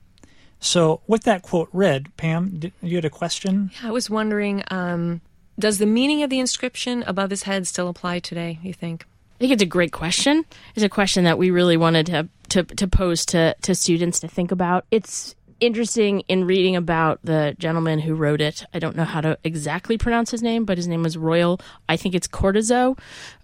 So, 0.58 1.02
with 1.06 1.22
that 1.22 1.42
quote 1.42 1.68
read, 1.72 2.08
Pam, 2.16 2.58
did, 2.58 2.72
you 2.82 2.96
had 2.96 3.04
a 3.04 3.08
question? 3.08 3.70
Yeah, 3.74 3.90
I 3.90 3.92
was 3.92 4.10
wondering 4.10 4.64
um, 4.72 5.20
does 5.56 5.78
the 5.78 5.86
meaning 5.86 6.24
of 6.24 6.30
the 6.30 6.40
inscription 6.40 7.04
above 7.06 7.30
his 7.30 7.44
head 7.44 7.68
still 7.68 7.88
apply 7.88 8.18
today, 8.18 8.58
you 8.60 8.72
think? 8.72 9.06
I 9.36 9.38
think 9.38 9.52
it's 9.52 9.62
a 9.62 9.66
great 9.66 9.92
question. 9.92 10.44
It's 10.74 10.84
a 10.84 10.88
question 10.88 11.22
that 11.22 11.38
we 11.38 11.52
really 11.52 11.76
wanted 11.76 12.06
to, 12.06 12.28
to, 12.48 12.64
to 12.64 12.88
pose 12.88 13.24
to, 13.26 13.54
to 13.62 13.72
students 13.72 14.18
to 14.18 14.26
think 14.26 14.50
about. 14.50 14.84
It's 14.90 15.36
interesting 15.60 16.20
in 16.28 16.44
reading 16.44 16.76
about 16.76 17.20
the 17.22 17.56
gentleman 17.58 17.98
who 18.00 18.14
wrote 18.14 18.40
it. 18.40 18.64
I 18.74 18.78
don't 18.78 18.96
know 18.96 19.04
how 19.04 19.20
to 19.20 19.38
exactly 19.44 19.96
pronounce 19.96 20.30
his 20.30 20.42
name, 20.42 20.64
but 20.64 20.76
his 20.76 20.88
name 20.88 21.02
was 21.02 21.16
Royal. 21.16 21.60
I 21.88 21.96
think 21.96 22.14
it's 22.14 22.28
Cortissoz. 22.28 22.98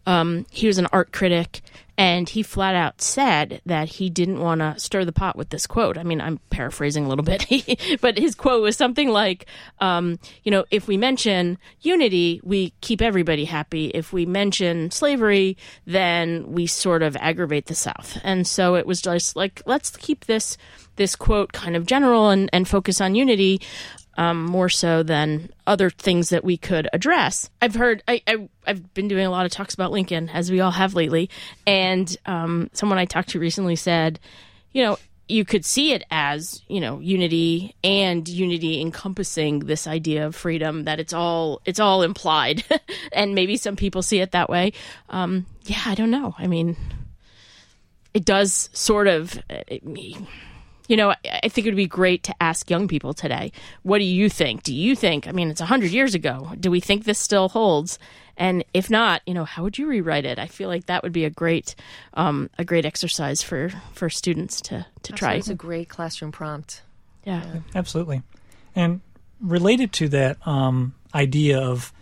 Um, 0.06 0.46
he 0.50 0.66
was 0.66 0.78
an 0.78 0.88
art 0.92 1.12
critic, 1.12 1.62
and 1.98 2.28
he 2.28 2.42
flat 2.42 2.74
out 2.74 3.00
said 3.02 3.60
that 3.66 3.88
he 3.88 4.08
didn't 4.10 4.40
want 4.40 4.60
to 4.60 4.74
stir 4.78 5.04
the 5.04 5.12
pot 5.12 5.36
with 5.36 5.50
this 5.50 5.66
quote. 5.66 5.98
I 5.98 6.02
mean, 6.02 6.20
I'm 6.20 6.38
paraphrasing 6.50 7.04
a 7.04 7.08
little 7.08 7.24
bit, 7.24 7.46
but 8.00 8.18
his 8.18 8.34
quote 8.34 8.62
was 8.62 8.76
something 8.76 9.08
like, 9.10 9.46
um, 9.78 10.18
you 10.42 10.50
know, 10.50 10.64
if 10.70 10.88
we 10.88 10.96
mention 10.96 11.58
unity, 11.80 12.40
we 12.42 12.72
keep 12.80 13.02
everybody 13.02 13.44
happy. 13.44 13.86
If 13.88 14.12
we 14.12 14.26
mention 14.26 14.90
slavery, 14.90 15.56
then 15.86 16.50
we 16.52 16.66
sort 16.66 17.02
of 17.02 17.16
aggravate 17.16 17.66
the 17.66 17.74
South. 17.74 18.18
And 18.24 18.46
so 18.46 18.74
it 18.74 18.86
was 18.86 19.02
just 19.02 19.36
like, 19.36 19.62
let's 19.66 19.90
keep 19.96 20.24
this 20.24 20.56
this 20.96 21.16
quote 21.16 21.52
kind 21.52 21.74
of 21.74 21.86
general 21.86 22.28
and, 22.28 22.50
and 22.52 22.68
focus 22.68 23.00
on 23.00 23.14
unity 23.14 23.60
um, 24.16 24.44
more 24.44 24.68
so 24.68 25.02
than 25.02 25.50
other 25.66 25.90
things 25.90 26.30
that 26.30 26.44
we 26.44 26.56
could 26.56 26.88
address. 26.92 27.48
I've 27.60 27.74
heard, 27.74 28.02
I, 28.06 28.22
I, 28.26 28.48
have 28.66 28.92
been 28.94 29.08
doing 29.08 29.26
a 29.26 29.30
lot 29.30 29.46
of 29.46 29.52
talks 29.52 29.74
about 29.74 29.92
Lincoln, 29.92 30.28
as 30.28 30.50
we 30.50 30.60
all 30.60 30.70
have 30.70 30.94
lately, 30.94 31.30
and 31.66 32.14
um, 32.26 32.70
someone 32.72 32.98
I 32.98 33.04
talked 33.04 33.30
to 33.30 33.40
recently 33.40 33.76
said, 33.76 34.20
you 34.72 34.82
know, 34.82 34.98
you 35.28 35.44
could 35.44 35.64
see 35.64 35.92
it 35.92 36.04
as 36.10 36.62
you 36.68 36.80
know 36.80 36.98
unity 36.98 37.74
and 37.82 38.28
unity 38.28 38.80
encompassing 38.80 39.60
this 39.60 39.86
idea 39.86 40.26
of 40.26 40.36
freedom 40.36 40.84
that 40.84 41.00
it's 41.00 41.12
all 41.12 41.62
it's 41.64 41.80
all 41.80 42.02
implied. 42.02 42.64
And 43.12 43.34
maybe 43.34 43.56
some 43.56 43.76
people 43.76 44.02
see 44.02 44.20
it 44.20 44.32
that 44.32 44.48
way. 44.48 44.72
Um, 45.10 45.46
yeah 45.64 45.82
i 45.86 45.94
don't 45.94 46.10
know. 46.10 46.34
I 46.38 46.46
mean 46.46 46.76
it 48.14 48.24
does 48.24 48.68
sort 48.72 49.06
of 49.06 49.38
it, 49.48 49.82
you 50.88 50.96
know, 50.96 51.10
I 51.10 51.48
think 51.48 51.66
it 51.66 51.70
would 51.70 51.76
be 51.76 51.86
great 51.86 52.22
to 52.24 52.42
ask 52.42 52.68
young 52.70 52.88
people 52.88 53.14
today, 53.14 53.52
what 53.82 53.98
do 53.98 54.04
you 54.04 54.28
think? 54.28 54.62
Do 54.62 54.74
you 54.74 54.96
think, 54.96 55.26
I 55.26 55.32
mean, 55.32 55.50
it's 55.50 55.60
100 55.60 55.90
years 55.90 56.14
ago. 56.14 56.52
Do 56.58 56.70
we 56.70 56.80
think 56.80 57.04
this 57.04 57.18
still 57.18 57.48
holds? 57.48 57.98
And 58.36 58.64
if 58.74 58.90
not, 58.90 59.22
you 59.26 59.34
know, 59.34 59.44
how 59.44 59.62
would 59.62 59.78
you 59.78 59.86
rewrite 59.86 60.24
it? 60.24 60.38
I 60.38 60.46
feel 60.46 60.68
like 60.68 60.86
that 60.86 61.02
would 61.02 61.12
be 61.12 61.24
a 61.24 61.30
great, 61.30 61.74
um, 62.14 62.50
a 62.58 62.64
great 62.64 62.84
exercise 62.84 63.42
for, 63.42 63.70
for 63.92 64.10
students 64.10 64.60
to, 64.62 64.86
to 65.02 65.12
try. 65.12 65.34
It's 65.34 65.48
a 65.48 65.54
great 65.54 65.88
classroom 65.88 66.32
prompt. 66.32 66.82
Yeah. 67.24 67.42
yeah. 67.44 67.60
Absolutely. 67.74 68.22
And 68.74 69.00
related 69.40 69.92
to 69.94 70.08
that 70.08 70.44
um, 70.46 70.94
idea 71.14 71.60
of 71.60 71.92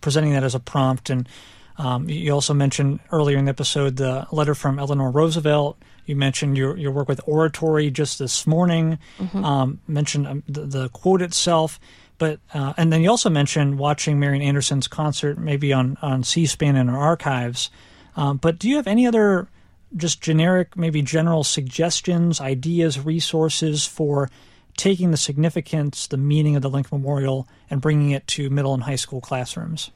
presenting 0.00 0.32
that 0.32 0.44
as 0.44 0.54
a 0.54 0.60
prompt, 0.60 1.10
and 1.10 1.28
um, 1.76 2.08
you 2.08 2.32
also 2.32 2.54
mentioned 2.54 3.00
earlier 3.12 3.38
in 3.38 3.44
the 3.44 3.50
episode 3.50 3.96
the 3.96 4.26
letter 4.32 4.54
from 4.54 4.78
Eleanor 4.78 5.10
Roosevelt 5.10 5.78
you 6.08 6.16
mentioned 6.16 6.56
your, 6.56 6.76
your 6.76 6.90
work 6.90 7.08
with 7.08 7.20
oratory 7.26 7.90
just 7.90 8.18
this 8.18 8.46
morning. 8.46 8.98
Mm-hmm. 9.18 9.44
Um, 9.44 9.80
mentioned 9.86 10.26
um, 10.26 10.42
the, 10.48 10.62
the, 10.62 10.88
quote 10.88 11.22
itself, 11.22 11.78
but 12.18 12.40
uh, 12.54 12.74
and 12.76 12.92
then 12.92 13.02
you 13.02 13.10
also 13.10 13.30
mentioned 13.30 13.78
watching 13.78 14.18
Marian 14.18 14.42
Anderson's 14.42 14.88
concert, 14.88 15.38
maybe 15.38 15.72
on 15.72 15.96
on 16.02 16.24
C-SPAN 16.24 16.76
in 16.76 16.88
our 16.88 16.98
archives. 16.98 17.70
Um, 18.16 18.38
but 18.38 18.58
do 18.58 18.68
you 18.68 18.76
have 18.76 18.86
any 18.86 19.06
other 19.06 19.48
just 19.96 20.20
generic, 20.20 20.76
maybe 20.76 21.02
general 21.02 21.44
suggestions, 21.44 22.40
ideas, 22.40 22.98
resources 22.98 23.86
for 23.86 24.30
taking 24.76 25.10
the 25.10 25.16
significance, 25.16 26.06
the 26.06 26.16
meaning 26.16 26.56
of 26.56 26.62
the 26.62 26.70
Lincoln 26.70 26.98
Memorial, 26.98 27.48
and 27.70 27.80
bringing 27.80 28.10
it 28.10 28.26
to 28.28 28.50
middle 28.50 28.74
and 28.74 28.82
high 28.82 28.96
school 28.96 29.20
classrooms? 29.20 29.90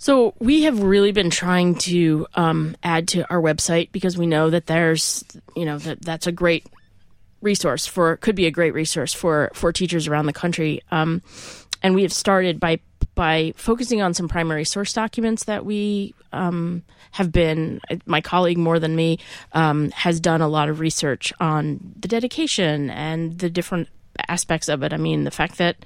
So 0.00 0.32
we 0.38 0.62
have 0.62 0.82
really 0.82 1.12
been 1.12 1.28
trying 1.28 1.74
to 1.74 2.26
um, 2.34 2.74
add 2.82 3.08
to 3.08 3.30
our 3.30 3.38
website 3.38 3.92
because 3.92 4.16
we 4.16 4.26
know 4.26 4.48
that 4.48 4.64
there's, 4.64 5.22
you 5.54 5.66
know, 5.66 5.76
that 5.76 6.00
that's 6.00 6.26
a 6.26 6.32
great 6.32 6.66
resource 7.42 7.86
for 7.86 8.16
could 8.16 8.34
be 8.34 8.46
a 8.46 8.50
great 8.50 8.72
resource 8.72 9.12
for 9.12 9.50
for 9.52 9.74
teachers 9.74 10.08
around 10.08 10.24
the 10.24 10.32
country. 10.32 10.80
Um, 10.90 11.20
and 11.82 11.94
we 11.94 12.00
have 12.00 12.14
started 12.14 12.58
by 12.58 12.80
by 13.14 13.52
focusing 13.56 14.00
on 14.00 14.14
some 14.14 14.26
primary 14.26 14.64
source 14.64 14.94
documents 14.94 15.44
that 15.44 15.66
we 15.66 16.14
um, 16.32 16.82
have 17.10 17.30
been, 17.30 17.82
my 18.06 18.22
colleague 18.22 18.56
more 18.56 18.78
than 18.78 18.96
me, 18.96 19.18
um, 19.52 19.90
has 19.90 20.18
done 20.18 20.40
a 20.40 20.48
lot 20.48 20.70
of 20.70 20.80
research 20.80 21.30
on 21.40 21.78
the 22.00 22.08
dedication 22.08 22.88
and 22.88 23.38
the 23.38 23.50
different 23.50 23.88
aspects 24.28 24.70
of 24.70 24.82
it. 24.82 24.94
I 24.94 24.96
mean, 24.96 25.24
the 25.24 25.30
fact 25.30 25.58
that 25.58 25.76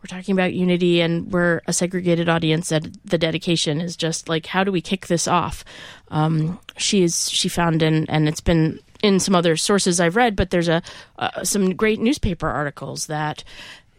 we're 0.00 0.16
talking 0.16 0.32
about 0.32 0.54
unity 0.54 1.00
and 1.00 1.32
we're 1.32 1.60
a 1.66 1.72
segregated 1.72 2.28
audience 2.28 2.70
at 2.70 2.86
the 3.04 3.18
dedication 3.18 3.80
is 3.80 3.96
just 3.96 4.28
like 4.28 4.46
how 4.46 4.64
do 4.64 4.70
we 4.70 4.80
kick 4.80 5.06
this 5.08 5.26
off? 5.26 5.64
Um, 6.08 6.60
she 6.76 7.02
is 7.02 7.30
she 7.30 7.48
found 7.48 7.82
in 7.82 8.08
and 8.08 8.28
it's 8.28 8.40
been 8.40 8.80
in 9.02 9.20
some 9.20 9.34
other 9.36 9.56
sources 9.56 10.00
i've 10.00 10.16
read 10.16 10.34
but 10.34 10.50
there's 10.50 10.68
a 10.68 10.82
uh, 11.20 11.44
some 11.44 11.76
great 11.76 12.00
newspaper 12.00 12.48
articles 12.48 13.06
that 13.06 13.44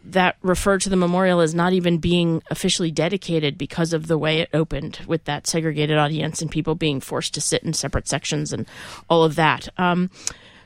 that 0.04 0.36
refer 0.42 0.78
to 0.78 0.88
the 0.88 0.96
memorial 0.96 1.40
as 1.40 1.54
not 1.54 1.72
even 1.72 1.98
being 1.98 2.42
officially 2.50 2.90
dedicated 2.90 3.58
because 3.58 3.92
of 3.92 4.06
the 4.06 4.18
way 4.18 4.40
it 4.40 4.48
opened 4.54 4.98
with 5.06 5.24
that 5.24 5.46
segregated 5.46 5.98
audience 5.98 6.40
and 6.40 6.50
people 6.50 6.74
being 6.74 7.00
forced 7.00 7.34
to 7.34 7.40
sit 7.40 7.62
in 7.62 7.72
separate 7.72 8.08
sections 8.08 8.52
and 8.52 8.66
all 9.08 9.24
of 9.24 9.34
that. 9.34 9.68
Um, 9.76 10.10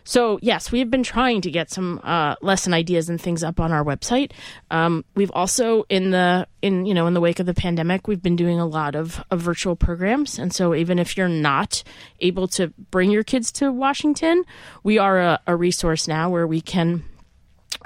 so 0.04 0.38
yes, 0.42 0.70
we 0.70 0.78
have 0.78 0.90
been 0.90 1.02
trying 1.02 1.40
to 1.40 1.50
get 1.50 1.70
some 1.70 2.00
uh, 2.04 2.36
lesson 2.42 2.74
ideas 2.74 3.08
and 3.08 3.20
things 3.20 3.42
up 3.42 3.58
on 3.58 3.72
our 3.72 3.82
website. 3.82 4.32
Um, 4.70 5.04
we've 5.14 5.30
also 5.32 5.84
in 5.88 6.10
the 6.10 6.46
in 6.62 6.86
you 6.86 6.94
know 6.94 7.06
in 7.06 7.14
the 7.14 7.20
wake 7.20 7.40
of 7.40 7.46
the 7.46 7.54
pandemic, 7.54 8.06
we've 8.06 8.22
been 8.22 8.36
doing 8.36 8.60
a 8.60 8.66
lot 8.66 8.94
of, 8.94 9.24
of 9.30 9.40
virtual 9.40 9.76
programs, 9.76 10.38
and 10.38 10.52
so 10.52 10.74
even 10.74 10.98
if 10.98 11.16
you're 11.16 11.28
not 11.28 11.82
able 12.20 12.46
to 12.48 12.68
bring 12.90 13.10
your 13.10 13.24
kids 13.24 13.50
to 13.52 13.72
Washington, 13.72 14.44
we 14.82 14.98
are 14.98 15.18
a, 15.20 15.40
a 15.46 15.56
resource 15.56 16.06
now 16.06 16.28
where 16.28 16.46
we 16.46 16.60
can 16.60 17.02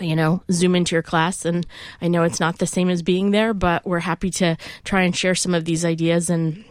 you 0.01 0.15
know, 0.15 0.43
zoom 0.51 0.77
into 0.77 0.95
your 0.95 1.03
class. 1.03 1.45
And 1.45 1.67
I 2.01 2.09
know 2.09 2.23
it's 2.23 2.41
not 2.41 2.59
the 2.59 2.67
same 2.67 2.89
as 2.89 3.03
being 3.03 3.31
there, 3.31 3.53
but 3.53 3.85
we're 3.87 3.99
happy 4.01 4.31
to 4.33 4.57
try 4.85 5.03
and 5.03 5.17
share 5.17 5.35
some 5.35 5.55
of 5.55 5.65
these 5.65 5.85
ideas 5.85 6.31
and 6.31 6.65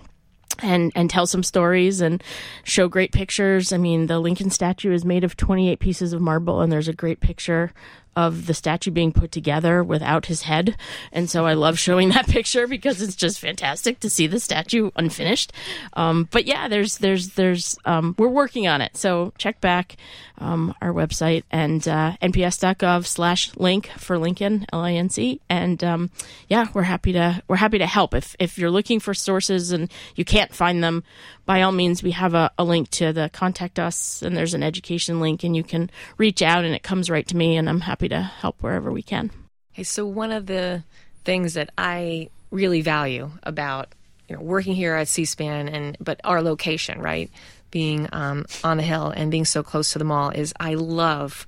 and 0.59 0.91
and 0.95 1.09
tell 1.09 1.27
some 1.27 1.43
stories 1.43 2.01
and 2.01 2.23
show 2.63 2.87
great 2.87 3.11
pictures. 3.11 3.71
I 3.71 3.77
mean, 3.77 4.07
the 4.07 4.19
Lincoln 4.19 4.49
statue 4.49 4.93
is 4.93 5.05
made 5.05 5.23
of 5.23 5.37
28 5.37 5.79
pieces 5.79 6.13
of 6.13 6.21
marble 6.21 6.61
and 6.61 6.71
there's 6.71 6.87
a 6.87 6.93
great 6.93 7.19
picture 7.19 7.71
of 8.17 8.47
the 8.47 8.53
statue 8.55 8.89
being 8.89 9.11
put 9.11 9.31
together 9.31 9.83
without 9.83 10.25
his 10.25 10.41
head. 10.41 10.75
And 11.11 11.29
so 11.29 11.45
I 11.45 11.53
love 11.53 11.77
showing 11.77 12.09
that 12.09 12.27
picture 12.27 12.65
because 12.65 12.99
it's 12.99 13.15
just 13.15 13.39
fantastic 13.39 13.99
to 13.99 14.09
see 14.09 14.25
the 14.25 14.39
statue 14.39 14.89
unfinished. 14.95 15.53
Um, 15.93 16.27
but 16.31 16.45
yeah, 16.45 16.67
there's, 16.67 16.97
there's, 16.97 17.29
there's, 17.35 17.77
um, 17.85 18.15
we're 18.17 18.27
working 18.27 18.67
on 18.67 18.81
it. 18.81 18.97
So 18.97 19.33
check 19.37 19.61
back, 19.61 19.97
um, 20.39 20.73
our 20.81 20.91
website 20.91 21.43
and, 21.51 21.87
uh, 21.87 22.17
nps.gov 22.19 23.05
slash 23.05 23.55
link 23.55 23.91
for 23.97 24.17
Lincoln, 24.17 24.65
L-I-N-C. 24.73 25.39
And, 25.47 25.83
um, 25.83 26.09
yeah, 26.47 26.69
we're 26.73 26.81
happy 26.81 27.13
to, 27.13 27.43
we're 27.47 27.57
happy 27.57 27.77
to 27.77 27.87
help. 27.87 28.15
If, 28.15 28.35
if 28.39 28.57
you're 28.57 28.71
looking 28.71 28.99
for 28.99 29.13
sources 29.13 29.71
and 29.71 29.91
you 30.15 30.25
can't 30.25 30.55
find 30.55 30.83
them, 30.83 31.03
by 31.45 31.61
all 31.61 31.71
means, 31.71 32.03
we 32.03 32.11
have 32.11 32.33
a, 32.33 32.51
a 32.57 32.63
link 32.63 32.89
to 32.89 33.13
the 33.13 33.29
contact 33.31 33.79
us 33.79 34.21
and 34.21 34.35
there's 34.35 34.53
an 34.53 34.63
education 34.63 35.19
link 35.19 35.43
and 35.43 35.55
you 35.55 35.63
can 35.63 35.89
reach 36.17 36.41
out 36.41 36.65
and 36.65 36.73
it 36.73 36.83
comes 36.83 37.09
right 37.09 37.27
to 37.27 37.37
me 37.37 37.57
and 37.57 37.69
I'm 37.69 37.79
happy 37.79 38.06
to 38.09 38.21
help 38.21 38.61
wherever 38.61 38.91
we 38.91 39.01
can. 39.01 39.31
Hey, 39.71 39.83
so 39.83 40.05
one 40.05 40.31
of 40.31 40.45
the 40.45 40.83
things 41.23 41.53
that 41.55 41.69
I 41.77 42.29
really 42.51 42.81
value 42.81 43.31
about 43.43 43.93
you 44.27 44.35
know 44.35 44.41
working 44.41 44.75
here 44.75 44.95
at 44.95 45.07
C-SPAN 45.07 45.69
and 45.69 45.97
but 45.99 46.19
our 46.23 46.41
location, 46.41 46.99
right, 46.99 47.29
being 47.71 48.07
um, 48.11 48.45
on 48.63 48.77
the 48.77 48.83
hill 48.83 49.09
and 49.09 49.31
being 49.31 49.45
so 49.45 49.63
close 49.63 49.93
to 49.93 49.99
the 49.99 50.05
mall 50.05 50.29
is 50.29 50.53
I 50.59 50.75
love 50.75 51.45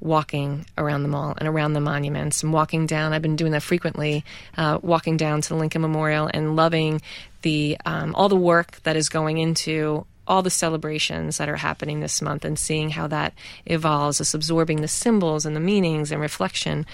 walking 0.00 0.64
around 0.78 1.02
the 1.02 1.08
mall 1.08 1.34
and 1.36 1.46
around 1.46 1.74
the 1.74 1.80
monuments 1.80 2.42
and 2.42 2.52
walking 2.52 2.86
down. 2.86 3.12
I've 3.12 3.22
been 3.22 3.36
doing 3.36 3.52
that 3.52 3.62
frequently, 3.62 4.24
uh, 4.56 4.78
walking 4.82 5.16
down 5.16 5.42
to 5.42 5.48
the 5.50 5.56
Lincoln 5.56 5.82
Memorial 5.82 6.30
and 6.32 6.56
loving 6.56 7.02
the 7.42 7.76
um, 7.84 8.14
all 8.14 8.28
the 8.28 8.36
work 8.36 8.80
that 8.82 8.96
is 8.96 9.08
going 9.08 9.38
into 9.38 10.06
all 10.30 10.42
the 10.42 10.48
celebrations 10.48 11.38
that 11.38 11.48
are 11.48 11.56
happening 11.56 11.98
this 11.98 12.22
month 12.22 12.44
and 12.44 12.56
seeing 12.56 12.88
how 12.88 13.08
that 13.08 13.34
evolves, 13.66 14.20
us 14.20 14.32
absorbing 14.32 14.80
the 14.80 14.86
symbols 14.86 15.44
and 15.44 15.56
the 15.56 15.60
meanings 15.60 16.12
and 16.12 16.20
reflection. 16.20 16.86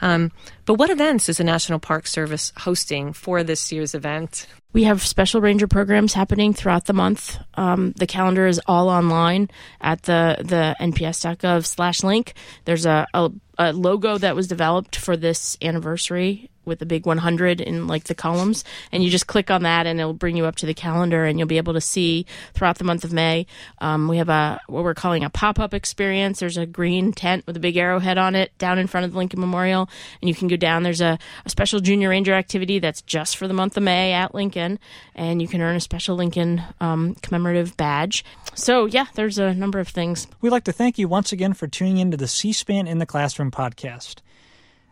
Um, 0.00 0.30
but 0.64 0.74
what 0.74 0.90
events 0.90 1.28
is 1.28 1.38
the 1.38 1.44
National 1.44 1.80
Park 1.80 2.06
Service 2.06 2.52
hosting 2.58 3.12
for 3.12 3.42
this 3.42 3.72
year's 3.72 3.96
event? 3.96 4.46
We 4.72 4.84
have 4.84 5.04
special 5.04 5.40
ranger 5.40 5.66
programs 5.66 6.14
happening 6.14 6.52
throughout 6.52 6.84
the 6.84 6.92
month. 6.92 7.36
Um, 7.54 7.92
the 7.96 8.06
calendar 8.06 8.46
is 8.46 8.60
all 8.66 8.88
online 8.88 9.50
at 9.80 10.02
the 10.02 10.36
the 10.38 10.76
nps.gov 10.80 11.66
slash 11.66 12.02
link. 12.04 12.34
There's 12.64 12.86
a, 12.86 13.06
a, 13.12 13.30
a 13.58 13.72
logo 13.72 14.18
that 14.18 14.36
was 14.36 14.46
developed 14.46 14.96
for 14.96 15.16
this 15.16 15.56
anniversary 15.60 16.48
with 16.66 16.78
the 16.78 16.86
big 16.86 17.06
100 17.06 17.60
in 17.60 17.86
like 17.86 18.04
the 18.04 18.14
columns 18.14 18.64
and 18.92 19.02
you 19.02 19.10
just 19.10 19.26
click 19.26 19.50
on 19.50 19.62
that 19.62 19.86
and 19.86 20.00
it'll 20.00 20.12
bring 20.12 20.36
you 20.36 20.44
up 20.44 20.56
to 20.56 20.66
the 20.66 20.74
calendar 20.74 21.24
and 21.24 21.38
you'll 21.38 21.48
be 21.48 21.56
able 21.56 21.72
to 21.72 21.80
see 21.80 22.26
throughout 22.54 22.78
the 22.78 22.84
month 22.84 23.04
of 23.04 23.12
may 23.12 23.46
um, 23.78 24.08
we 24.08 24.18
have 24.18 24.28
a 24.28 24.60
what 24.66 24.84
we're 24.84 24.94
calling 24.94 25.24
a 25.24 25.30
pop-up 25.30 25.74
experience. 25.74 26.40
There's 26.40 26.56
a 26.56 26.66
green 26.66 27.12
tent 27.12 27.46
with 27.46 27.56
a 27.56 27.60
big 27.60 27.76
arrowhead 27.76 28.18
on 28.18 28.34
it 28.34 28.56
down 28.58 28.78
in 28.78 28.86
front 28.86 29.06
of 29.06 29.12
the 29.12 29.18
lincoln 29.18 29.40
memorial 29.40 29.88
and 30.20 30.28
you 30.28 30.34
can 30.34 30.48
go 30.48 30.56
down. 30.56 30.82
There's 30.82 31.00
a, 31.00 31.18
a 31.44 31.50
special 31.50 31.80
junior 31.80 32.08
ranger 32.08 32.34
activity 32.34 32.78
that's 32.78 33.02
just 33.02 33.36
for 33.36 33.48
the 33.48 33.54
month 33.54 33.76
of 33.76 33.82
may 33.82 34.12
at 34.12 34.34
lincoln 34.34 34.78
and 35.14 35.40
you 35.40 35.48
can 35.48 35.60
earn 35.60 35.76
a 35.76 35.80
special 35.80 36.16
lincoln 36.16 36.62
um, 36.80 37.14
commemorative 37.16 37.76
badge. 37.76 38.24
So 38.54 38.86
yeah 38.86 39.06
there's 39.14 39.38
a 39.38 39.54
number 39.54 39.80
of 39.80 39.88
things. 39.88 40.26
We'd 40.40 40.50
like 40.50 40.64
to 40.64 40.72
thank 40.72 40.98
you 40.98 41.08
once 41.08 41.32
again 41.32 41.54
for 41.54 41.66
tuning 41.66 41.98
in 41.98 42.10
to 42.10 42.16
the 42.16 42.28
c-span 42.28 42.86
in 42.86 42.98
the 42.98 43.06
classroom 43.06 43.50
podcast 43.50 44.16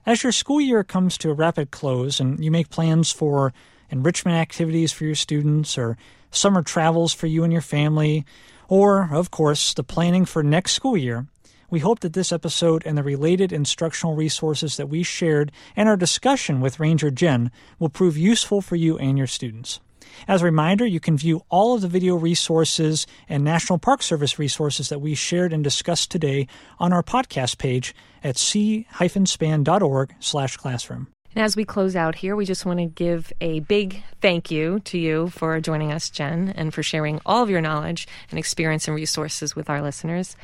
as 0.04 0.22
your 0.22 0.32
school 0.32 0.60
year 0.60 0.82
comes 0.84 1.16
to 1.18 1.30
a 1.30 1.34
rapid 1.34 1.70
close 1.70 2.20
and 2.20 2.42
you 2.44 2.50
make 2.50 2.70
plans 2.70 3.10
for 3.10 3.52
enrichment 3.90 4.36
activities 4.36 4.92
for 4.92 5.04
your 5.04 5.14
students 5.14 5.78
or 5.78 5.96
summer 6.30 6.62
travels 6.62 7.12
for 7.12 7.26
you 7.26 7.44
and 7.44 7.52
your 7.52 7.62
family, 7.62 8.24
or, 8.68 9.10
of 9.12 9.30
course, 9.30 9.74
the 9.74 9.84
planning 9.84 10.24
for 10.24 10.42
next 10.42 10.72
school 10.72 10.96
year, 10.96 11.26
we 11.70 11.80
hope 11.80 12.00
that 12.00 12.12
this 12.12 12.32
episode 12.32 12.82
and 12.84 12.98
the 12.98 13.02
related 13.02 13.52
instructional 13.52 14.14
resources 14.14 14.76
that 14.76 14.88
we 14.88 15.02
shared 15.02 15.52
and 15.76 15.88
our 15.88 15.96
discussion 15.96 16.60
with 16.60 16.80
Ranger 16.80 17.10
Jen 17.10 17.50
will 17.78 17.88
prove 17.88 18.16
useful 18.16 18.60
for 18.60 18.76
you 18.76 18.98
and 18.98 19.16
your 19.16 19.26
students. 19.26 19.80
As 20.28 20.42
a 20.42 20.44
reminder, 20.44 20.86
you 20.86 21.00
can 21.00 21.16
view 21.16 21.42
all 21.48 21.74
of 21.74 21.80
the 21.80 21.88
video 21.88 22.16
resources 22.16 23.06
and 23.28 23.44
National 23.44 23.78
Park 23.78 24.02
Service 24.02 24.38
resources 24.38 24.88
that 24.88 25.00
we 25.00 25.14
shared 25.14 25.52
and 25.52 25.62
discussed 25.64 26.10
today 26.10 26.46
on 26.78 26.92
our 26.92 27.02
podcast 27.02 27.58
page 27.58 27.94
at 28.22 28.36
c-span.org 28.36 30.14
slash 30.20 30.56
classroom. 30.56 31.08
And 31.34 31.42
as 31.42 31.56
we 31.56 31.64
close 31.64 31.96
out 31.96 32.14
here, 32.14 32.36
we 32.36 32.44
just 32.44 32.66
want 32.66 32.78
to 32.78 32.84
give 32.84 33.32
a 33.40 33.60
big 33.60 34.02
thank 34.20 34.50
you 34.50 34.80
to 34.80 34.98
you 34.98 35.28
for 35.30 35.60
joining 35.60 35.90
us, 35.90 36.10
Jen, 36.10 36.52
and 36.56 36.74
for 36.74 36.82
sharing 36.82 37.20
all 37.24 37.42
of 37.42 37.48
your 37.48 37.62
knowledge 37.62 38.06
and 38.30 38.38
experience 38.38 38.86
and 38.86 38.94
resources 38.94 39.56
with 39.56 39.70
our 39.70 39.80
listeners. 39.80 40.36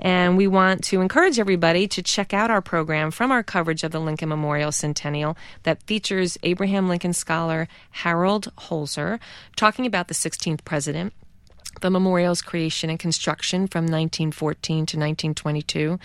And 0.00 0.36
we 0.36 0.46
want 0.46 0.82
to 0.84 1.00
encourage 1.00 1.38
everybody 1.38 1.86
to 1.88 2.02
check 2.02 2.32
out 2.32 2.50
our 2.50 2.62
program 2.62 3.10
from 3.10 3.30
our 3.30 3.42
coverage 3.42 3.84
of 3.84 3.92
the 3.92 4.00
Lincoln 4.00 4.30
Memorial 4.30 4.72
Centennial 4.72 5.36
that 5.64 5.82
features 5.82 6.38
Abraham 6.42 6.88
Lincoln 6.88 7.12
scholar 7.12 7.68
Harold 7.90 8.50
Holzer 8.56 9.20
talking 9.56 9.84
about 9.84 10.08
the 10.08 10.14
16th 10.14 10.64
president 10.64 11.12
the 11.80 11.90
memorial's 11.90 12.42
creation 12.42 12.90
and 12.90 12.98
construction 12.98 13.66
from 13.66 13.84
1914 13.84 14.74
to 14.74 14.96
1922, 14.98 15.98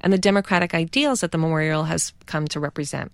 and 0.00 0.12
the 0.12 0.18
democratic 0.18 0.74
ideals 0.74 1.20
that 1.20 1.32
the 1.32 1.38
memorial 1.38 1.84
has 1.84 2.12
come 2.26 2.46
to 2.48 2.60
represent. 2.60 3.12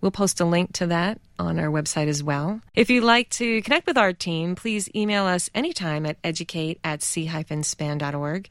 We'll 0.00 0.10
post 0.10 0.40
a 0.40 0.44
link 0.44 0.72
to 0.74 0.86
that 0.88 1.20
on 1.38 1.58
our 1.58 1.68
website 1.68 2.08
as 2.08 2.22
well. 2.22 2.60
If 2.74 2.90
you'd 2.90 3.04
like 3.04 3.30
to 3.30 3.62
connect 3.62 3.86
with 3.86 3.96
our 3.96 4.12
team, 4.12 4.54
please 4.54 4.88
email 4.94 5.24
us 5.24 5.48
anytime 5.54 6.04
at 6.06 6.18
educate 6.22 6.78
at 6.84 7.02
c-span.org. 7.02 8.48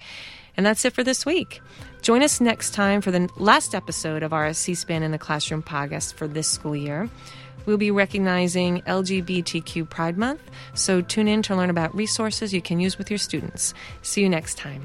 And 0.56 0.66
that's 0.66 0.86
it 0.86 0.94
for 0.94 1.04
this 1.04 1.26
week. 1.26 1.62
Join 2.02 2.22
us 2.22 2.42
next 2.42 2.72
time 2.72 3.02
for 3.02 3.12
the 3.12 3.30
last 3.38 3.74
episode 3.74 4.24
of 4.24 4.34
our 4.34 4.54
C 4.54 4.76
SPAN 4.76 5.04
in 5.04 5.12
the 5.12 5.18
Classroom 5.18 5.64
podcast 5.64 6.14
for 6.14 6.28
this 6.28 6.48
school 6.48 6.76
year. 6.76 7.10
We'll 7.66 7.78
be 7.78 7.92
recognizing 7.92 8.82
LGBTQ 8.82 9.90
Pride 9.90 10.18
Month, 10.18 10.42
so 10.74 11.02
tune 11.02 11.30
in 11.30 11.42
to 11.44 11.56
learn 11.56 11.70
about 11.70 11.96
resources 11.96 12.54
you 12.54 12.62
can 12.62 12.80
use 12.80 12.98
with 12.98 13.10
your 13.10 13.20
students. 13.20 13.74
See 14.02 14.22
you 14.22 14.28
next 14.28 14.58
time. 14.58 14.84